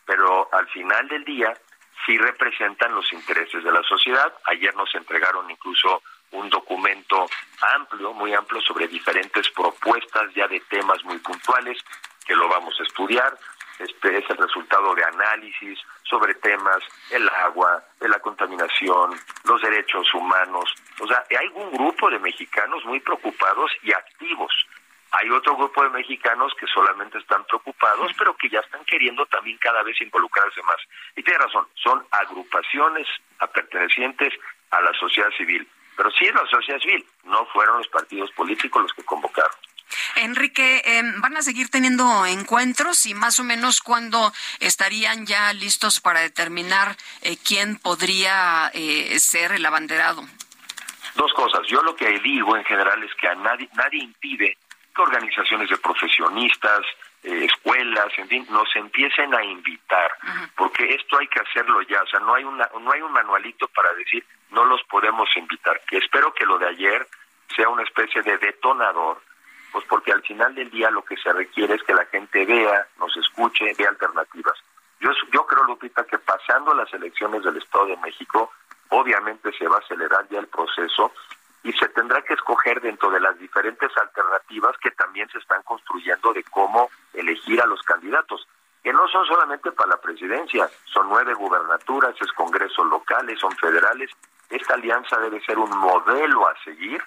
[0.06, 1.54] Pero al final del día
[2.06, 4.34] sí representan los intereses de la sociedad.
[4.46, 6.02] Ayer nos entregaron incluso
[6.32, 7.26] un documento
[7.76, 11.78] amplio, muy amplio, sobre diferentes propuestas ya de temas muy puntuales
[12.26, 13.38] que lo vamos a estudiar.
[13.80, 20.14] Este es el resultado de análisis sobre temas, el agua, de la contaminación, los derechos
[20.14, 20.74] humanos.
[21.00, 24.54] O sea, hay un grupo de mexicanos muy preocupados y activos.
[25.12, 29.58] Hay otro grupo de mexicanos que solamente están preocupados, pero que ya están queriendo también
[29.58, 30.78] cada vez involucrarse más.
[31.16, 33.08] Y tiene razón, son agrupaciones
[33.54, 34.34] pertenecientes
[34.72, 35.68] a la sociedad civil.
[35.98, 39.52] Pero sí es la sociedad civil, no fueron los partidos políticos los que convocaron.
[40.16, 46.00] Enrique, em, ¿van a seguir teniendo encuentros y más o menos cuándo estarían ya listos
[46.00, 50.24] para determinar eh, quién podría eh, ser el abanderado?
[51.16, 51.68] Dos cosas.
[51.68, 54.58] Yo lo que digo en general es que a nadie, nadie impide
[54.94, 56.82] que organizaciones de profesionistas,
[57.24, 60.12] eh, escuelas, en fin, nos empiecen a invitar,
[60.56, 63.68] porque esto hay que hacerlo ya, o sea, no hay una, no hay un manualito
[63.70, 65.80] para decir no los podemos invitar.
[65.88, 67.08] Que espero que lo de ayer
[67.56, 69.22] sea una especie de detonador
[69.72, 72.88] pues porque al final del día lo que se requiere es que la gente vea,
[73.00, 74.58] nos escuche, vea alternativas.
[75.00, 78.52] Yo, yo creo, Lupita, que pasando las elecciones del Estado de México,
[78.90, 81.14] obviamente se va a acelerar ya el proceso
[81.64, 86.34] y se tendrá que escoger dentro de las diferentes alternativas que también se están construyendo
[86.34, 88.48] de cómo elegir a los candidatos,
[88.84, 94.10] que no son solamente para la presidencia, son nueve gubernaturas, es congresos locales, son federales.
[94.50, 97.02] Esta alianza debe ser un modelo a seguir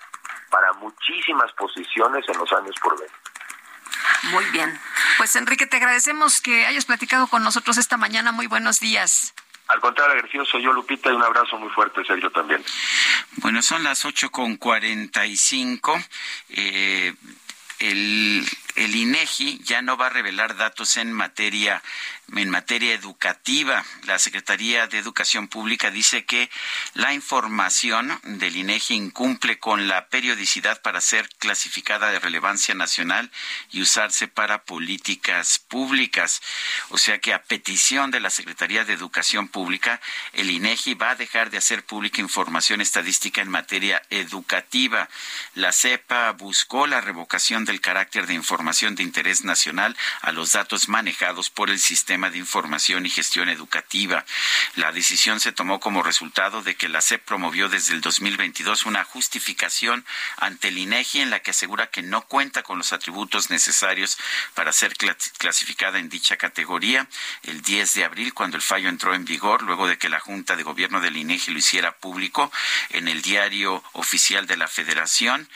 [0.51, 3.13] para muchísimas posiciones en los años por venir.
[4.31, 4.81] Muy bien.
[5.19, 8.33] Pues Enrique, te agradecemos que hayas platicado con nosotros esta mañana.
[8.33, 9.35] Muy buenos días.
[9.69, 12.63] Al contrario, agradecido soy yo, Lupita, y un abrazo muy fuerte, Sergio, también.
[13.37, 15.99] Bueno, son las ocho con cuarenta y cinco.
[16.51, 17.15] Eh,
[17.79, 18.47] el,
[18.77, 21.83] el INEGI ya no va a revelar datos en materia
[22.33, 23.85] en materia educativa.
[24.05, 26.51] La Secretaría de Educación Pública dice que
[26.95, 33.31] la información del INEGI incumple con la periodicidad para ser clasificada de relevancia nacional
[33.71, 36.41] y usarse para políticas públicas.
[36.91, 40.01] O sea que a petición de la Secretaría de Educación Pública,
[40.33, 45.09] el INEGI va a dejar de hacer pública información estadística en materia educativa.
[45.55, 50.89] La CEPA buscó la revocación del carácter de información de interés nacional a los datos
[50.89, 54.25] manejados por el sistema de Información y Gestión Educativa.
[54.77, 59.03] La decisión se tomó como resultado de que la SEP promovió desde el 2022 una
[59.03, 60.05] justificación
[60.37, 64.17] ante el INEGI en la que asegura que no cuenta con los atributos necesarios
[64.55, 67.09] para ser clasificada en dicha categoría.
[67.43, 70.55] El 10 de abril, cuando el fallo entró en vigor, luego de que la Junta
[70.55, 72.53] de Gobierno del INEGI lo hiciera público
[72.91, 75.49] en el diario oficial de la Federación,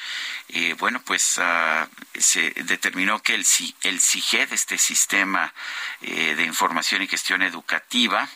[0.49, 1.87] eh, bueno, pues uh,
[2.19, 3.47] se determinó que el,
[3.83, 5.53] el CIGED, este sistema
[6.01, 8.29] eh, de información y gestión educativa,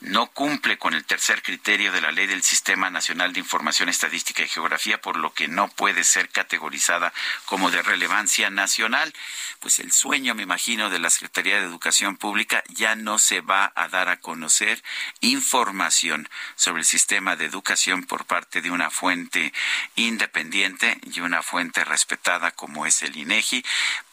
[0.00, 4.42] no cumple con el tercer criterio de la ley del Sistema Nacional de Información Estadística
[4.42, 7.12] y Geografía, por lo que no puede ser categorizada
[7.46, 9.12] como de relevancia nacional.
[9.60, 13.72] Pues el sueño, me imagino, de la Secretaría de Educación Pública ya no se va
[13.74, 14.82] a dar a conocer
[15.20, 19.52] información sobre el sistema de educación por parte de una fuente
[19.96, 23.64] independiente y una fuente respetada como es el INEGI.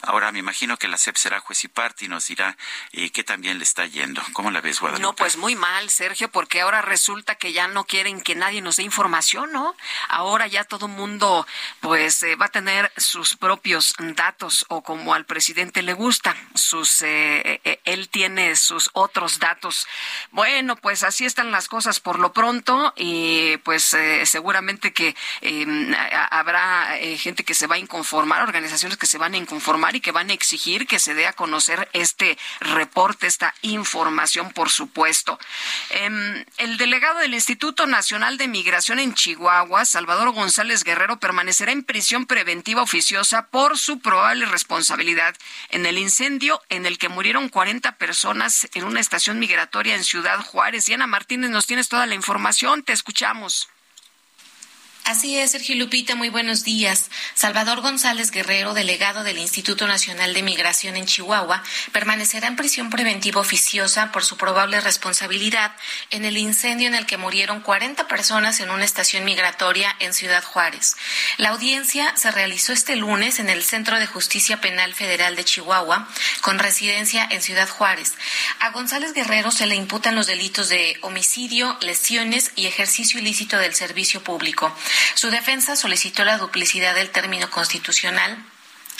[0.02, 2.58] Ahora me imagino que la CEP será juez y parte y nos dirá
[2.92, 4.22] eh, qué también le está yendo.
[4.34, 5.02] ¿Cómo la ves, Guadalupe?
[5.02, 8.76] No, pues muy mal, Sergio, porque ahora resulta que ya no quieren que nadie nos
[8.76, 9.76] dé información, ¿no?
[10.08, 11.48] Ahora ya todo mundo
[11.80, 17.02] pues eh, va a tener sus propios datos o como al presidente le gusta, sus
[17.02, 19.88] eh, él tiene sus otros datos.
[20.30, 25.92] Bueno, pues así están las cosas por lo pronto y pues seguramente que em,
[26.30, 30.12] habrá gente que se va a inconformar, organizaciones que se van a inconformar y que
[30.12, 35.40] van a exigir que se dé a conocer este reporte, esta información, por supuesto.
[35.90, 41.84] Em, el delegado del Instituto Nacional de Migración en Chihuahua, Salvador González Guerrero, permanecerá en
[41.84, 45.36] prisión preventiva oficiosa por su probable responsabilidad
[45.70, 50.40] en el incendio en el que murieron 40 personas en una estación migratoria en Ciudad
[50.40, 50.86] Juárez.
[50.86, 53.70] Diana Martínez, nos tienes toda la información, te escuchamos.
[55.06, 57.10] Así es, Sergio Lupita, muy buenos días.
[57.34, 61.62] Salvador González Guerrero, delegado del Instituto Nacional de Migración en Chihuahua,
[61.92, 65.76] permanecerá en prisión preventiva oficiosa por su probable responsabilidad
[66.10, 70.42] en el incendio en el que murieron 40 personas en una estación migratoria en Ciudad
[70.42, 70.96] Juárez.
[71.38, 76.08] La audiencia se realizó este lunes en el Centro de Justicia Penal Federal de Chihuahua,
[76.40, 78.14] con residencia en Ciudad Juárez.
[78.62, 83.76] A González Guerrero se le imputan los delitos de homicidio, lesiones y ejercicio ilícito del
[83.76, 84.74] servicio público.
[85.16, 88.38] Su defensa solicitó la duplicidad del término constitucional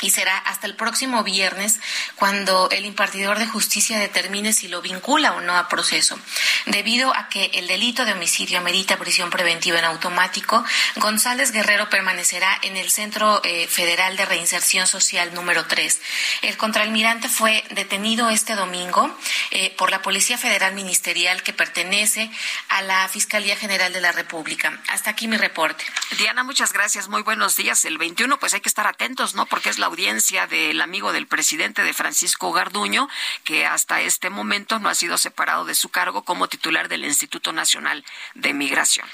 [0.04, 1.80] y será hasta el próximo viernes
[2.16, 6.20] cuando el impartidor de justicia determine si lo vincula o no a proceso.
[6.66, 10.64] Debido a que el delito de homicidio amerita prisión preventiva en automático,
[10.98, 16.02] González Guerrero permanecerá en el Centro eh, Federal de Reinserción Social número 3.
[16.42, 19.10] El contraalmirante fue detenido este domingo
[19.52, 22.30] eh, por la Policía Federal Ministerial que pertenece
[22.70, 24.82] a la Fiscalía General de la República.
[24.90, 25.86] Hasta aquí mi reporte.
[26.18, 27.08] Diana, muchas gracias.
[27.08, 27.86] Muy buenos días.
[27.86, 29.46] El 21, pues hay que estar atentos, ¿no?
[29.46, 33.08] Porque es la audiencia del amigo del presidente de Francisco Garduño,
[33.44, 37.54] que hasta este momento no ha sido separado de su cargo como titular del Instituto
[37.54, 38.04] Nacional
[38.34, 39.08] de Migración.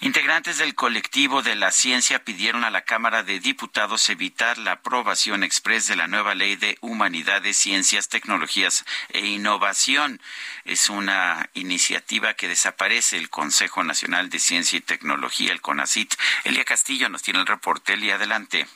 [0.00, 5.42] Integrantes del colectivo de la ciencia pidieron a la Cámara de Diputados evitar la aprobación
[5.42, 10.22] express de la nueva ley de humanidades, ciencias, tecnologías e innovación.
[10.64, 16.14] Es una iniciativa que desaparece el Consejo Nacional de Ciencia y Tecnología, el CONACIT.
[16.44, 17.94] Elia Castillo nos tiene el reporte.
[17.94, 18.68] Elia, adelante.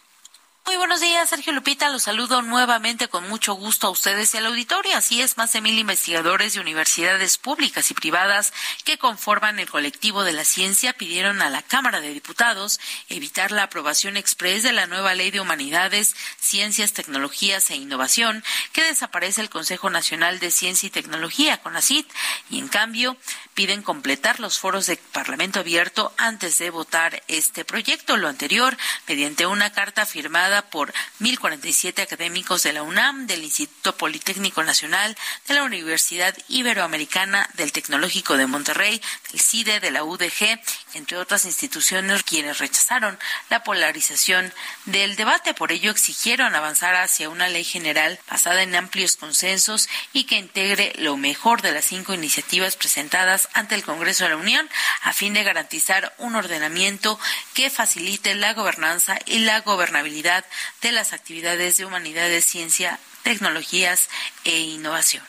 [0.66, 1.90] Muy buenos días, Sergio Lupita.
[1.90, 4.96] Los saludo nuevamente con mucho gusto a ustedes y al auditorio.
[4.96, 10.24] Así es, más de mil investigadores de universidades públicas y privadas que conforman el colectivo
[10.24, 12.80] de la ciencia pidieron a la Cámara de Diputados
[13.10, 18.42] evitar la aprobación express de la nueva Ley de Humanidades, Ciencias, Tecnologías e Innovación
[18.72, 22.10] que desaparece el Consejo Nacional de Ciencia y Tecnología, CONACIT,
[22.48, 23.18] y en cambio
[23.52, 28.16] piden completar los foros de Parlamento abierto antes de votar este proyecto.
[28.16, 28.76] Lo anterior,
[29.06, 35.16] mediante una carta firmada por 1.047 académicos de la UNAM, del Instituto Politécnico Nacional,
[35.48, 39.00] de la Universidad Iberoamericana, del Tecnológico de Monterrey,
[39.30, 40.60] del CIDE, de la UDG,
[40.94, 43.18] entre otras instituciones, quienes rechazaron
[43.50, 44.52] la polarización
[44.84, 45.54] del debate.
[45.54, 50.92] Por ello, exigieron avanzar hacia una ley general basada en amplios consensos y que integre
[50.98, 54.68] lo mejor de las cinco iniciativas presentadas ante el Congreso de la Unión
[55.02, 57.18] a fin de garantizar un ordenamiento
[57.54, 60.43] que facilite la gobernanza y la gobernabilidad
[60.82, 64.08] de las actividades de humanidades, ciencia, tecnologías
[64.44, 65.24] e innovación.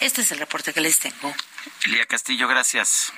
[0.00, 1.34] Este es el reporte que les tengo.
[1.86, 3.12] Lía Castillo, gracias.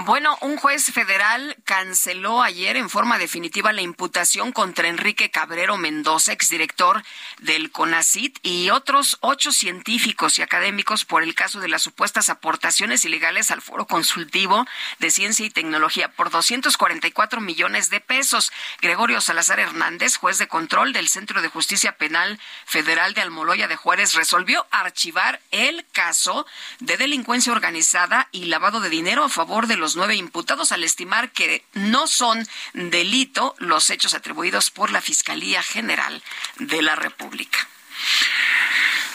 [0.00, 6.32] Bueno, un juez federal canceló ayer en forma definitiva la imputación contra Enrique Cabrero Mendoza,
[6.32, 7.02] exdirector
[7.40, 13.04] del CONACIT, y otros ocho científicos y académicos por el caso de las supuestas aportaciones
[13.04, 14.66] ilegales al Foro Consultivo
[15.00, 18.52] de Ciencia y Tecnología por 244 millones de pesos.
[18.80, 23.74] Gregorio Salazar Hernández, juez de control del Centro de Justicia Penal Federal de Almoloya de
[23.74, 26.46] Juárez, resolvió archivar el caso
[26.78, 31.32] de delincuencia organizada y lavado de dinero a favor de los nueve imputados al estimar
[31.32, 36.22] que no son delito los hechos atribuidos por la Fiscalía General
[36.58, 37.58] de la República.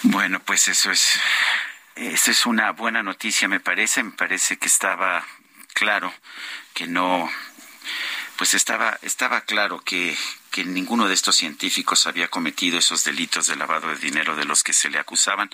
[0.04, 1.20] Bueno, pues eso es,
[1.96, 4.04] eso es una buena noticia, me parece.
[4.04, 5.26] Me parece que estaba
[5.74, 6.14] claro
[6.74, 7.32] que no,
[8.36, 10.18] pues estaba, estaba claro que,
[10.54, 14.64] que ninguno de estos científicos había cometido esos delitos de lavado de dinero de los
[14.64, 15.50] que se le acusaban.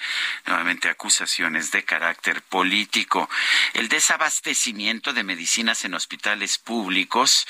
[0.46, 3.30] Nuevamente acusaciones de carácter político.
[3.74, 7.48] El desabastecimiento de medicinas en hospitales públicos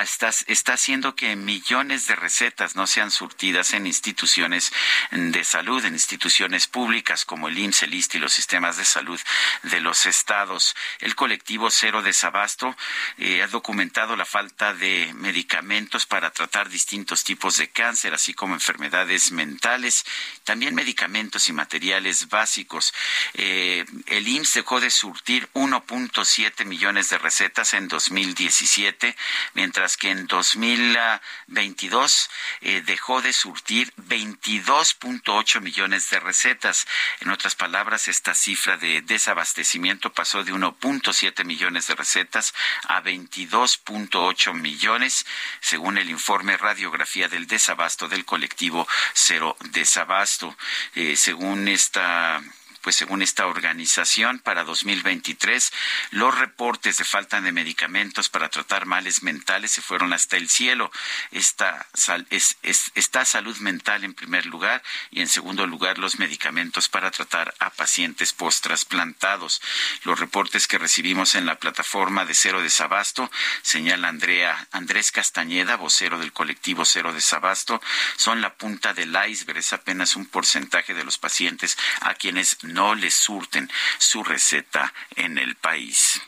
[0.00, 4.72] está, haciendo que millones de recetas no sean surtidas en instituciones
[5.10, 9.20] de salud, en instituciones públicas como el IMSS, el y los sistemas de salud
[9.64, 10.74] de los estados.
[11.00, 12.74] El colectivo Cero Desabasto
[13.18, 16.85] eh, ha documentado la falta de medicamentos para tratar distintos
[17.24, 20.04] tipos de cáncer, así como enfermedades mentales,
[20.44, 22.92] también medicamentos y materiales básicos.
[23.34, 29.16] Eh, el IMSS dejó de surtir 1.7 millones de recetas en 2017,
[29.54, 32.30] mientras que en 2022
[32.62, 36.86] eh, dejó de surtir 22.8 millones de recetas.
[37.20, 42.54] En otras palabras, esta cifra de desabastecimiento pasó de 1.7 millones de recetas
[42.88, 45.26] a 22.8 millones,
[45.60, 50.54] según el informe Radiografía del Desabasto del colectivo Cero Desabasto.
[50.94, 52.42] Eh, según esta
[52.86, 55.72] pues según esta organización, para 2023
[56.10, 60.92] los reportes de falta de medicamentos para tratar males mentales se fueron hasta el cielo.
[61.32, 61.84] Esta,
[62.30, 62.56] es,
[62.94, 67.70] está salud mental en primer lugar y en segundo lugar los medicamentos para tratar a
[67.70, 69.60] pacientes post-trasplantados.
[70.04, 73.32] Los reportes que recibimos en la plataforma de Cero Desabasto,
[73.62, 77.82] señala Andrea, Andrés Castañeda, vocero del colectivo Cero Desabasto,
[78.16, 79.58] son la punta del iceberg.
[79.58, 85.38] Es apenas un porcentaje de los pacientes a quienes no les surten su receta en
[85.38, 86.20] el país.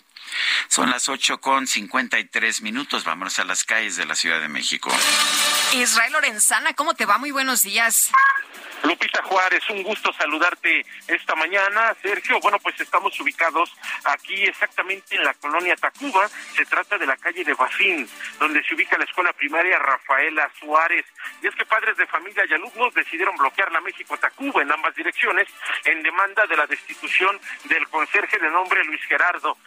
[0.68, 3.04] Son las ocho con cincuenta y tres minutos.
[3.04, 4.90] Vámonos a las calles de la Ciudad de México.
[5.72, 7.18] Israel Lorenzana, ¿cómo te va?
[7.18, 8.10] Muy buenos días.
[8.84, 11.96] Lupita Juárez, un gusto saludarte esta mañana.
[12.00, 13.72] Sergio, bueno, pues estamos ubicados
[14.04, 16.28] aquí exactamente en la colonia Tacuba.
[16.56, 21.04] Se trata de la calle de Bafín, donde se ubica la escuela primaria Rafaela Suárez.
[21.42, 24.94] Y es que padres de familia y alumnos decidieron bloquear la México Tacuba en ambas
[24.94, 25.48] direcciones
[25.84, 29.58] en demanda de la destitución del conserje de nombre Luis Gerardo,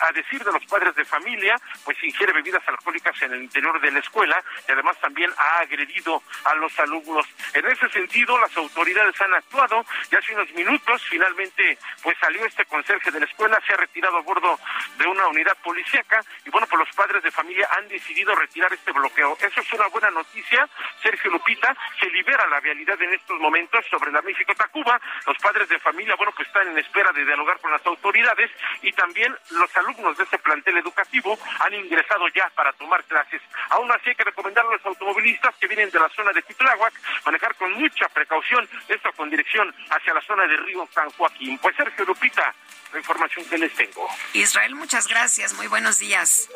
[0.00, 3.90] a decir de los padres de familia, pues ingiere bebidas alcohólicas en el interior de
[3.90, 7.26] la escuela y además también ha agredido a los alumnos.
[7.52, 12.64] En ese sentido, las autoridades han actuado y hace unos minutos finalmente pues salió este
[12.66, 14.58] conserje de la escuela, se ha retirado a bordo
[14.98, 18.92] de una unidad policíaca y bueno, pues los padres de familia han decidido retirar este
[18.92, 19.36] bloqueo.
[19.40, 20.68] Eso es una buena noticia,
[21.02, 25.78] Sergio Lupita, se libera la vialidad en estos momentos sobre la México-Tacuba, los padres de
[25.78, 28.50] familia, bueno, pues están en espera de dialogar con las autoridades
[28.82, 33.40] y también los alumnos de este plantel educativo han ingresado ya para tomar clases.
[33.70, 36.94] Aún así hay que recomendar a los automovilistas que vienen de la zona de Titláhuac
[37.24, 41.58] manejar con mucha precaución, esto con dirección hacia la zona de Río San Joaquín.
[41.58, 42.54] Pues Sergio Lupita,
[42.92, 44.08] la información que les tengo.
[44.32, 46.48] Israel, muchas gracias, muy buenos días.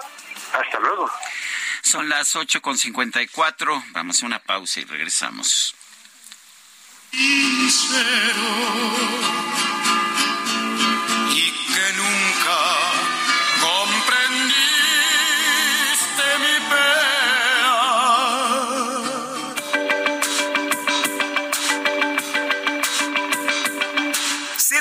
[0.53, 1.11] Hasta luego.
[1.83, 3.83] Son las ocho con cincuenta y cuatro.
[3.93, 5.75] Vamos a una pausa y regresamos.
[7.13, 7.69] y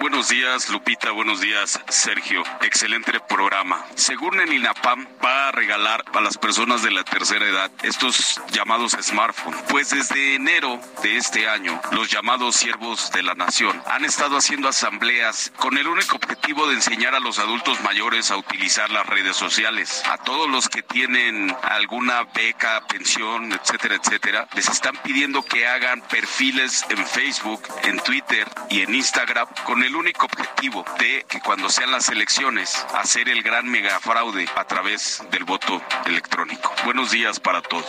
[0.00, 1.12] Buenos días, Lupita.
[1.12, 2.42] Buenos días, Sergio.
[2.62, 3.84] Excelente programa.
[3.94, 8.96] Según el INAPAM, va a regalar a las personas de la tercera edad estos llamados
[9.00, 9.60] smartphones.
[9.68, 14.68] Pues desde enero de este año, los llamados siervos de la nación han estado haciendo
[14.68, 19.36] asambleas con el único objetivo de enseñar a los adultos mayores a utilizar las redes
[19.36, 20.02] sociales.
[20.10, 26.00] A todos los que tienen alguna beca, pensión, etcétera, etcétera, les están pidiendo que hagan
[26.02, 31.68] perfiles en Facebook, en Twitter y en Instagram con el único objetivo de que cuando
[31.68, 36.72] sean las elecciones, hacer el gran megafraude a través del voto electrónico.
[36.84, 37.84] Buenos días para todos.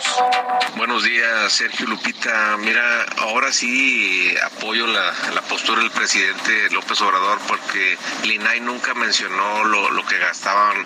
[0.76, 2.56] Buenos días, Sergio Lupita.
[2.58, 5.12] Mira, ahora sí apoyo la,
[5.48, 10.84] postura del presidente López Obrador porque Linay nunca mencionó lo, lo que gastaban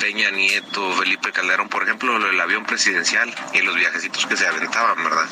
[0.00, 5.04] Peña Nieto, Felipe Calderón, por ejemplo, el avión presidencial y los viajecitos que se aventaban,
[5.04, 5.26] ¿verdad?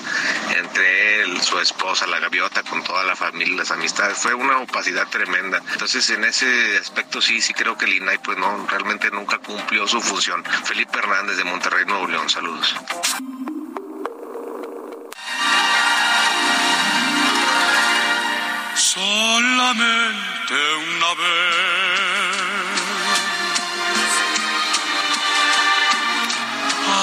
[0.57, 4.19] Entre él, su esposa, la gaviota, con toda la familia, las amistades.
[4.19, 5.63] Fue una opacidad tremenda.
[5.73, 9.87] Entonces, en ese aspecto sí, sí creo que el INAI pues no, realmente nunca cumplió
[9.89, 10.45] su función.
[10.65, 12.75] Felipe Hernández de Monterrey, Nuevo León, saludos.
[18.75, 20.55] Solamente
[20.95, 21.57] una vez.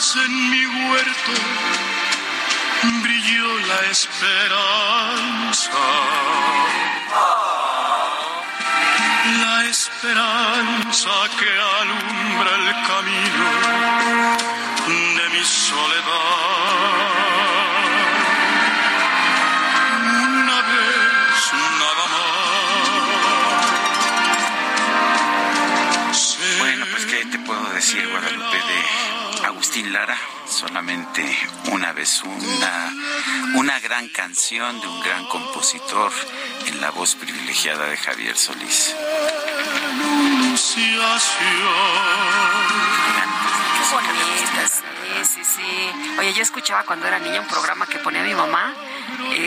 [0.00, 1.32] En mi huerto
[3.02, 5.70] brilló la esperanza.
[9.42, 11.50] La esperanza que
[11.80, 13.46] alumbra el camino
[15.18, 16.00] de mi soledad.
[20.32, 22.06] Una vez, nada
[26.08, 26.20] más.
[26.58, 29.09] Bueno, pues qué te puedo decir, Guadalupe, de
[29.70, 30.18] Agustín Lara,
[30.48, 31.24] solamente
[31.70, 32.92] una vez una,
[33.54, 36.10] una gran canción de un gran compositor
[36.66, 38.96] en la voz privilegiada de Javier Solís.
[44.02, 44.82] Qué bonitas,
[45.22, 46.18] sí, sí, sí.
[46.18, 48.74] Oye, yo escuchaba cuando era niña un programa que ponía mi mamá,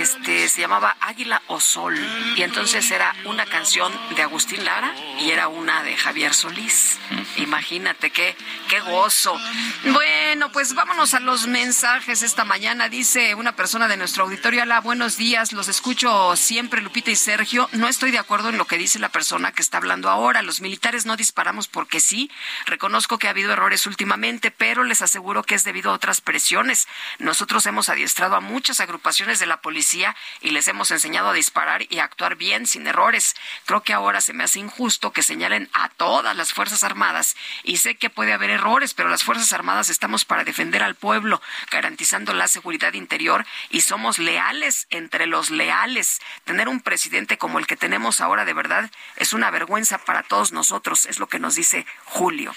[0.03, 1.97] este, se llamaba Águila o Sol,
[2.35, 6.99] y entonces era una canción de Agustín Lara y era una de Javier Solís.
[7.38, 8.35] Imagínate qué,
[8.67, 9.39] qué gozo.
[9.85, 12.89] Bueno, pues vámonos a los mensajes esta mañana.
[12.89, 17.69] Dice una persona de nuestro auditorio, hola, buenos días, los escucho siempre, Lupita y Sergio.
[17.71, 20.41] No estoy de acuerdo en lo que dice la persona que está hablando ahora.
[20.41, 22.30] Los militares no disparamos porque sí.
[22.65, 26.89] Reconozco que ha habido errores últimamente, pero les aseguro que es debido a otras presiones.
[27.19, 29.93] Nosotros hemos adiestrado a muchas agrupaciones de la policía
[30.41, 33.35] y les hemos enseñado a disparar y a actuar bien, sin errores.
[33.65, 37.77] Creo que ahora se me hace injusto que señalen a todas las Fuerzas Armadas y
[37.77, 42.34] sé que puede haber errores, pero las Fuerzas Armadas estamos para defender al pueblo, garantizando
[42.34, 46.19] la seguridad interior y somos leales entre los leales.
[46.43, 50.51] Tener un presidente como el que tenemos ahora de verdad es una vergüenza para todos
[50.51, 52.55] nosotros, es lo que nos dice Julio.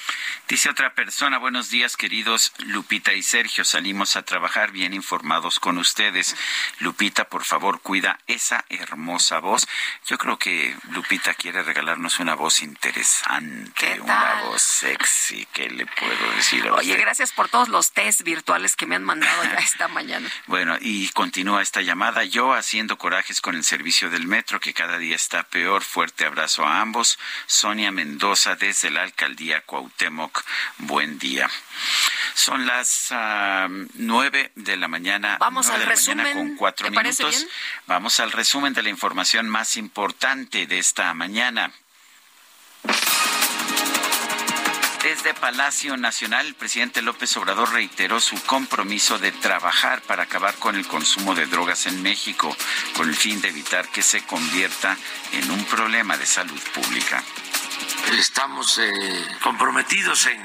[0.48, 5.78] Dice otra persona, buenos días queridos Lupita y Sergio, salimos a trabajar bien informados con
[5.78, 6.36] ustedes.
[6.78, 9.66] Lupita, por favor, cuida esa hermosa voz.
[10.06, 16.30] Yo creo que Lupita quiere regalarnos una voz interesante, una voz sexy, ¿qué le puedo
[16.36, 17.00] decir a Oye, usted?
[17.00, 20.30] gracias por todos los test virtuales que me han mandado ya esta mañana.
[20.46, 22.24] Bueno, y continúa esta llamada.
[22.24, 25.82] Yo haciendo corajes con el servicio del metro, que cada día está peor.
[25.82, 27.18] Fuerte abrazo a ambos.
[27.46, 30.44] Sonia Mendoza desde la alcaldía Cuauhtémoc.
[30.78, 31.50] Buen día.
[32.34, 35.36] Son las ah, nueve de la mañana.
[35.40, 36.36] Vamos al resumen.
[36.36, 37.46] con cuatro ¿Te parece minutos.
[37.86, 41.72] Vamos al resumen de la información más importante de esta mañana.
[45.02, 50.74] Desde Palacio Nacional, el presidente López Obrador reiteró su compromiso de trabajar para acabar con
[50.74, 52.56] el consumo de drogas en México,
[52.96, 54.96] con el fin de evitar que se convierta
[55.30, 57.22] en un problema de salud pública.
[58.18, 60.40] Estamos eh, comprometidos en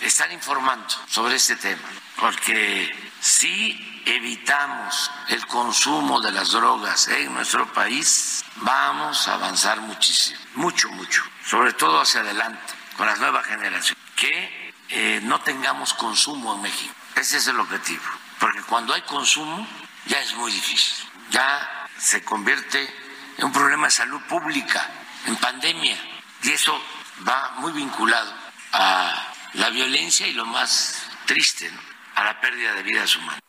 [0.00, 7.70] estar informando sobre este tema, porque si evitamos el consumo de las drogas en nuestro
[7.72, 14.02] país, vamos a avanzar muchísimo, mucho, mucho, sobre todo hacia adelante, con las nuevas generaciones,
[14.16, 16.94] que eh, no tengamos consumo en México.
[17.14, 18.02] Ese es el objetivo,
[18.38, 19.66] porque cuando hay consumo
[20.06, 22.88] ya es muy difícil, ya se convierte
[23.36, 24.88] en un problema de salud pública,
[25.26, 25.98] en pandemia,
[26.42, 26.82] y eso
[27.28, 28.32] va muy vinculado
[28.72, 31.89] a la violencia y lo más triste, ¿no?
[32.20, 33.40] A la pérdida de vidas humanas.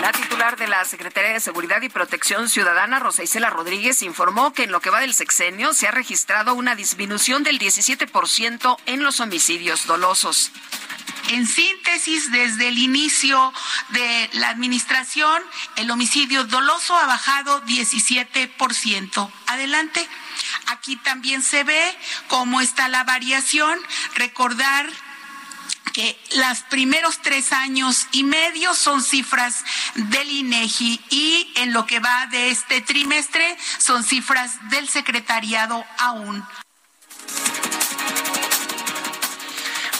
[0.00, 4.64] La titular de la Secretaría de Seguridad y Protección Ciudadana, Rosa Isela Rodríguez, informó que
[4.64, 9.20] en lo que va del sexenio se ha registrado una disminución del 17% en los
[9.20, 10.50] homicidios dolosos.
[11.28, 13.52] En síntesis, desde el inicio
[13.90, 15.42] de la administración,
[15.76, 19.30] el homicidio doloso ha bajado 17%.
[19.46, 20.08] Adelante.
[20.68, 21.98] Aquí también se ve
[22.28, 23.78] cómo está la variación.
[24.14, 24.88] Recordar
[25.92, 29.64] que los primeros tres años y medio son cifras
[29.94, 36.44] del INEGI y en lo que va de este trimestre son cifras del secretariado aún.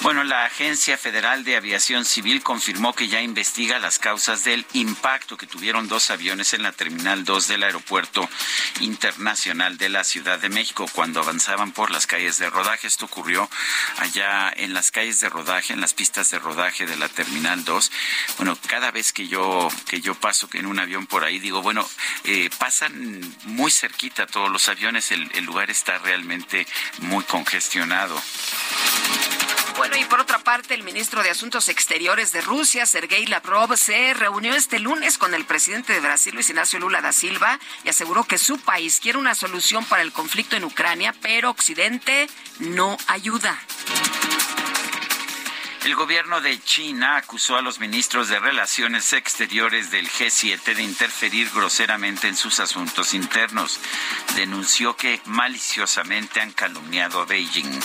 [0.02, 5.36] Bueno, la Agencia Federal de Aviación Civil confirmó que ya investiga las causas del impacto
[5.36, 8.28] que tuvieron dos aviones en la Terminal 2 del Aeropuerto
[8.80, 12.86] Internacional de la Ciudad de México cuando avanzaban por las calles de rodaje.
[12.86, 13.48] Esto ocurrió
[13.98, 17.92] allá en las calles de rodaje, en las pistas de rodaje de la Terminal 2.
[18.36, 21.88] Bueno, cada vez que yo, que yo paso en un avión por ahí, digo, bueno,
[22.24, 26.66] eh, pasan muy cerquita todos los aviones, el, el lugar está realmente
[26.98, 28.22] muy congestionado.
[29.94, 34.54] Y por otra parte, el ministro de Asuntos Exteriores de Rusia, Sergei Lavrov, se reunió
[34.54, 38.38] este lunes con el presidente de Brasil, Luis Ignacio Lula da Silva, y aseguró que
[38.38, 43.58] su país quiere una solución para el conflicto en Ucrania, pero Occidente no ayuda.
[45.84, 51.48] El gobierno de China acusó a los ministros de Relaciones Exteriores del G7 de interferir
[51.54, 53.78] groseramente en sus asuntos internos.
[54.34, 57.80] Denunció que maliciosamente han calumniado a Beijing.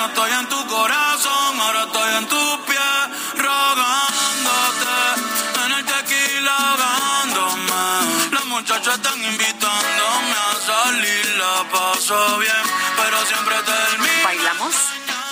[0.00, 3.02] No estoy en tu corazón, ahora estoy en tu pies,
[3.46, 4.98] rogándote.
[5.64, 7.84] En el tequila ahogándome.
[8.32, 12.59] Las muchachas están invitándome a salir, la paso bien,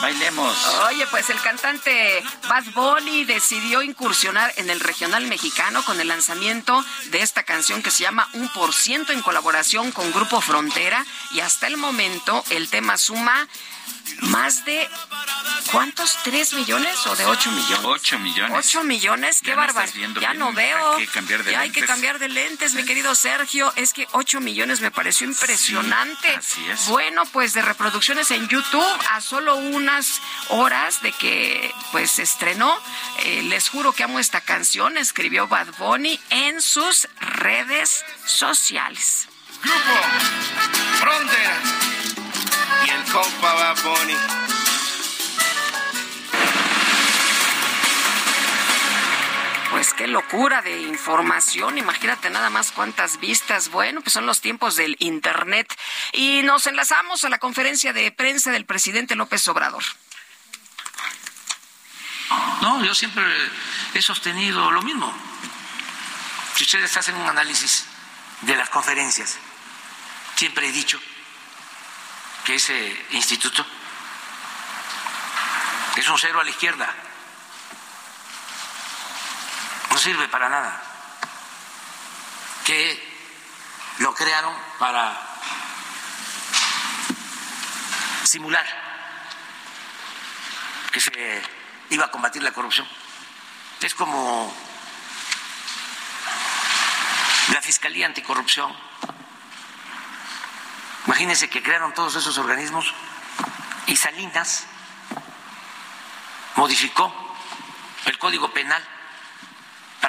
[0.01, 0.57] Bailemos.
[0.89, 6.85] Oye, pues el cantante Bad Bunny decidió incursionar en el regional mexicano con el lanzamiento
[7.11, 11.41] de esta canción que se llama Un por ciento en colaboración con Grupo Frontera y
[11.41, 13.49] hasta el momento el tema suma
[14.21, 14.89] más de
[15.71, 16.19] ¿cuántos?
[16.25, 17.85] ¿Tres millones o de ocho millones?
[17.85, 18.67] Ocho millones.
[18.67, 19.91] Ocho millones, qué bárbaro.
[19.93, 20.97] Ya bien, no veo.
[20.97, 21.91] hay que cambiar de ya hay que lentes.
[21.95, 23.73] cambiar de lentes, mi querido Sergio.
[23.77, 26.29] Es que ocho millones me pareció impresionante.
[26.35, 26.87] así es.
[26.89, 32.77] Bueno, pues de reproducciones en YouTube a solo unas horas de que pues se estrenó.
[33.25, 39.29] Eh, les juro que amo esta canción, escribió Bad Bunny en sus redes sociales.
[39.63, 40.01] Grupo
[41.01, 41.57] Frontera
[42.87, 44.58] y el compa Bad Bunny.
[49.71, 53.69] Pues qué locura de información, imagínate nada más cuántas vistas.
[53.69, 55.73] Bueno, pues son los tiempos del Internet.
[56.13, 59.85] Y nos enlazamos a la conferencia de prensa del presidente López Obrador.
[62.63, 63.25] No, yo siempre
[63.95, 65.13] he sostenido lo mismo.
[66.55, 67.85] Si ustedes hacen un análisis
[68.43, 69.39] de las conferencias,
[70.35, 70.99] siempre he dicho
[72.45, 73.65] que ese instituto
[75.97, 77.08] es un cero a la izquierda.
[79.91, 80.83] No sirve para nada.
[82.65, 83.09] Que
[83.99, 85.29] lo crearon para
[88.25, 88.67] simular
[90.93, 91.43] que se
[91.91, 92.87] iba a combatir la corrupción.
[93.81, 94.55] Es como
[97.53, 98.75] la Fiscalía Anticorrupción.
[101.07, 102.93] Imagínense que crearon todos esos organismos
[103.87, 104.67] y Salinas
[106.57, 107.13] modificó
[108.05, 108.87] el Código Penal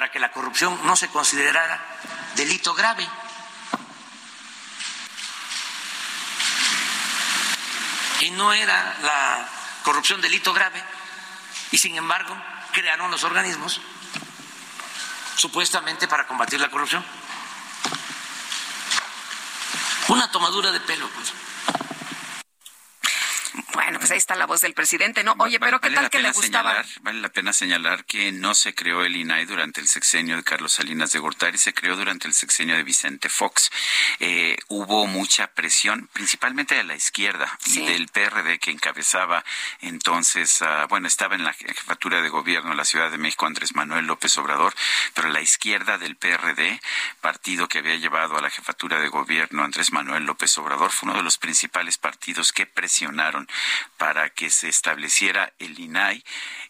[0.00, 1.78] para que la corrupción no se considerara
[2.34, 3.06] delito grave.
[8.20, 9.46] Y no era la
[9.82, 10.82] corrupción delito grave.
[11.70, 12.34] Y sin embargo,
[12.72, 13.82] crearon los organismos
[15.36, 17.04] supuestamente para combatir la corrupción.
[20.08, 21.30] Una tomadura de pelo, pues.
[23.74, 25.34] Bueno, pues ahí está la voz del presidente, ¿no?
[25.38, 26.70] Oye, pero ¿qué Vale tal que le gustaba?
[26.82, 30.42] señalar- vale la pena señalar que no se creó el INAI durante el sexenio de
[30.44, 33.70] Carlos Salinas de Gortari, se creó durante el sexenio de Vicente Fox.
[34.18, 39.44] Eh, hubo mucha presión, principalmente de la izquierda y del PRD que encabezaba
[39.80, 43.74] entonces, ah, bueno, estaba en la jefatura de gobierno de la Ciudad de México Andrés
[43.74, 44.74] Manuel López Obrador,
[45.14, 46.80] pero la izquierda del PRD,
[47.20, 51.18] partido que había llevado a la jefatura de gobierno Andrés Manuel López Obrador, fue uno
[51.18, 53.48] de los principales partidos que presionaron
[53.96, 56.24] para que se estableciera el INAI,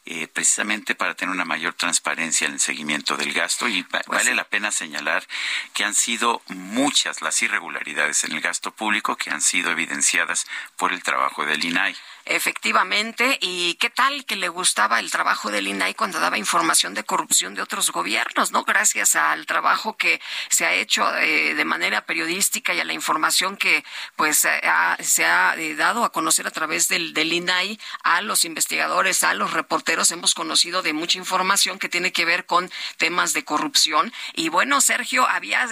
[0.06, 3.68] eh, precisamente para tener una mayor transparencia en el seguimiento del gasto.
[3.68, 5.26] Y va- vale la pena señalar
[5.74, 10.46] que han sido muchas las irregularidades en el gasto público que han sido evidenciadas
[10.76, 11.96] por el trabajo del INAI.
[12.30, 13.38] Efectivamente.
[13.40, 17.54] ¿Y qué tal que le gustaba el trabajo del INAI cuando daba información de corrupción
[17.54, 18.64] de otros gobiernos, no?
[18.64, 23.56] Gracias al trabajo que se ha hecho eh, de manera periodística y a la información
[23.56, 23.84] que
[24.16, 29.24] pues se ha eh, dado a conocer a través del, del INAI a los investigadores,
[29.24, 33.44] a los reporteros, hemos conocido de mucha información que tiene que ver con temas de
[33.44, 34.12] corrupción.
[34.34, 35.68] Y bueno, Sergio, había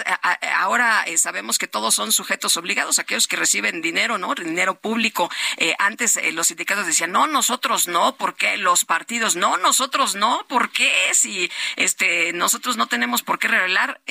[0.55, 4.35] ahora eh, sabemos que todos son sujetos obligados, aquellos que reciben dinero, ¿no?
[4.35, 5.29] Dinero público.
[5.57, 8.57] Eh, antes los sindicatos decían, no, nosotros no, ¿por qué?
[8.57, 10.91] Los partidos, no, nosotros no, ¿por qué?
[11.13, 14.01] Si este, nosotros no tenemos por qué revelar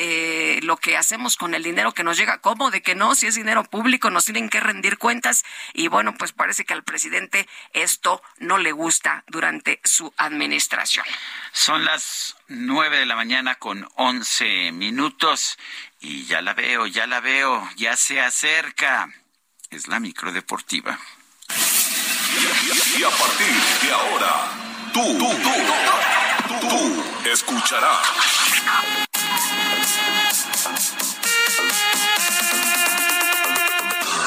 [0.62, 2.39] lo que hacemos con el dinero que nos llega.
[2.40, 2.70] ¿Cómo?
[2.70, 5.44] De que no, si es dinero público, nos tienen que rendir cuentas.
[5.74, 11.05] Y bueno, pues parece que al presidente esto no le gusta durante su administración.
[11.52, 15.59] Son las nueve de la mañana con once minutos
[16.01, 19.09] y ya la veo, ya la veo, ya se acerca.
[19.70, 20.98] Es la micro deportiva.
[22.40, 24.48] Y a partir de ahora,
[24.93, 25.51] tú, tú, tú,
[26.48, 27.98] tú, tú escucharás.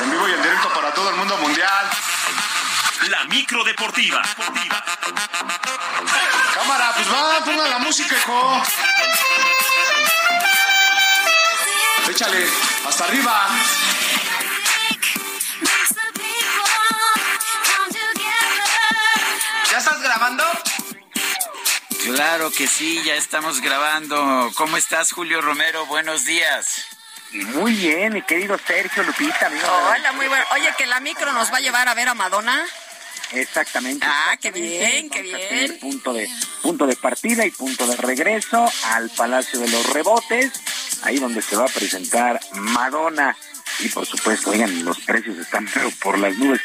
[0.02, 1.90] En vivo y en directo para todo el mundo mundial.
[3.10, 4.22] La micro deportiva.
[6.54, 8.64] Cámara, pues va, ponga la música, hijo.
[12.10, 12.48] Échale,
[12.88, 13.48] hasta arriba.
[20.22, 20.44] Grabando?
[22.06, 24.52] Claro que sí, ya estamos grabando.
[24.56, 25.88] ¿Cómo estás, Julio Romero?
[25.88, 26.86] Buenos días.
[27.32, 29.48] Muy bien, mi querido Sergio Lupita.
[29.48, 30.46] Amigo Hola, muy bueno.
[30.54, 32.64] Oye, que la micro nos va a llevar a ver a Madonna.
[33.32, 34.06] Exactamente.
[34.08, 35.80] Ah, qué bien, qué bien.
[35.80, 36.30] Punto de,
[36.62, 40.52] punto de partida y punto de regreso al Palacio de los Rebotes,
[41.04, 43.36] ahí donde se va a presentar Madonna.
[43.80, 46.62] Y por supuesto, oigan, los precios están pero por las nubes.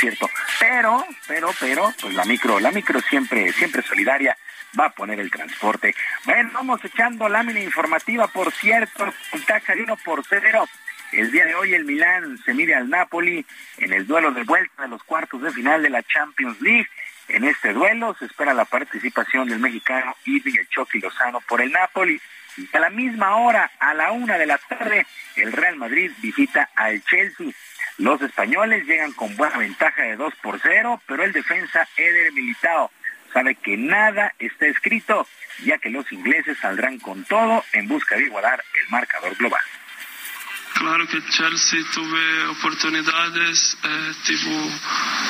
[0.00, 0.28] Cierto.
[0.62, 4.36] Pero, pero, pero, pues la micro, la micro siempre, siempre solidaria
[4.78, 5.92] va a poner el transporte.
[6.24, 10.68] Bueno, vamos echando lámina informativa, por cierto, ventaja de uno por cero
[11.12, 13.44] el día de hoy el Milán se mide al Napoli
[13.76, 16.88] en el duelo de vuelta de los cuartos de final de la Champions League.
[17.28, 22.18] En este duelo se espera la participación del mexicano Ibi El Lozano por el Napoli.
[22.56, 25.06] Y a la misma hora, a la una de la tarde,
[25.36, 27.48] el Real Madrid visita al Chelsea.
[28.02, 32.90] Los españoles llegan con buena ventaja de 2 por 0, pero el defensa Eder Militao
[33.32, 35.24] sabe que nada está escrito,
[35.64, 39.62] ya que los ingleses saldrán con todo en busca de igualar el marcador global.
[40.74, 44.50] Claro que Chelsea tuve oportunidades, eh, tipo,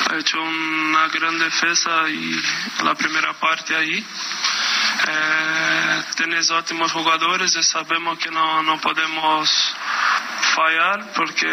[0.09, 2.41] ha hecho una gran defensa y
[2.83, 4.03] la primera parte ahí.
[5.05, 9.75] Eh, tenés ótimos jugadores y sabemos que no, no podemos
[10.55, 11.47] fallar porque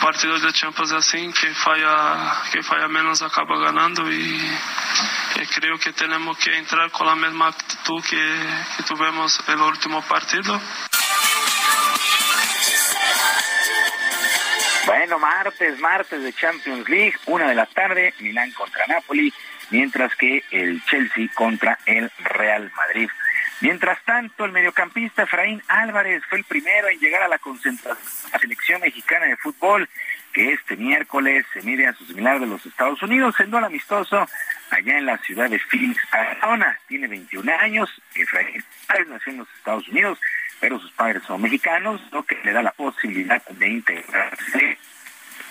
[0.00, 4.58] partidos de Champions así, que falla, que falla menos acaba ganando y,
[5.36, 8.16] y, creo que tenemos que entrar con la misma actitud que,
[8.76, 10.60] que tuvimos el último partido.
[14.86, 19.32] Bueno, martes, martes de Champions League, una de la tarde, Milán contra Napoli,
[19.70, 23.08] mientras que el Chelsea contra el Real Madrid.
[23.60, 28.30] Mientras tanto, el mediocampista Efraín Álvarez fue el primero en llegar a la concentración de
[28.32, 29.88] la selección mexicana de fútbol,
[30.32, 34.28] que este miércoles se mide a su similar de los Estados Unidos, siendo el amistoso
[34.70, 36.78] allá en la ciudad de Phoenix, Arizona.
[36.86, 40.20] Tiene 21 años, Efraín Álvarez nació en los Estados Unidos,
[40.60, 44.78] pero sus padres son mexicanos, lo que le da la posibilidad de integrarse.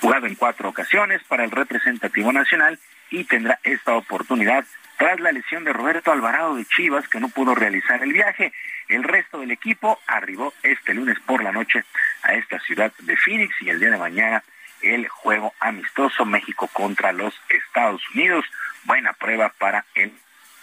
[0.01, 2.79] Jugado en cuatro ocasiones para el representativo nacional
[3.09, 4.65] y tendrá esta oportunidad
[4.97, 8.51] tras la lesión de Roberto Alvarado de Chivas, que no pudo realizar el viaje.
[8.89, 11.83] El resto del equipo arribó este lunes por la noche
[12.23, 14.43] a esta ciudad de Phoenix y el día de mañana
[14.81, 18.45] el juego amistoso México contra los Estados Unidos.
[18.83, 20.11] Buena prueba para el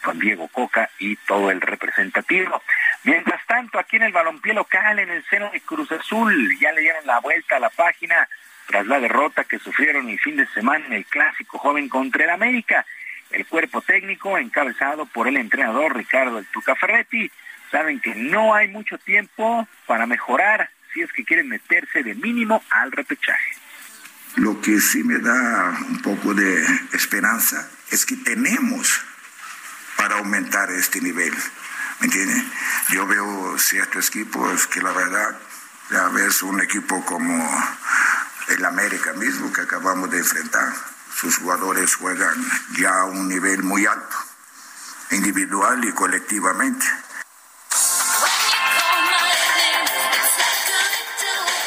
[0.03, 2.63] Juan Diego Coca y todo el representativo.
[3.05, 6.83] Mientras tanto, aquí en el balompié local, en el seno de Cruz Azul, ya le
[6.83, 8.29] dieron la vuelta a la página
[8.67, 12.31] tras la derrota que sufrieron el fin de semana en el clásico joven contra el
[12.31, 12.85] América.
[13.31, 17.31] El cuerpo técnico, encabezado por el entrenador Ricardo El Tuca Ferretti,
[17.71, 22.63] saben que no hay mucho tiempo para mejorar si es que quieren meterse de mínimo
[22.71, 23.57] al repechaje.
[24.37, 29.01] Lo que sí me da un poco de esperanza es que tenemos
[29.97, 31.33] para aumentar este nivel.
[32.01, 32.43] ¿Me entiendes?
[32.91, 35.39] Yo veo ciertos equipos que la verdad,
[35.91, 37.49] ya ves un equipo como
[38.49, 40.73] el América mismo que acabamos de enfrentar,
[41.15, 42.35] sus jugadores juegan
[42.79, 44.17] ya a un nivel muy alto,
[45.11, 46.87] individual y colectivamente.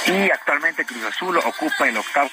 [0.06, 2.30] Y actualmente Cruz Azul ocupa el octavo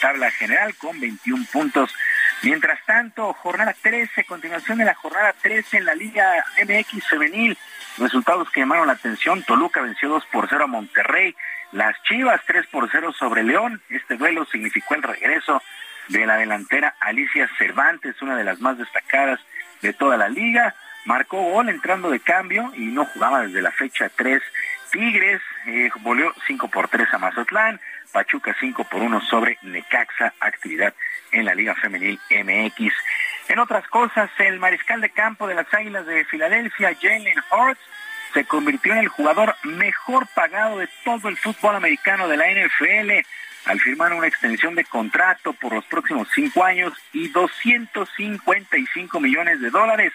[0.00, 1.94] tabla general con 21 puntos.
[2.42, 7.56] Mientras tanto, jornada 13, continuación de la jornada 13 en la Liga MX femenil.
[7.98, 11.34] Resultados que llamaron la atención, Toluca venció 2 por 0 a Monterrey,
[11.76, 13.82] las Chivas 3 por 0 sobre León.
[13.90, 15.62] Este duelo significó el regreso
[16.08, 19.38] de la delantera Alicia Cervantes, una de las más destacadas
[19.82, 20.74] de toda la liga.
[21.04, 24.42] Marcó gol entrando de cambio y no jugaba desde la fecha 3.
[24.90, 27.78] Tigres eh, volvió 5 por 3 a Mazatlán,
[28.10, 30.94] Pachuca 5 por 1 sobre Necaxa, actividad
[31.30, 32.94] en la Liga Femenil MX.
[33.48, 37.80] En otras cosas, el mariscal de campo de las Águilas de Filadelfia, Jalen Hurts,
[38.32, 43.26] se convirtió en el jugador mejor pagado de todo el fútbol americano de la NFL
[43.66, 49.70] al firmar una extensión de contrato por los próximos cinco años y 255 millones de
[49.70, 50.12] dólares.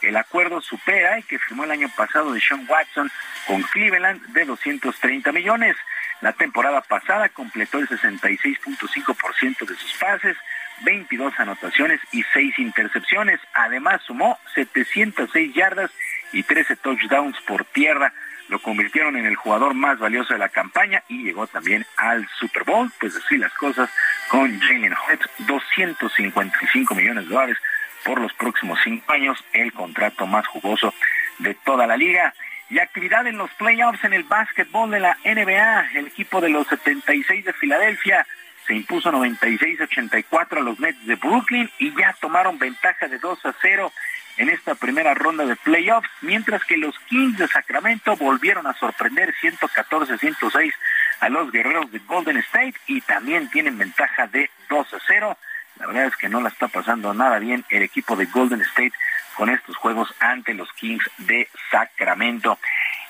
[0.00, 3.10] El acuerdo supera el que firmó el año pasado de Sean Watson
[3.46, 5.76] con Cleveland de 230 millones.
[6.20, 10.36] La temporada pasada completó el 66.5% de sus pases,
[10.84, 13.40] 22 anotaciones y 6 intercepciones.
[13.52, 15.90] Además sumó 706 yardas
[16.34, 18.12] y 13 touchdowns por tierra.
[18.48, 22.64] Lo convirtieron en el jugador más valioso de la campaña y llegó también al Super
[22.64, 22.90] Bowl.
[23.00, 23.88] Pues así las cosas
[24.28, 27.56] con Jalen Hurts, 255 millones de dólares
[28.04, 30.92] por los próximos cinco años, el contrato más jugoso
[31.38, 32.34] de toda la liga.
[32.68, 35.90] Y actividad en los playoffs en el básquetbol de la NBA.
[35.94, 38.26] El equipo de los 76 de Filadelfia
[38.66, 43.54] se impuso 96-84 a los Nets de Brooklyn y ya tomaron ventaja de 2 a
[43.60, 43.92] 0
[44.36, 49.34] en esta primera ronda de playoffs, mientras que los Kings de Sacramento volvieron a sorprender
[49.40, 50.72] 114-106
[51.20, 55.38] a los guerreros de Golden State y también tienen ventaja de 2 a 0.
[55.78, 58.92] La verdad es que no la está pasando nada bien el equipo de Golden State
[59.34, 62.58] con estos juegos ante los Kings de Sacramento.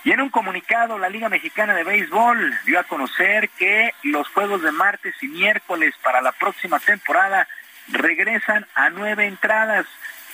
[0.05, 4.63] Y en un comunicado, la Liga Mexicana de Béisbol dio a conocer que los juegos
[4.63, 7.49] de martes y miércoles para la próxima temporada
[7.89, 9.87] regresan a nueve entradas.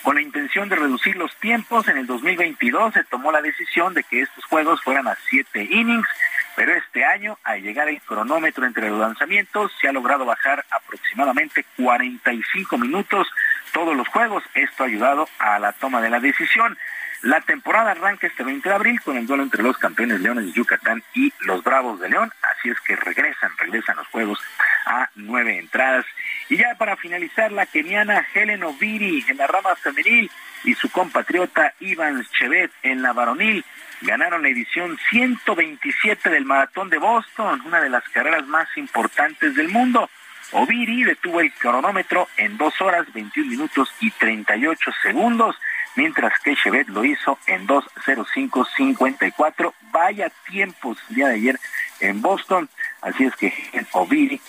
[0.03, 4.03] Con la intención de reducir los tiempos, en el 2022 se tomó la decisión de
[4.03, 6.09] que estos juegos fueran a siete innings,
[6.57, 11.65] pero este año, al llegar el cronómetro entre los lanzamientos, se ha logrado bajar aproximadamente
[11.77, 13.29] 45 minutos
[13.73, 14.43] todos los juegos.
[14.55, 16.77] Esto ha ayudado a la toma de la decisión.
[17.23, 20.53] La temporada arranca este 20 de abril con el duelo entre los campeones Leones de
[20.53, 24.41] Yucatán y los Bravos de León, así es que regresan, regresan los juegos
[24.87, 26.07] a nueve entradas.
[26.51, 30.29] Y ya para finalizar, la keniana Helen Oviri en la rama femenil
[30.65, 33.65] y su compatriota Ivan Chevet en la varonil
[34.01, 39.69] ganaron la edición 127 del Maratón de Boston, una de las carreras más importantes del
[39.69, 40.11] mundo.
[40.51, 45.55] Oviri detuvo el cronómetro en 2 horas 21 minutos y 38 segundos
[45.95, 49.73] mientras que Chevet lo hizo en 2.05.54.
[49.93, 51.61] Vaya tiempos el día de ayer
[52.01, 52.69] en Boston,
[53.03, 53.55] así es que
[53.93, 54.41] Oviri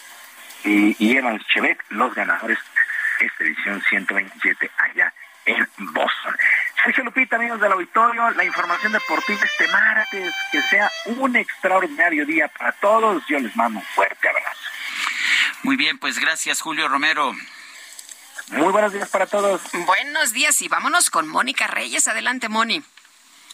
[0.64, 2.58] y, y Evans Chevet, los ganadores
[3.20, 5.14] de esta edición 127 allá
[5.46, 6.36] en Boston.
[6.84, 12.48] Sergio Lupita, amigos del auditorio, la información deportiva este martes, que sea un extraordinario día
[12.48, 13.24] para todos.
[13.28, 14.62] Yo les mando un fuerte abrazo.
[15.64, 17.34] Muy bien, pues gracias Julio Romero.
[18.52, 19.62] Muy buenos días para todos.
[19.86, 22.08] Buenos días y vámonos con Mónica Reyes.
[22.08, 22.84] Adelante, Moni.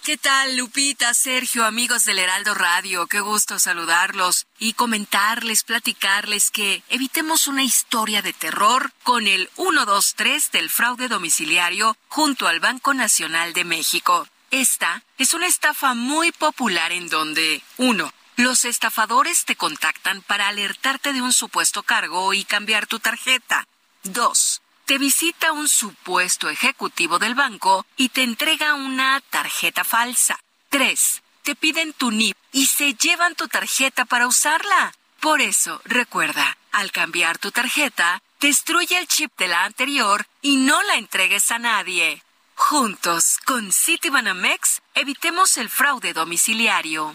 [0.07, 3.07] ¿Qué tal, Lupita, Sergio, amigos del Heraldo Radio?
[3.07, 10.51] Qué gusto saludarlos y comentarles, platicarles que evitemos una historia de terror con el 123
[10.51, 14.25] del fraude domiciliario junto al Banco Nacional de México.
[14.49, 21.11] Esta es una estafa muy popular en donde, uno, los estafadores te contactan para alertarte
[21.11, 23.67] de un supuesto cargo y cambiar tu tarjeta.
[24.03, 30.39] Dos, te visita un supuesto ejecutivo del banco y te entrega una tarjeta falsa.
[30.69, 31.23] 3.
[31.43, 34.93] Te piden tu NIP y se llevan tu tarjeta para usarla.
[35.19, 40.81] Por eso, recuerda, al cambiar tu tarjeta, destruye el chip de la anterior y no
[40.83, 42.23] la entregues a nadie.
[42.55, 47.13] Juntos, con Citibanamex, evitemos el fraude domiciliario.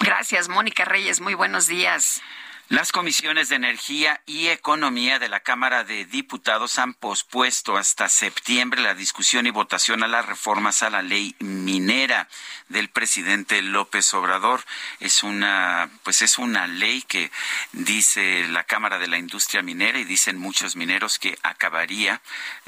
[0.00, 1.22] Gracias, Mónica Reyes.
[1.22, 2.20] Muy buenos días.
[2.68, 8.82] Las comisiones de energía y economía de la Cámara de Diputados han pospuesto hasta septiembre
[8.82, 12.28] la discusión y votación a las reformas a la ley minera
[12.68, 14.64] del presidente López Obrador.
[14.98, 17.30] Es una, pues es una ley que
[17.70, 22.20] dice la Cámara de la Industria Minera y dicen muchos mineros que acabaría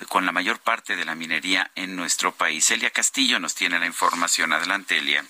[0.09, 2.71] con la mayor parte de la minería en nuestro país.
[2.71, 4.53] Elia Castillo nos tiene la información.
[4.53, 5.25] Adelante, Elia.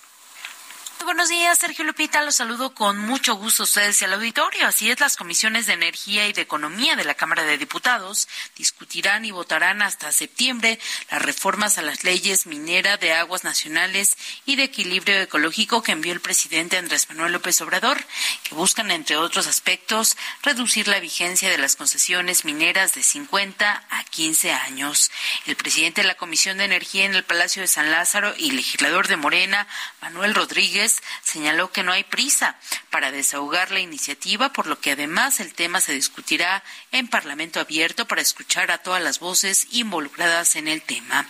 [1.04, 2.22] Buenos días, Sergio Lupita.
[2.22, 4.66] Los saludo con mucho gusto a ustedes y al auditorio.
[4.66, 9.24] Así es, las comisiones de Energía y de Economía de la Cámara de Diputados discutirán
[9.24, 10.78] y votarán hasta septiembre
[11.10, 14.16] las reformas a las leyes minera de aguas nacionales
[14.46, 17.98] y de equilibrio ecológico que envió el presidente Andrés Manuel López Obrador,
[18.44, 24.04] que buscan, entre otros aspectos, reducir la vigencia de las concesiones mineras de 50 a
[24.04, 25.10] 15 años.
[25.46, 29.08] El presidente de la Comisión de Energía en el Palacio de San Lázaro y legislador
[29.08, 29.66] de Morena,
[30.00, 30.87] Manuel Rodríguez,
[31.22, 32.56] señaló que no hay prisa
[32.90, 36.62] para desahogar la iniciativa, por lo que además el tema se discutirá
[36.92, 41.26] en Parlamento abierto para escuchar a todas las voces involucradas en el tema.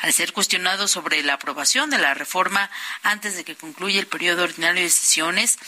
[0.00, 2.70] Al ser cuestionado sobre la aprobación de la reforma
[3.02, 5.58] antes de que concluya el periodo ordinario de sesiones,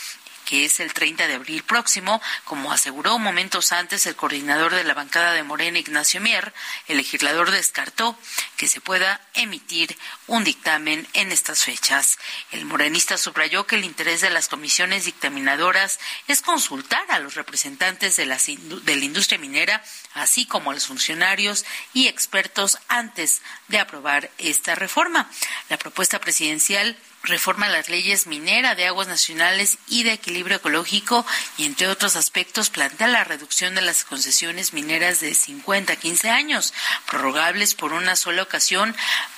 [0.45, 4.93] que es el 30 de abril próximo, como aseguró momentos antes el coordinador de la
[4.93, 6.53] bancada de Morena, Ignacio Mier,
[6.87, 8.17] el legislador descartó
[8.55, 9.97] que se pueda emitir
[10.27, 12.17] un dictamen en estas fechas.
[12.51, 18.15] El morenista subrayó que el interés de las comisiones dictaminadoras es consultar a los representantes
[18.15, 19.83] de, de la industria minera,
[20.13, 25.29] así como a los funcionarios y expertos antes de aprobar esta reforma.
[25.69, 31.25] La propuesta presidencial reforma las leyes minera de aguas nacionales y de equilibrio ecológico
[31.57, 36.29] y entre otros aspectos plantea la reducción de las concesiones mineras de 50 a 15
[36.29, 36.73] años,
[37.09, 38.95] prorrogables por una sola ocasión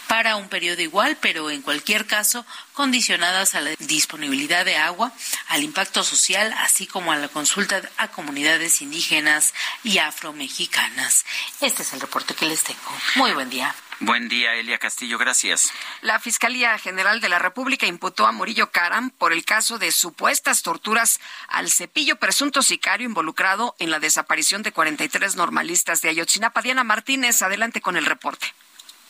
[0.08, 5.12] para un periodo igual, pero en cualquier caso condicionadas a la disponibilidad de agua,
[5.48, 9.54] al impacto social, así como a la consulta a comunidades indígenas
[9.84, 11.26] y afromexicanas.
[11.62, 12.80] Este es el reporte que les tengo.
[13.16, 13.76] Muy buen día.
[14.00, 15.72] Buen día, Elia Castillo, gracias.
[16.02, 20.62] La Fiscalía General de la República imputó a Murillo Caram por el caso de supuestas
[20.62, 26.62] torturas al cepillo presunto sicario involucrado en la desaparición de 43 normalistas de Ayotzinapa.
[26.62, 28.54] Diana Martínez, adelante con el reporte.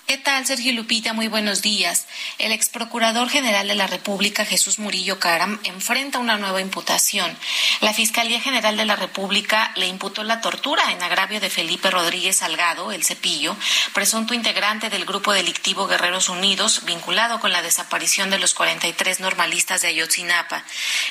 [0.08, 1.12] ¿Qué tal, Sergio Lupita?
[1.12, 2.06] Muy buenos días.
[2.38, 7.38] El ex procurador general de la República, Jesús Murillo Caram, enfrenta una nueva imputación.
[7.82, 12.38] La Fiscalía General de la República le imputó la tortura en agravio de Felipe Rodríguez
[12.38, 13.58] Salgado, el Cepillo,
[13.94, 19.82] presunto integrante del grupo delictivo Guerreros Unidos, vinculado con la desaparición de los 43 normalistas
[19.82, 20.64] de Ayotzinapa.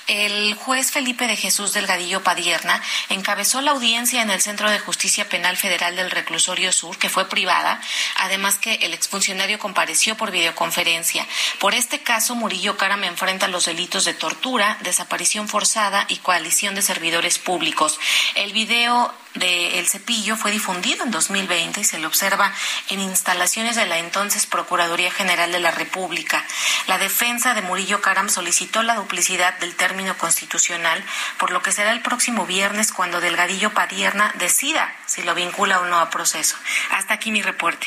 [0.07, 5.29] El juez Felipe de Jesús Delgadillo Padierna encabezó la audiencia en el Centro de Justicia
[5.29, 7.79] Penal Federal del Reclusorio Sur, que fue privada,
[8.17, 11.27] además que el exfuncionario compareció por videoconferencia.
[11.59, 16.83] Por este caso, Murillo Caram enfrenta los delitos de tortura, desaparición forzada y coalición de
[16.83, 17.99] servidores públicos.
[18.35, 22.53] El video de El Cepillo fue difundido en 2020 y se le observa
[22.89, 26.45] en instalaciones de la entonces Procuraduría General de la República.
[26.87, 31.05] La defensa de Murillo Caram solicitó la duplicidad del término constitucional,
[31.39, 35.87] por lo que será el próximo viernes cuando Delgadillo Padierna decida si lo vincula o
[35.87, 36.57] no a proceso.
[36.91, 37.87] Hasta aquí mi reporte.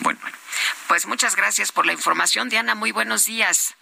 [0.00, 0.20] Bueno,
[0.88, 2.74] pues muchas gracias por la información, Diana.
[2.74, 3.74] Muy buenos días.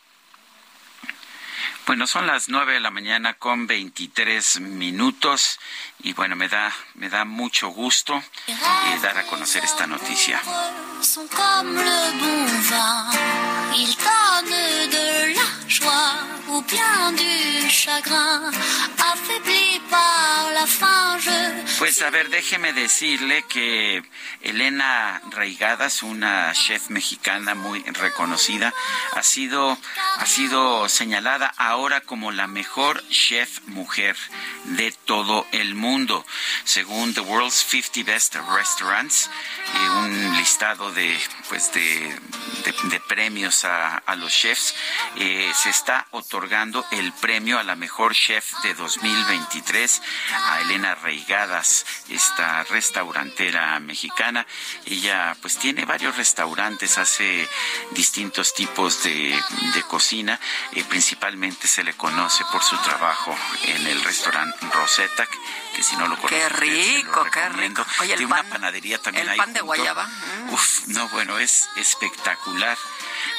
[1.89, 5.59] Bueno, son las nueve de la mañana con veintitrés minutos
[6.01, 10.43] y bueno, me da, me da mucho gusto eh, dar a conocer esta noticia.
[21.79, 24.03] Pues a ver, déjeme decirle que
[24.43, 28.75] Elena Reigadas, una chef mexicana muy reconocida,
[29.15, 29.79] ha sido,
[30.17, 34.17] ha sido señalada ahora como la mejor chef mujer
[34.65, 36.27] de todo el mundo,
[36.65, 39.31] según The World's 50 Best Restaurants,
[40.03, 41.19] un listado de,
[41.49, 42.21] pues de,
[43.09, 44.75] premios a, los chefs.
[45.17, 50.03] Eh, se está otorgando el premio a la mejor chef de 2023
[50.49, 54.47] a Elena Reigadas, esta restaurantera mexicana.
[54.87, 57.49] Ella pues tiene varios restaurantes, hace
[57.93, 59.39] distintos tipos de,
[59.89, 60.39] cocina.
[60.73, 65.27] Eh, principalmente se le conoce por su trabajo en el restaurante Rosetta,
[65.75, 67.87] que si no lo conocen, qué rico, qué rico.
[68.01, 70.09] tiene una panadería también el pan de guayaba.
[70.51, 72.77] Uf, no, bueno, es espectacular.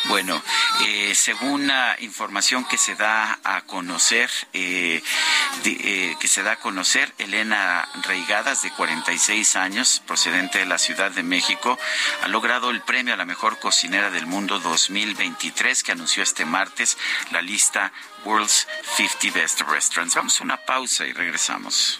[0.06, 0.42] Bueno,
[0.86, 5.04] eh, según la información que se da a conocer, eh,
[5.66, 11.12] eh, que se da a conocer, Elena Reigadas, de 46 años, procedente de la Ciudad
[11.12, 11.78] de México,
[12.24, 16.98] ha logrado el premio a la mejor cocinera del mundo 2023 que anunció este martes
[17.32, 17.92] la lista
[18.26, 20.16] World's 50 Best Restaurants.
[20.16, 22.00] Vamos a una pausa y regresamos.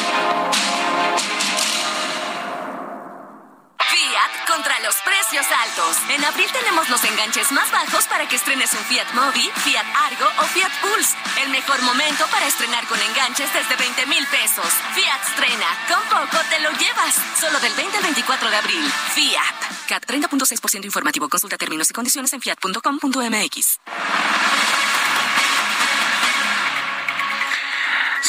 [4.51, 5.97] Contra los precios altos.
[6.09, 10.27] En abril tenemos los enganches más bajos para que estrenes un Fiat Mobi, Fiat Argo
[10.39, 11.15] o Fiat Pulse.
[11.41, 14.67] El mejor momento para estrenar con enganches desde 20 mil pesos.
[14.93, 15.67] Fiat estrena.
[15.87, 17.15] Con poco te lo llevas.
[17.39, 18.91] Solo del 20 al 24 de abril.
[19.15, 19.87] Fiat.
[19.87, 21.29] CAT 30.6% informativo.
[21.29, 23.79] Consulta términos y condiciones en fiat.com.mx.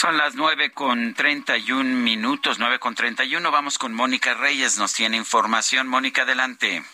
[0.02, 3.52] Son las nueve con treinta y un minutos, nueve con treinta y uno.
[3.52, 5.86] Vamos con Mónica Reyes, nos tiene información.
[5.86, 6.84] Mónica, adelante.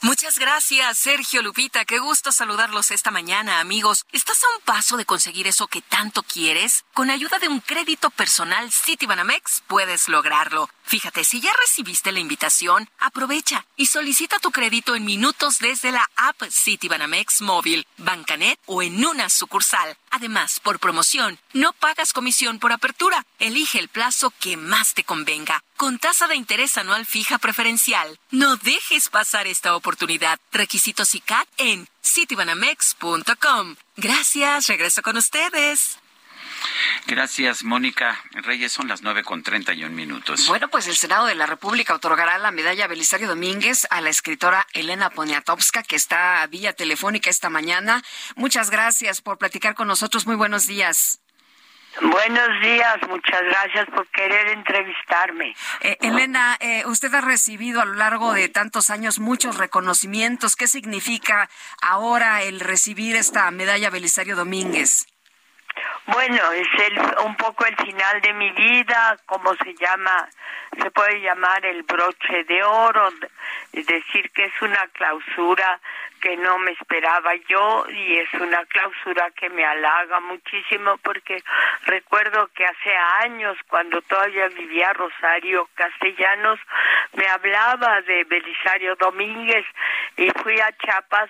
[0.00, 1.84] Muchas gracias, Sergio Lupita.
[1.84, 4.04] Qué gusto saludarlos esta mañana, amigos.
[4.10, 6.84] ¿Estás a un paso de conseguir eso que tanto quieres?
[6.92, 10.68] Con ayuda de un crédito personal Citibanamex puedes lograrlo.
[10.86, 16.08] Fíjate, si ya recibiste la invitación, aprovecha y solicita tu crédito en minutos desde la
[16.14, 19.96] app Citibanamex móvil, Bancanet o en una sucursal.
[20.10, 23.24] Además, por promoción, no pagas comisión por apertura.
[23.38, 28.18] Elige el plazo que más te convenga, con tasa de interés anual fija preferencial.
[28.30, 30.38] No dejes pasar esta oportunidad.
[30.52, 33.76] Requisitos ICAT en citibanamex.com.
[33.96, 35.98] Gracias, regreso con ustedes.
[37.06, 38.72] Gracias, Mónica Reyes.
[38.72, 40.46] Son las nueve con treinta y un minutos.
[40.48, 44.66] Bueno, pues el Senado de la República otorgará la medalla Belisario Domínguez a la escritora
[44.72, 48.02] Elena Poniatowska, que está vía telefónica esta mañana.
[48.36, 50.26] Muchas gracias por platicar con nosotros.
[50.26, 51.20] Muy buenos días.
[52.00, 55.54] Buenos días, muchas gracias por querer entrevistarme.
[55.80, 60.56] Eh, Elena, eh, usted ha recibido a lo largo de tantos años muchos reconocimientos.
[60.56, 61.48] ¿Qué significa
[61.80, 65.06] ahora el recibir esta medalla Belisario Domínguez?
[66.06, 70.28] Bueno, es el, un poco el final de mi vida, como se llama,
[70.78, 73.08] se puede llamar el broche de oro,
[73.72, 75.80] es decir, que es una clausura
[76.24, 81.42] que no me esperaba yo y es una clausura que me halaga muchísimo porque
[81.84, 86.58] recuerdo que hace años cuando todavía vivía Rosario Castellanos
[87.12, 89.66] me hablaba de Belisario Domínguez
[90.16, 91.28] y fui a Chiapas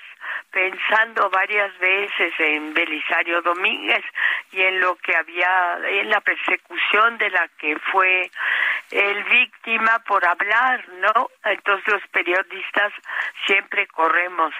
[0.52, 4.04] pensando varias veces en Belisario Domínguez
[4.52, 8.30] y en lo que había en la persecución de la que fue
[8.92, 11.30] el víctima por hablar, ¿no?
[11.44, 12.92] Entonces los periodistas
[13.46, 14.54] siempre corremos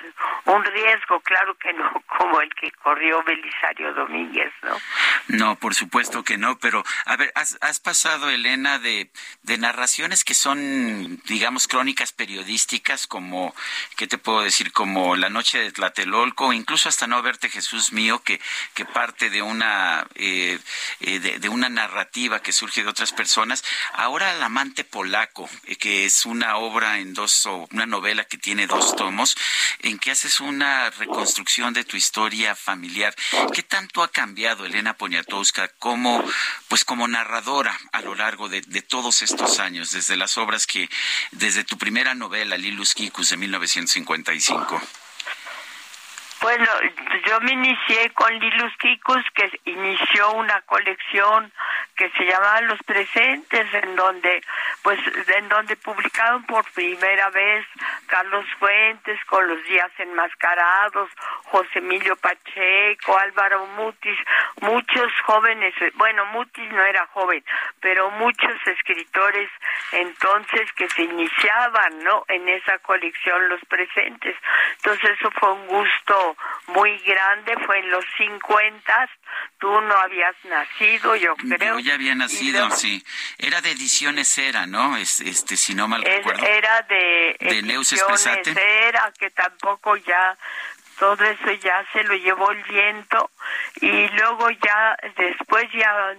[0.47, 4.77] un riesgo, claro que no como el que corrió Belisario Domínguez, ¿no?
[5.29, 9.11] No, por supuesto que no, pero a ver, has, has pasado, Elena, de,
[9.43, 13.55] de narraciones que son, digamos, crónicas periodísticas, como,
[13.97, 14.73] ¿qué te puedo decir?
[14.73, 18.41] Como La Noche de Tlatelolco, incluso hasta No Verte Jesús Mío, que,
[18.75, 20.59] que parte de una, eh,
[21.01, 23.65] eh, de, una narrativa que surge de otras personas.
[23.95, 28.39] Ahora El Amante Polaco, eh, que es una obra en dos, o una novela que
[28.39, 29.37] tiene dos tomos,
[29.81, 33.13] en que haces una reconstrucción de tu historia familiar.
[33.53, 36.23] ¿Qué tanto ha cambiado Elena Poniatowska como,
[36.69, 40.89] pues como narradora a lo largo de, de, todos estos años, desde las obras que,
[41.33, 44.81] desde tu primera novela, Lilus Kikus, de 1955?
[46.41, 46.69] Bueno,
[47.27, 51.53] yo me inicié con Lilus Kikus, que inició una colección
[51.97, 54.43] que se llamaba Los Presentes, en donde,
[54.83, 54.99] pues,
[55.29, 57.67] en donde publicaron por primera vez
[58.07, 61.11] Carlos Fuentes con Los Días Enmascarados,
[61.45, 64.19] José Emilio Pacheco, Álvaro Mutis,
[64.61, 67.45] muchos jóvenes, bueno, Mutis no era joven,
[67.81, 69.51] pero muchos escritores
[69.93, 72.25] entonces que se iniciaban, ¿no?
[72.29, 74.37] En esa colección Los Presentes.
[74.77, 76.37] Entonces eso fue un gusto
[76.69, 79.09] muy grande, fue en los 50,
[79.59, 81.79] tú no habías nacido, yo creo.
[81.79, 83.05] Yo ya había nacido, sí.
[83.39, 84.97] Era de Ediciones Era, ¿no?
[84.97, 86.45] Es, este, si no mal es, recuerdo.
[86.47, 90.37] Era de, de Neus Ediciones Era, que tampoco ya
[90.99, 93.31] todo eso ya se lo llevó el viento
[93.81, 96.15] y luego ya después ya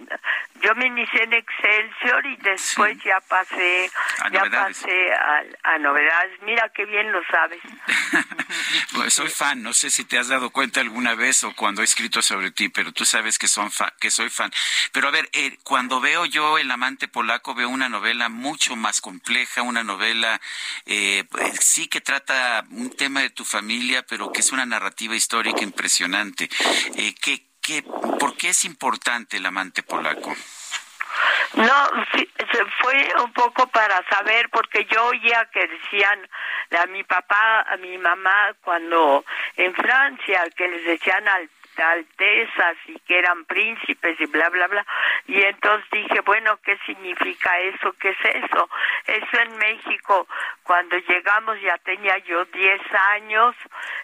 [0.61, 3.03] yo me inicié en Excelsior y después sí.
[3.07, 3.89] ya pasé
[4.19, 4.77] a ya novedades.
[4.79, 7.61] pasé a, a, novedades mira qué bien lo sabes
[8.93, 11.85] pues soy fan no sé si te has dado cuenta alguna vez o cuando he
[11.85, 14.51] escrito sobre ti pero tú sabes que son fa que soy fan
[14.91, 19.01] pero a ver eh, cuando veo yo el amante polaco veo una novela mucho más
[19.01, 20.39] compleja una novela
[20.85, 21.25] eh,
[21.59, 26.49] sí que trata un tema de tu familia pero que es una narrativa histórica impresionante.
[26.95, 30.35] Eh, ¿qué, qué, ¿Por qué es importante el amante polaco?
[31.53, 31.89] No,
[32.81, 36.27] fue un poco para saber, porque yo oía que decían
[36.81, 39.23] a mi papá, a mi mamá, cuando
[39.55, 41.49] en Francia, que les decían al
[41.79, 44.85] altezas y que eran príncipes y bla, bla, bla.
[45.27, 47.93] Y entonces dije, bueno, ¿qué significa eso?
[47.99, 48.69] ¿Qué es eso?
[49.07, 50.27] Eso en México,
[50.63, 52.81] cuando llegamos ya tenía yo 10
[53.11, 53.55] años,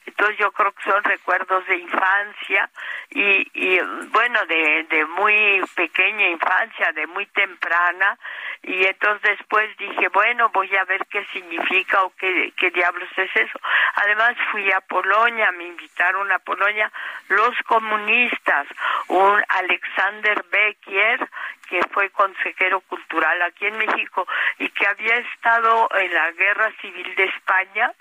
[0.05, 2.69] entonces yo creo que son recuerdos de infancia
[3.09, 3.79] y,
[4.11, 8.17] bueno, de, de muy pequeña infancia, de muy temprana,
[8.63, 13.29] y entonces después dije, bueno, voy a ver qué significa o qué, qué diablos es
[13.35, 13.59] eso.
[13.95, 16.91] Además fui a Polonia, me invitaron a Polonia
[17.29, 18.67] los comunistas,
[19.07, 21.29] un Alexander Becker,
[21.71, 24.27] que fue consejero cultural aquí en México
[24.59, 27.93] y que había estado en la guerra civil de España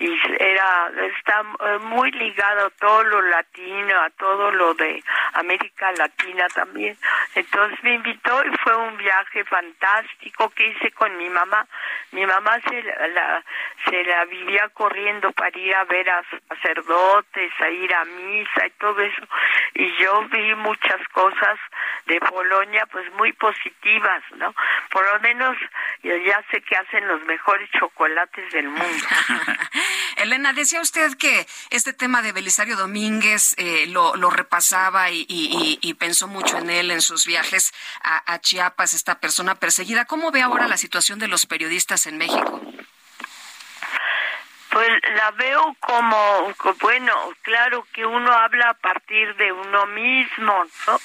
[0.00, 5.04] y era está eh, muy ligado a todo lo latino, a todo lo de
[5.34, 6.98] América Latina también.
[7.36, 11.64] Entonces me invitó y fue un viaje fantástico que hice con mi mamá.
[12.10, 13.44] Mi mamá se la,
[13.84, 18.70] se la vivía corriendo para ir a ver a sacerdotes, a ir a misa y
[18.70, 19.22] todo eso.
[19.74, 21.58] Y yo vi muchas cosas
[22.06, 24.54] de Polonia pues muy positivas, ¿no?
[24.90, 25.56] Por lo menos
[26.02, 29.06] ya sé que hacen los mejores chocolates del mundo.
[30.16, 36.58] Elena, decía usted que este tema de Belisario Domínguez eh, lo, repasaba y, pensó mucho
[36.58, 37.72] en él en sus viajes
[38.02, 40.04] a, a Chiapas, esta persona perseguida.
[40.04, 42.60] ¿Cómo ve ahora la situación de los periodistas en México?
[44.72, 50.98] Pues la veo como, bueno, claro que uno habla a partir de uno mismo, ¿no?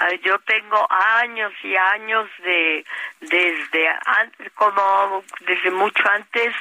[0.00, 2.84] Ah, yo tengo años y años de,
[3.20, 3.88] desde,
[4.54, 6.54] como desde mucho antes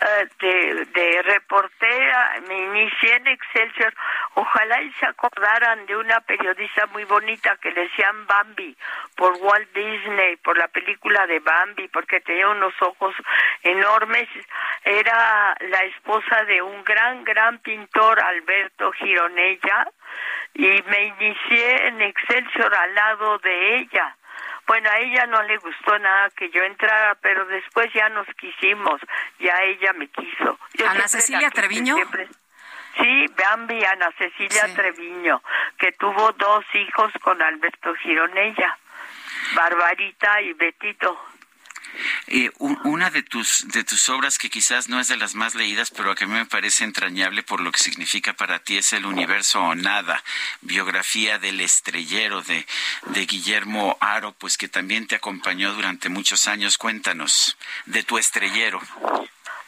[0.00, 3.94] eh, de, de reportera, me inicié en Excelsior.
[4.34, 8.74] Ojalá y se acordaran de una periodista muy bonita que decían Bambi
[9.14, 13.14] por Walt Disney, por la película de Bambi, porque tenía unos ojos
[13.62, 14.28] enormes.
[14.84, 19.88] Era la esposa de un gran, gran pintor, Alberto Gironella,
[20.54, 24.16] y me inicié en Excelsior al lado de ella
[24.66, 29.00] bueno, a ella no le gustó nada que yo entrara, pero después ya nos quisimos,
[29.38, 30.58] ya ella me quiso.
[30.88, 31.96] Ana Cecilia Treviño.
[32.96, 35.42] Sí, Bambi Ana Cecilia Treviño,
[35.78, 38.78] que tuvo dos hijos con Alberto Gironella,
[39.54, 41.18] Barbarita y Betito.
[42.28, 45.90] Eh, una de tus, de tus obras que quizás no es de las más leídas,
[45.90, 49.06] pero que a mí me parece entrañable por lo que significa para ti es El
[49.06, 50.22] Universo o Nada,
[50.60, 52.66] biografía del estrellero de,
[53.06, 56.78] de Guillermo Aro, pues que también te acompañó durante muchos años.
[56.78, 57.56] Cuéntanos
[57.86, 58.80] de tu estrellero.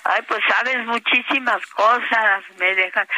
[0.06, 3.08] Ay, pues sabes muchísimas cosas, me dejan.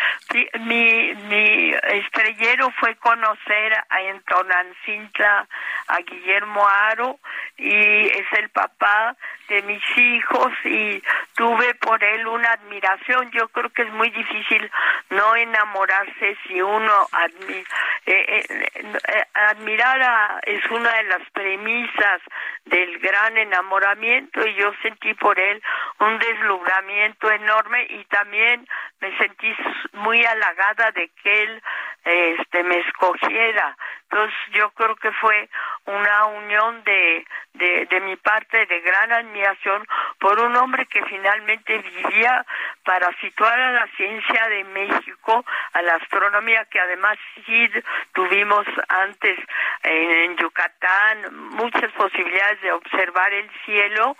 [0.60, 5.48] Mi, mi estrellero fue conocer a, en Tonancintla
[5.88, 7.18] a Guillermo Aro
[7.56, 9.16] y es el papá
[9.48, 11.02] de mis hijos y
[11.34, 13.30] tuve por él una admiración.
[13.30, 14.70] Yo creo que es muy difícil
[15.10, 17.64] no enamorarse si uno admi
[18.06, 22.20] eh, eh, eh, admirar a, es una de las premisas
[22.64, 25.62] del gran enamoramiento y yo sentí por él
[26.00, 28.66] un deslumbramiento enorme y también
[29.00, 29.54] me sentí
[29.92, 31.62] muy halagada de que él
[32.04, 33.76] este me escogiera
[34.08, 35.48] entonces yo creo que fue
[35.86, 37.24] una unión de,
[37.54, 39.86] de, mi parte de gran admiración
[40.18, 42.44] por un hombre que finalmente vivía
[42.84, 47.68] para situar a la ciencia de México, a la astronomía que además sí
[48.12, 49.38] tuvimos antes
[49.82, 54.16] en, Yucatán, muchas posibilidades de observar el cielo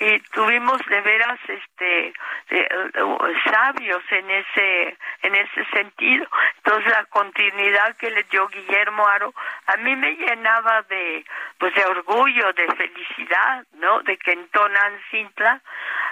[0.00, 2.12] y tuvimos de veras este
[3.44, 6.26] sabios en ese en ese sentido.
[6.58, 9.27] Entonces la continuidad que le dio Guillermo Aro
[9.66, 11.24] a mí me llenaba de
[11.58, 14.00] pues de orgullo, de felicidad, ¿no?
[14.00, 15.60] De que en Tonantzintla,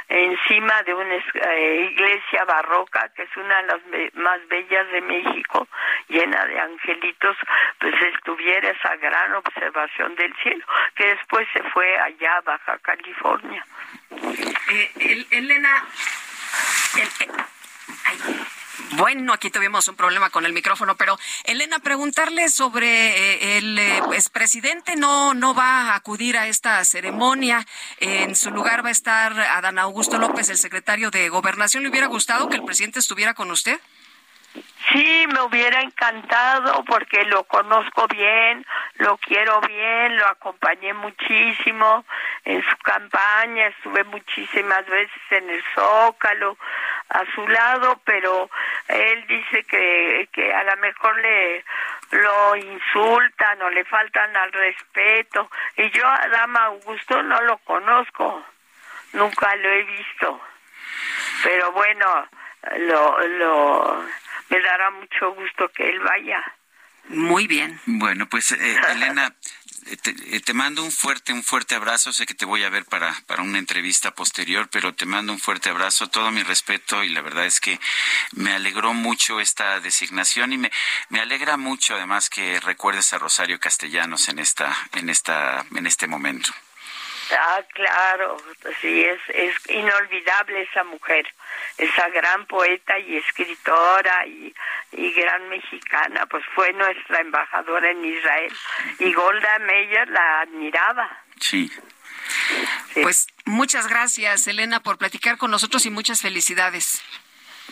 [0.08, 5.68] encima de una eh, iglesia barroca, que es una de las más bellas de México,
[6.08, 7.36] llena de angelitos,
[7.78, 10.64] pues estuviera esa gran observación del cielo,
[10.94, 13.64] que después se fue allá Baja California.
[14.68, 15.84] Eh, Elena,
[18.92, 23.98] bueno, aquí tuvimos un problema con el micrófono, pero Elena, preguntarle sobre eh, el eh,
[24.12, 27.66] expresidente no, no va a acudir a esta ceremonia.
[27.98, 31.82] En su lugar va a estar Adán Augusto López, el secretario de Gobernación.
[31.82, 33.78] ¿Le hubiera gustado que el presidente estuviera con usted?
[34.92, 38.64] Sí, me hubiera encantado porque lo conozco bien,
[38.94, 42.04] lo quiero bien, lo acompañé muchísimo
[42.44, 46.56] en su campaña, estuve muchísimas veces en el Zócalo
[47.08, 48.48] a su lado, pero
[48.88, 51.64] él dice que, que a lo mejor le
[52.10, 55.50] lo insultan o le faltan al respeto.
[55.76, 58.44] Y yo a Dama Augusto no lo conozco,
[59.12, 60.40] nunca lo he visto,
[61.42, 62.28] pero bueno,
[62.76, 64.04] lo, lo
[64.50, 66.42] me dará mucho gusto que él vaya.
[67.08, 67.80] Muy bien.
[67.86, 69.34] Bueno, pues eh, Elena,
[70.02, 72.12] te, te, mando un fuerte, un fuerte abrazo.
[72.12, 75.38] Sé que te voy a ver para, para una entrevista posterior, pero te mando un
[75.38, 77.78] fuerte abrazo, todo mi respeto y la verdad es que
[78.32, 80.72] me alegró mucho esta designación y me,
[81.08, 86.08] me alegra mucho además que recuerdes a Rosario Castellanos en esta, en esta, en este
[86.08, 86.50] momento.
[87.32, 88.36] Ah, claro,
[88.80, 91.26] sí, es, es inolvidable esa mujer,
[91.76, 94.54] esa gran poeta y escritora y,
[94.92, 98.52] y gran mexicana, pues fue nuestra embajadora en Israel
[99.00, 101.24] y Golda Meir la admiraba.
[101.40, 101.70] Sí.
[102.94, 103.02] sí.
[103.02, 107.02] Pues muchas gracias, Elena, por platicar con nosotros y muchas felicidades.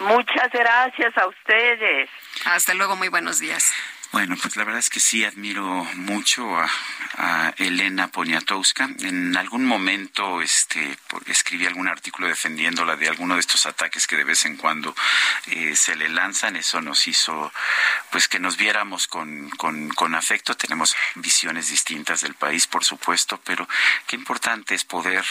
[0.00, 2.10] Muchas gracias a ustedes.
[2.46, 3.72] Hasta luego, muy buenos días.
[4.14, 5.66] Bueno, pues la verdad es que sí admiro
[5.96, 6.70] mucho a,
[7.16, 8.88] a Elena Poniatowska.
[9.00, 14.22] En algún momento este, escribí algún artículo defendiéndola de alguno de estos ataques que de
[14.22, 14.94] vez en cuando
[15.48, 16.54] eh, se le lanzan.
[16.54, 17.52] Eso nos hizo
[18.12, 20.56] pues que nos viéramos con, con, con afecto.
[20.56, 23.68] Tenemos visiones distintas del país, por supuesto, pero
[24.06, 25.24] qué importante es poder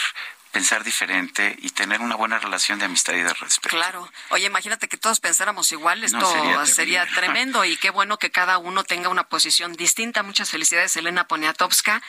[0.54, 3.76] pensar diferente y tener una buena relación de amistad y de respeto.
[3.76, 4.08] Claro.
[4.30, 8.30] Oye, imagínate que todos pensáramos igual, esto no, sería, sería, tremendo y qué bueno que
[8.30, 10.22] cada uno tenga una posición distinta.
[10.22, 12.00] Muchas felicidades, Elena Poniatowska.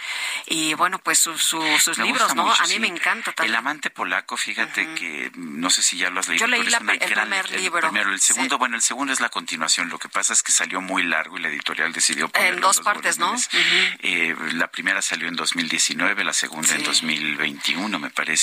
[0.45, 2.45] Y bueno, pues su, su, sus libros, ¿no?
[2.45, 2.79] Mucho, A mí sí.
[2.79, 3.55] me encanta también.
[3.55, 4.95] El amante polaco, fíjate uh -huh.
[4.95, 6.45] que no sé si ya lo has leído.
[6.45, 7.81] Yo leí la, el gran, primer el libro.
[7.89, 8.59] Primero, el segundo, sí.
[8.59, 9.89] bueno, el segundo es la continuación.
[9.89, 12.79] Lo que pasa es que salió muy largo y la editorial decidió ponerlo en dos
[12.81, 13.31] partes, ¿no?
[13.31, 13.97] Uh -huh.
[14.01, 16.75] eh, la primera salió en 2019, la segunda sí.
[16.75, 18.34] en 2021, me parece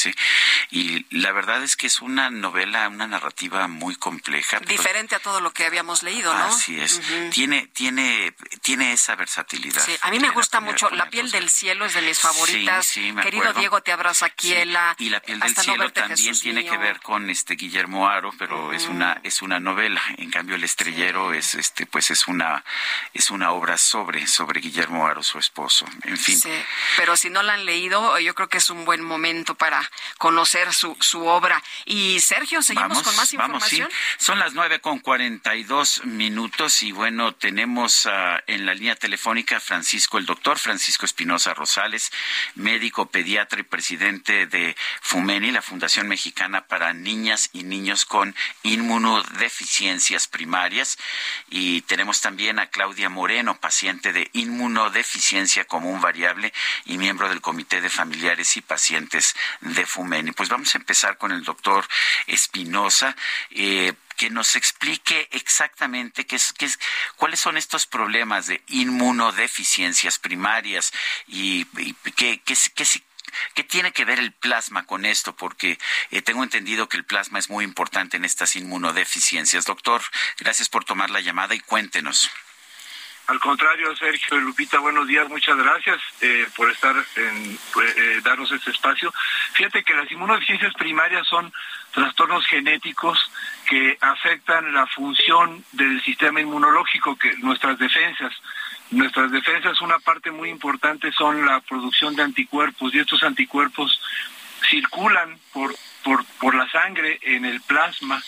[0.70, 4.58] y la verdad es que es una novela, una narrativa muy compleja.
[4.60, 6.44] Diferente a todo lo que habíamos leído, ¿no?
[6.44, 6.98] Así es.
[6.98, 7.30] Uh -huh.
[7.30, 9.84] Tiene, tiene, tiene esa versatilidad.
[9.84, 10.88] Sí, a mí me gusta mucho.
[10.90, 12.86] La piel del cielo es de mis favoritas.
[12.86, 13.60] Sí, sí, me Querido acuerdo.
[13.60, 14.94] Diego, te abrazo Kiela.
[14.98, 16.72] Y la piel del Hasta cielo no también Jesús tiene mío.
[16.72, 18.76] que ver con este Guillermo Aro, pero uh -huh.
[18.76, 20.02] es una, es una novela.
[20.18, 22.64] En cambio, el estrellero es este, pues es una,
[23.14, 25.86] es una obra sobre, sobre Guillermo Aro, su esposo.
[26.04, 26.38] En fin.
[26.38, 26.52] Sí,
[26.96, 29.81] pero si no la han leído, yo creo que es un buen momento para
[30.18, 31.62] conocer su, su obra.
[31.84, 33.88] Y Sergio, seguimos vamos, con más información.
[33.88, 34.24] Vamos, sí.
[34.24, 38.10] Son las nueve con cuarenta y dos minutos y bueno, tenemos uh,
[38.46, 42.12] en la línea telefónica a Francisco, el doctor Francisco Espinosa Rosales,
[42.54, 50.28] médico pediatra y presidente de FUMENI, la Fundación Mexicana para Niñas y Niños con Inmunodeficiencias
[50.28, 50.98] Primarias.
[51.48, 56.52] Y tenemos también a Claudia Moreno, paciente de inmunodeficiencia común variable
[56.84, 60.32] y miembro del Comité de Familiares y Pacientes de FUMENI.
[60.32, 61.86] Pues vamos a empezar con el doctor
[62.26, 63.16] Espinosa.
[63.50, 66.78] Eh, que nos explique exactamente qué es, qué es,
[67.16, 70.92] cuáles son estos problemas de inmunodeficiencias primarias
[71.26, 72.84] y, y qué, qué, qué,
[73.54, 75.34] ¿Qué tiene que ver el plasma con esto?
[75.34, 75.78] Porque
[76.10, 79.64] eh, tengo entendido que el plasma es muy importante en estas inmunodeficiencias.
[79.64, 80.02] Doctor,
[80.38, 82.30] gracias por tomar la llamada y cuéntenos.
[83.28, 88.50] Al contrario, Sergio y Lupita, buenos días, muchas gracias eh, por estar en eh, darnos
[88.50, 89.12] este espacio.
[89.52, 91.52] Fíjate que las inmunodeficiencias primarias son
[91.92, 93.30] trastornos genéticos
[93.68, 98.34] que afectan la función del sistema inmunológico, que nuestras defensas.
[98.90, 104.00] Nuestras defensas, una parte muy importante son la producción de anticuerpos y estos anticuerpos
[104.68, 108.20] circulan por, por, por la sangre en el plasma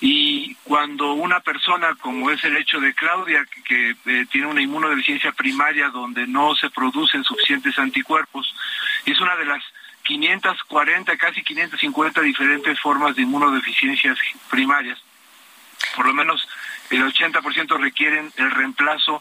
[0.00, 5.32] y cuando una persona, como es el hecho de Claudia, que, eh, tiene una inmunodeficiencia
[5.32, 8.54] primaria donde no se producen suficientes anticuerpos,
[9.04, 9.62] es una de las
[10.04, 14.16] 540, casi 550 diferentes formas de inmunodeficiencias
[14.48, 14.98] primarias.
[15.96, 16.46] Por lo menos
[16.90, 19.20] el 80% requieren el reemplazo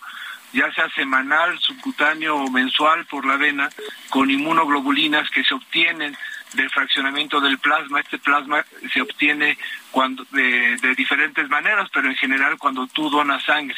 [0.54, 3.70] ya sea semanal, subcutáneo o mensual por la vena,
[4.10, 6.18] con inmunoglobulinas que se obtienen
[6.54, 8.00] del fraccionamiento del plasma.
[8.00, 9.58] Este plasma se obtiene
[9.92, 13.78] cuando de, de, diferentes maneras, pero en general cuando tú donas sangre.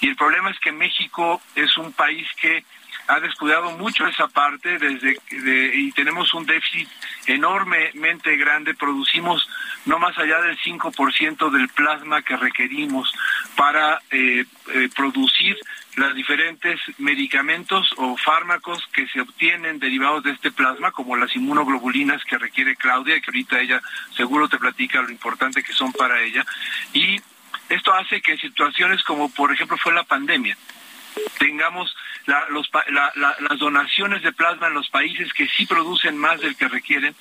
[0.00, 2.64] Y el problema es que México es un país que
[3.10, 6.88] ha descuidado mucho esa parte desde de, y tenemos un déficit
[7.26, 8.74] enormemente grande.
[8.74, 9.48] Producimos
[9.84, 13.12] no más allá del 5% del plasma que requerimos
[13.56, 15.56] para eh, eh, producir
[15.96, 22.22] los diferentes medicamentos o fármacos que se obtienen derivados de este plasma, como las inmunoglobulinas
[22.24, 23.82] que requiere Claudia, que ahorita ella
[24.16, 26.46] seguro te platica lo importante que son para ella.
[26.92, 27.20] Y
[27.68, 30.56] esto hace que situaciones como por ejemplo fue la pandemia,
[31.38, 31.94] tengamos
[32.26, 37.14] las donaciones de plasma en los países que sí producen más del que requieren,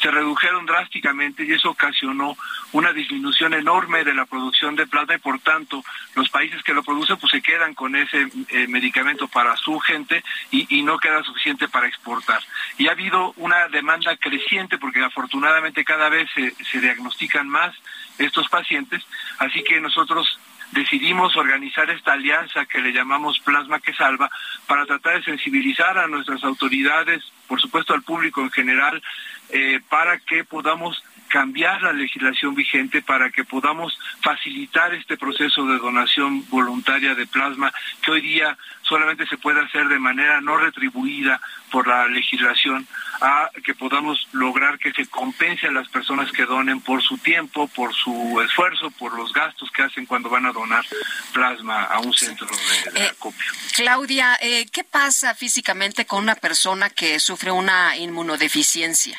[0.00, 2.36] se redujeron drásticamente y eso ocasionó
[2.72, 6.82] una disminución enorme de la producción de plasma y por tanto los países que lo
[6.82, 11.22] producen pues se quedan con ese eh, medicamento para su gente y, y no queda
[11.22, 12.42] suficiente para exportar.
[12.78, 17.74] Y ha habido una demanda creciente porque afortunadamente cada vez se, se diagnostican más
[18.18, 19.02] estos pacientes,
[19.38, 20.38] así que nosotros
[20.72, 24.30] decidimos organizar esta alianza que le llamamos Plasma que Salva
[24.66, 29.02] para tratar de sensibilizar a nuestras autoridades, por supuesto al público en general,
[29.50, 31.02] eh, para que podamos
[31.32, 37.72] cambiar la legislación vigente para que podamos facilitar este proceso de donación voluntaria de plasma
[38.02, 42.86] que hoy día solamente se puede hacer de manera no retribuida por la legislación
[43.22, 47.66] a que podamos lograr que se compense a las personas que donen por su tiempo,
[47.68, 50.84] por su esfuerzo, por los gastos que hacen cuando van a donar
[51.32, 53.52] plasma a un centro de, eh, acopio.
[53.74, 59.18] Claudia, eh, ¿qué pasa físicamente con una persona que sufre una inmunodeficiencia?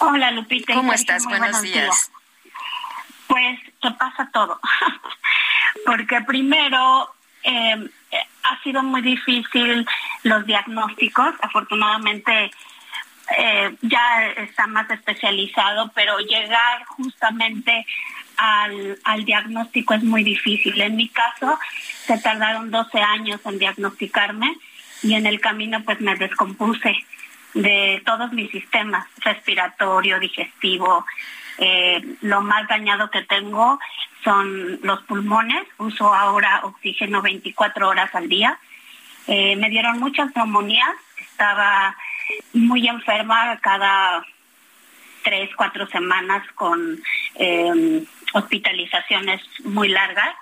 [0.00, 0.74] Hola Lupita.
[0.74, 1.24] ¿Cómo estás?
[1.26, 2.10] Buenos, días.
[3.26, 4.58] Pues te pasa todo.
[5.86, 7.14] Porque primero
[7.44, 7.76] eh,
[8.42, 9.86] ha sido muy difícil
[10.22, 11.34] los diagnósticos.
[11.42, 12.50] Afortunadamente
[13.36, 17.86] eh, ya está más especializado, pero llegar justamente
[18.38, 20.80] al, al diagnóstico es muy difícil.
[20.80, 21.58] En mi caso,
[22.06, 24.56] se tardaron 12 años en diagnosticarme
[25.02, 26.96] y en el camino pues me descompuse
[27.54, 31.04] de todos mis sistemas, respiratorio, digestivo.
[31.58, 33.78] Eh, lo más dañado que tengo
[34.24, 35.66] son los pulmones.
[35.78, 38.58] Uso ahora oxígeno 24 horas al día.
[39.26, 40.94] Eh, me dieron muchas neumonías.
[41.18, 41.96] Estaba
[42.52, 44.24] muy enferma cada
[45.22, 46.98] tres, cuatro semanas con
[47.34, 50.34] eh, hospitalizaciones muy largas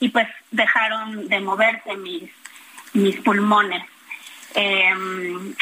[0.00, 2.30] y pues dejaron de moverse mis,
[2.92, 3.84] mis pulmones.
[4.54, 4.94] Eh,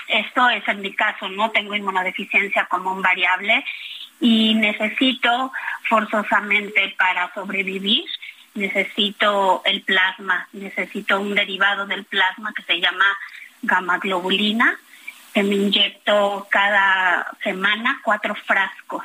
[0.08, 3.64] esto es en mi caso, no tengo inmunodeficiencia como un variable
[4.20, 5.52] y necesito
[5.88, 8.04] forzosamente para sobrevivir,
[8.54, 13.04] necesito el plasma, necesito un derivado del plasma que se llama
[13.62, 14.78] gamma globulina,
[15.32, 19.04] que me inyecto cada semana cuatro frascos.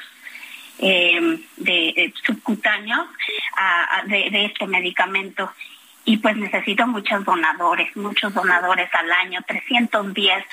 [0.78, 3.08] Eh, de, subcutáneos
[4.08, 5.50] de, de este medicamento
[6.06, 10.46] y pues necesito muchos donadores, muchos donadores al año, 310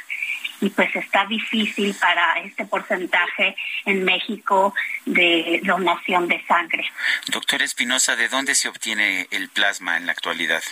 [0.62, 4.72] y pues está difícil para este porcentaje en México
[5.04, 6.84] de donación de sangre.
[7.26, 10.62] Doctor Espinosa, ¿de dónde se obtiene el plasma en la actualidad?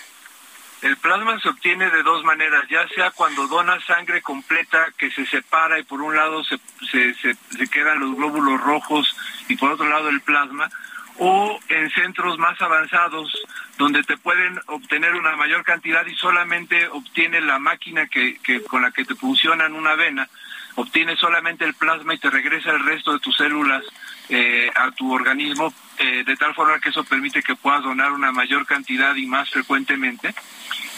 [0.82, 5.26] El plasma se obtiene de dos maneras, ya sea cuando dona sangre completa que se
[5.26, 6.58] separa y por un lado se,
[6.90, 9.14] se, se, se quedan los glóbulos rojos
[9.48, 10.70] y por otro lado el plasma,
[11.18, 13.30] o en centros más avanzados
[13.78, 18.90] donde te pueden obtener una mayor cantidad y solamente obtiene la máquina que, con la
[18.90, 20.28] que te funciona en una vena,
[20.76, 23.84] obtiene solamente el plasma y te regresa el resto de tus células
[24.28, 28.32] eh, a tu organismo, eh, de tal forma que eso permite que puedas donar una
[28.32, 30.34] mayor cantidad y más frecuentemente.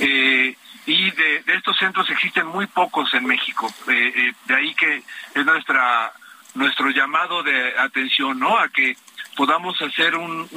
[0.00, 5.02] Eh, y de, de, estos centros existen muy pocos en México, de ahí que
[5.34, 6.12] es nuestra
[6.55, 8.58] nuestro llamado de atención, ¿no?
[8.58, 8.97] A que
[9.36, 10.49] podamos hacer un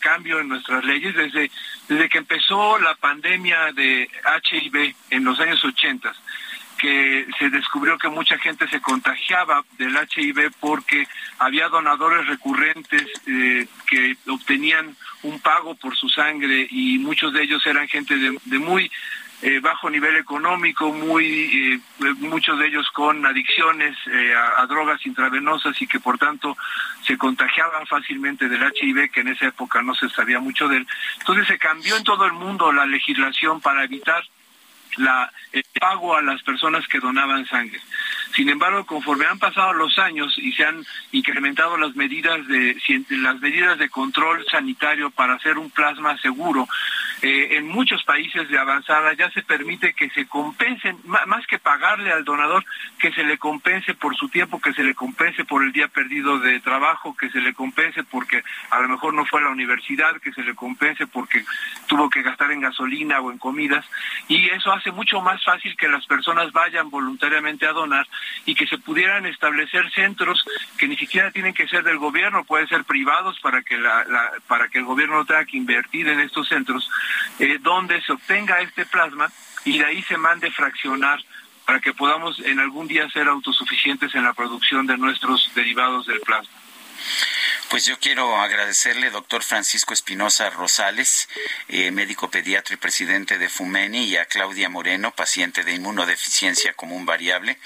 [0.00, 1.50] cambio en nuestras leyes desde,
[1.88, 4.08] desde que empezó la pandemia de
[4.52, 6.12] HIV en los años 80
[6.78, 11.06] que se descubrió que mucha gente se contagiaba del HIV porque
[11.38, 17.64] había donadores recurrentes eh, que obtenían un pago por su sangre y muchos de ellos
[17.66, 18.90] eran gente de muy
[19.42, 25.80] eh, bajo nivel económico, muy eh, muchos de ellos con adicciones eh, a, drogas intravenosas
[25.82, 26.56] y que por tanto
[27.06, 30.86] se contagiaban fácilmente del HIV, que en esa época no se sabía mucho de él.
[31.18, 34.24] Entonces se cambió en todo el mundo la legislación para evitar
[34.96, 37.80] la, el pago a las personas que donaban sangre.
[38.34, 42.76] Sin embargo, conforme han pasado los años y se han incrementado las medidas de
[43.10, 46.66] las medidas de control sanitario para hacer un plasma seguro,
[47.22, 52.12] eh, en muchos países de avanzada ya se permite que se compensen, más que pagarle
[52.12, 52.64] al donador,
[52.98, 56.38] que se le compense por su tiempo, que se le compense por el día perdido
[56.38, 60.20] de trabajo, que se le compense porque a lo mejor no fue a la universidad,
[60.20, 61.44] que se le compense porque
[61.86, 63.86] tuvo que gastar en gasolina o en comidas,
[64.28, 68.06] y eso hace mucho más fácil que las personas vayan voluntariamente a donar
[68.46, 70.44] y que se pudieran establecer centros
[70.78, 74.68] que ni siquiera tienen que ser del gobierno, pueden ser privados para que la, para
[74.68, 76.88] que el gobierno no tenga que invertir en estos centros,
[77.38, 79.30] eh, donde se obtenga este plasma
[79.64, 81.20] y de ahí se mande fraccionar
[81.64, 86.20] para que podamos en algún día ser autosuficientes en la producción de nuestros derivados del
[86.20, 86.52] plasma.
[87.74, 91.28] Pues yo quiero agradecerle, doctor Francisco Espinosa Rosales,
[91.66, 97.04] eh, médico pediatra y presidente de FUMENI, y a Claudia Moreno, paciente de inmunodeficiencia común
[97.04, 97.58] variable.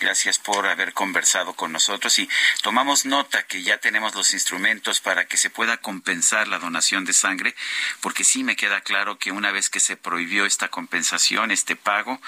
[0.00, 2.28] Gracias por haber conversado con nosotros y
[2.62, 7.12] tomamos nota que ya tenemos los instrumentos para que se pueda compensar la donación de
[7.12, 7.54] sangre,
[8.00, 12.20] porque sí me queda claro que una vez que se prohibió esta compensación, este pago,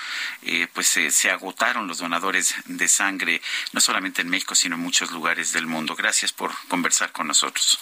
[0.43, 5.11] eh, pues se agotaron los donadores de sangre, no solamente en México, sino en muchos
[5.11, 5.97] lugares del mundo.
[5.97, 7.79] Gracias por conversar con nosotros.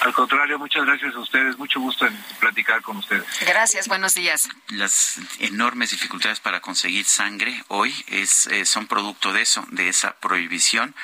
[0.00, 1.56] Al contrario, muchas gracias a ustedes.
[1.58, 3.24] Mucho gusto en platicar con ustedes.
[3.40, 4.48] Gracias, buenos días.
[4.68, 10.14] Las enormes dificultades para conseguir sangre hoy es, eh, son producto de eso, de esa
[10.16, 10.94] prohibición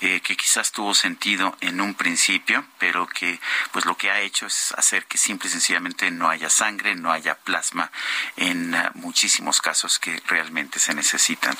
[0.00, 4.46] eh, que quizás tuvo sentido en un principio, pero que pues lo que ha hecho
[4.46, 7.90] es hacer que simple y sencillamente no haya sangre, no haya plasma
[8.36, 11.56] en uh, muchísimos casos que realmente se necesitan.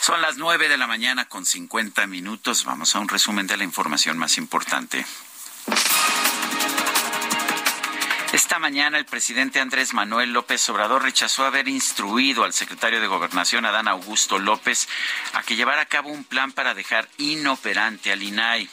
[0.00, 2.64] Son las nueve de la mañana con 50 minutos.
[2.64, 5.04] Vamos a un resumen de la información más importante.
[8.32, 13.66] Esta mañana el presidente Andrés Manuel López Obrador rechazó haber instruido al secretario de Gobernación,
[13.66, 14.88] Adán Augusto López,
[15.34, 18.70] a que llevara a cabo un plan para dejar inoperante al INAI.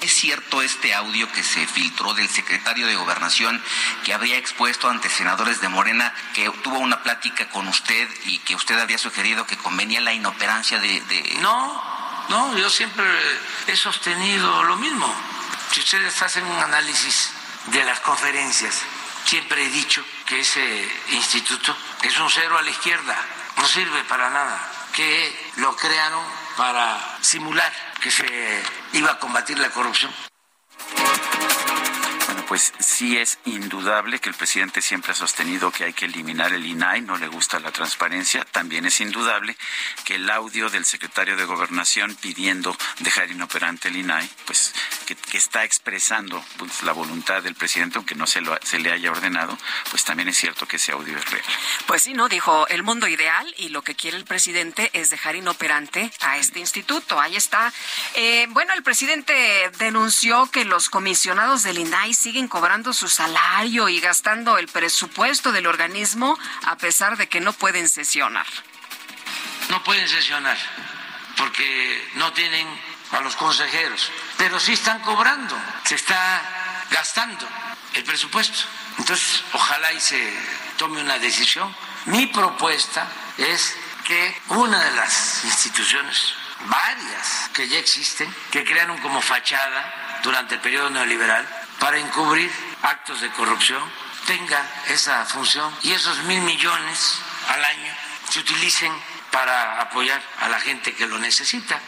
[0.00, 3.60] ¿Es cierto este audio que se filtró del secretario de Gobernación
[4.04, 8.54] que había expuesto ante senadores de Morena que tuvo una plática con usted y que
[8.54, 11.00] usted había sugerido que convenía la inoperancia de...
[11.00, 11.38] de...
[11.40, 11.82] No,
[12.28, 13.04] no, yo siempre
[13.66, 15.12] he sostenido lo mismo.
[15.72, 17.32] Si ustedes hacen un análisis
[17.66, 18.82] de las conferencias,
[19.24, 23.16] siempre he dicho que ese instituto es un cero a la izquierda,
[23.56, 26.24] no sirve para nada, que lo crearon
[26.56, 28.26] para simular que se
[28.92, 30.12] iba a combatir la corrupción.
[32.48, 36.64] Pues sí es indudable que el presidente siempre ha sostenido que hay que eliminar el
[36.64, 38.44] INAI, no le gusta la transparencia.
[38.46, 39.54] También es indudable
[40.04, 44.74] que el audio del secretario de Gobernación pidiendo dejar inoperante el INAI, pues
[45.06, 48.92] que, que está expresando pues, la voluntad del presidente, aunque no se, lo, se le
[48.92, 49.58] haya ordenado,
[49.90, 51.44] pues también es cierto que ese audio es real.
[51.86, 52.28] Pues sí, ¿no?
[52.28, 56.60] Dijo el mundo ideal y lo que quiere el presidente es dejar inoperante a este
[56.60, 57.20] instituto.
[57.20, 57.72] Ahí está.
[58.14, 63.98] Eh, bueno, el presidente denunció que los comisionados del INAI siguen cobrando su salario y
[63.98, 68.46] gastando el presupuesto del organismo a pesar de que no pueden sesionar.
[69.70, 70.56] No pueden sesionar
[71.36, 72.68] porque no tienen
[73.12, 76.42] a los consejeros, pero sí están cobrando, se está
[76.90, 77.46] gastando
[77.94, 78.58] el presupuesto.
[78.98, 80.32] Entonces, ojalá y se
[80.76, 81.74] tome una decisión.
[82.06, 86.34] Mi propuesta es que una de las instituciones,
[86.66, 91.46] varias que ya existen, que crearon como fachada durante el periodo neoliberal,
[91.80, 92.50] para encubrir
[92.82, 93.82] actos de corrupción
[94.26, 97.92] tenga esa función y esos mil millones al año
[98.28, 98.92] se utilicen
[99.30, 101.80] para apoyar a la gente que lo necesita.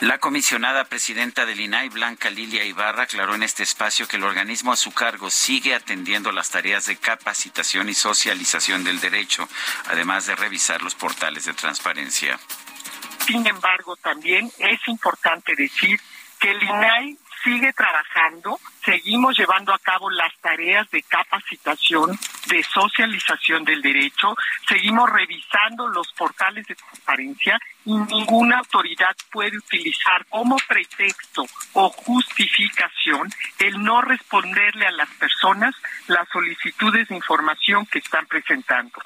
[0.00, 4.72] La comisionada presidenta del INAI, Blanca Lilia Ibarra, aclaró en este espacio que el organismo
[4.72, 9.46] a su cargo sigue atendiendo las tareas de capacitación y socialización del derecho,
[9.88, 12.40] además de revisar los portales de transparencia.
[13.26, 16.00] Sin embargo, también es importante decir
[16.38, 23.64] que el INAI sigue trabajando, seguimos llevando a cabo las tareas de capacitación, de socialización
[23.64, 24.34] del derecho,
[24.68, 33.30] seguimos revisando los portales de transparencia y ninguna autoridad puede utilizar como pretexto o justificación
[33.58, 35.74] el no responderle a las personas
[36.06, 39.00] las solicitudes de información que están presentando.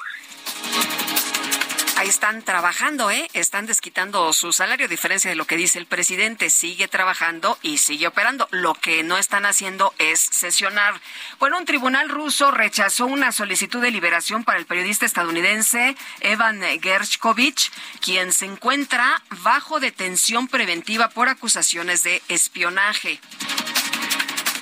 [1.96, 3.28] Ahí están trabajando, ¿eh?
[3.34, 6.50] Están desquitando su salario, a diferencia de lo que dice el presidente.
[6.50, 8.48] Sigue trabajando y sigue operando.
[8.50, 11.00] Lo que no están haciendo es sesionar.
[11.38, 17.70] Bueno, un tribunal ruso rechazó una solicitud de liberación para el periodista estadounidense Evan Gershkovich,
[18.00, 23.20] quien se encuentra bajo detención preventiva por acusaciones de espionaje.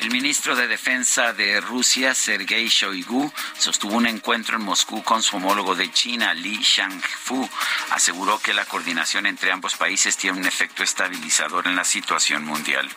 [0.03, 5.37] El ministro de Defensa de Rusia, Sergei Shoigu, sostuvo un encuentro en Moscú con su
[5.37, 7.49] homólogo de China, Li Shangfu.
[7.91, 12.91] Aseguró que la coordinación entre ambos países tiene un efecto estabilizador en la situación mundial.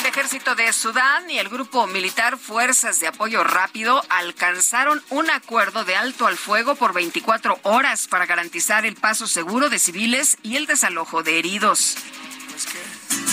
[0.00, 5.84] El ejército de Sudán y el grupo militar Fuerzas de Apoyo Rápido alcanzaron un acuerdo
[5.84, 10.56] de alto al fuego por 24 horas para garantizar el paso seguro de civiles y
[10.56, 11.96] el desalojo de heridos.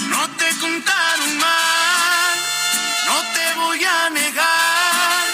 [0.09, 2.48] No te contaron mal,
[3.07, 5.25] no te voy a negar.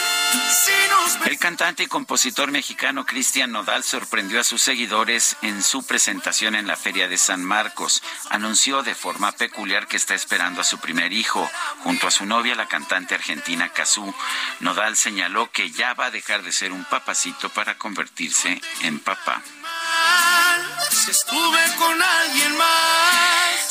[0.50, 5.86] Si nos El cantante y compositor mexicano Cristian Nodal sorprendió a sus seguidores en su
[5.86, 8.02] presentación en la Feria de San Marcos.
[8.30, 11.50] Anunció de forma peculiar que está esperando a su primer hijo.
[11.84, 14.14] Junto a su novia, la cantante argentina Cazú,
[14.60, 19.42] Nodal señaló que ya va a dejar de ser un papacito para convertirse en papá.
[20.90, 23.05] si estuve con alguien más.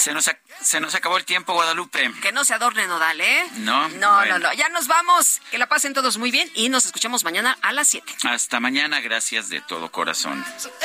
[0.05, 2.13] Se nos, se nos acabó el tiempo, Guadalupe.
[2.21, 3.47] Que no se adorne Nodal, ¿eh?
[3.55, 4.39] No, No, bueno.
[4.39, 4.53] no, no.
[4.53, 5.41] Ya nos vamos.
[5.51, 8.15] Que la pasen todos muy bien y nos escuchamos mañana a las 7.
[8.25, 10.45] Hasta mañana, gracias de todo corazón.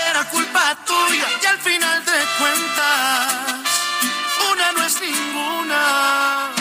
[0.09, 3.33] Era culpa tuya y al final de cuentas,
[4.53, 6.51] una no es ninguna.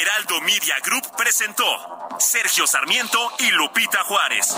[0.00, 1.66] Heraldo Media Group presentó
[2.18, 4.56] Sergio Sarmiento y Lupita Juárez.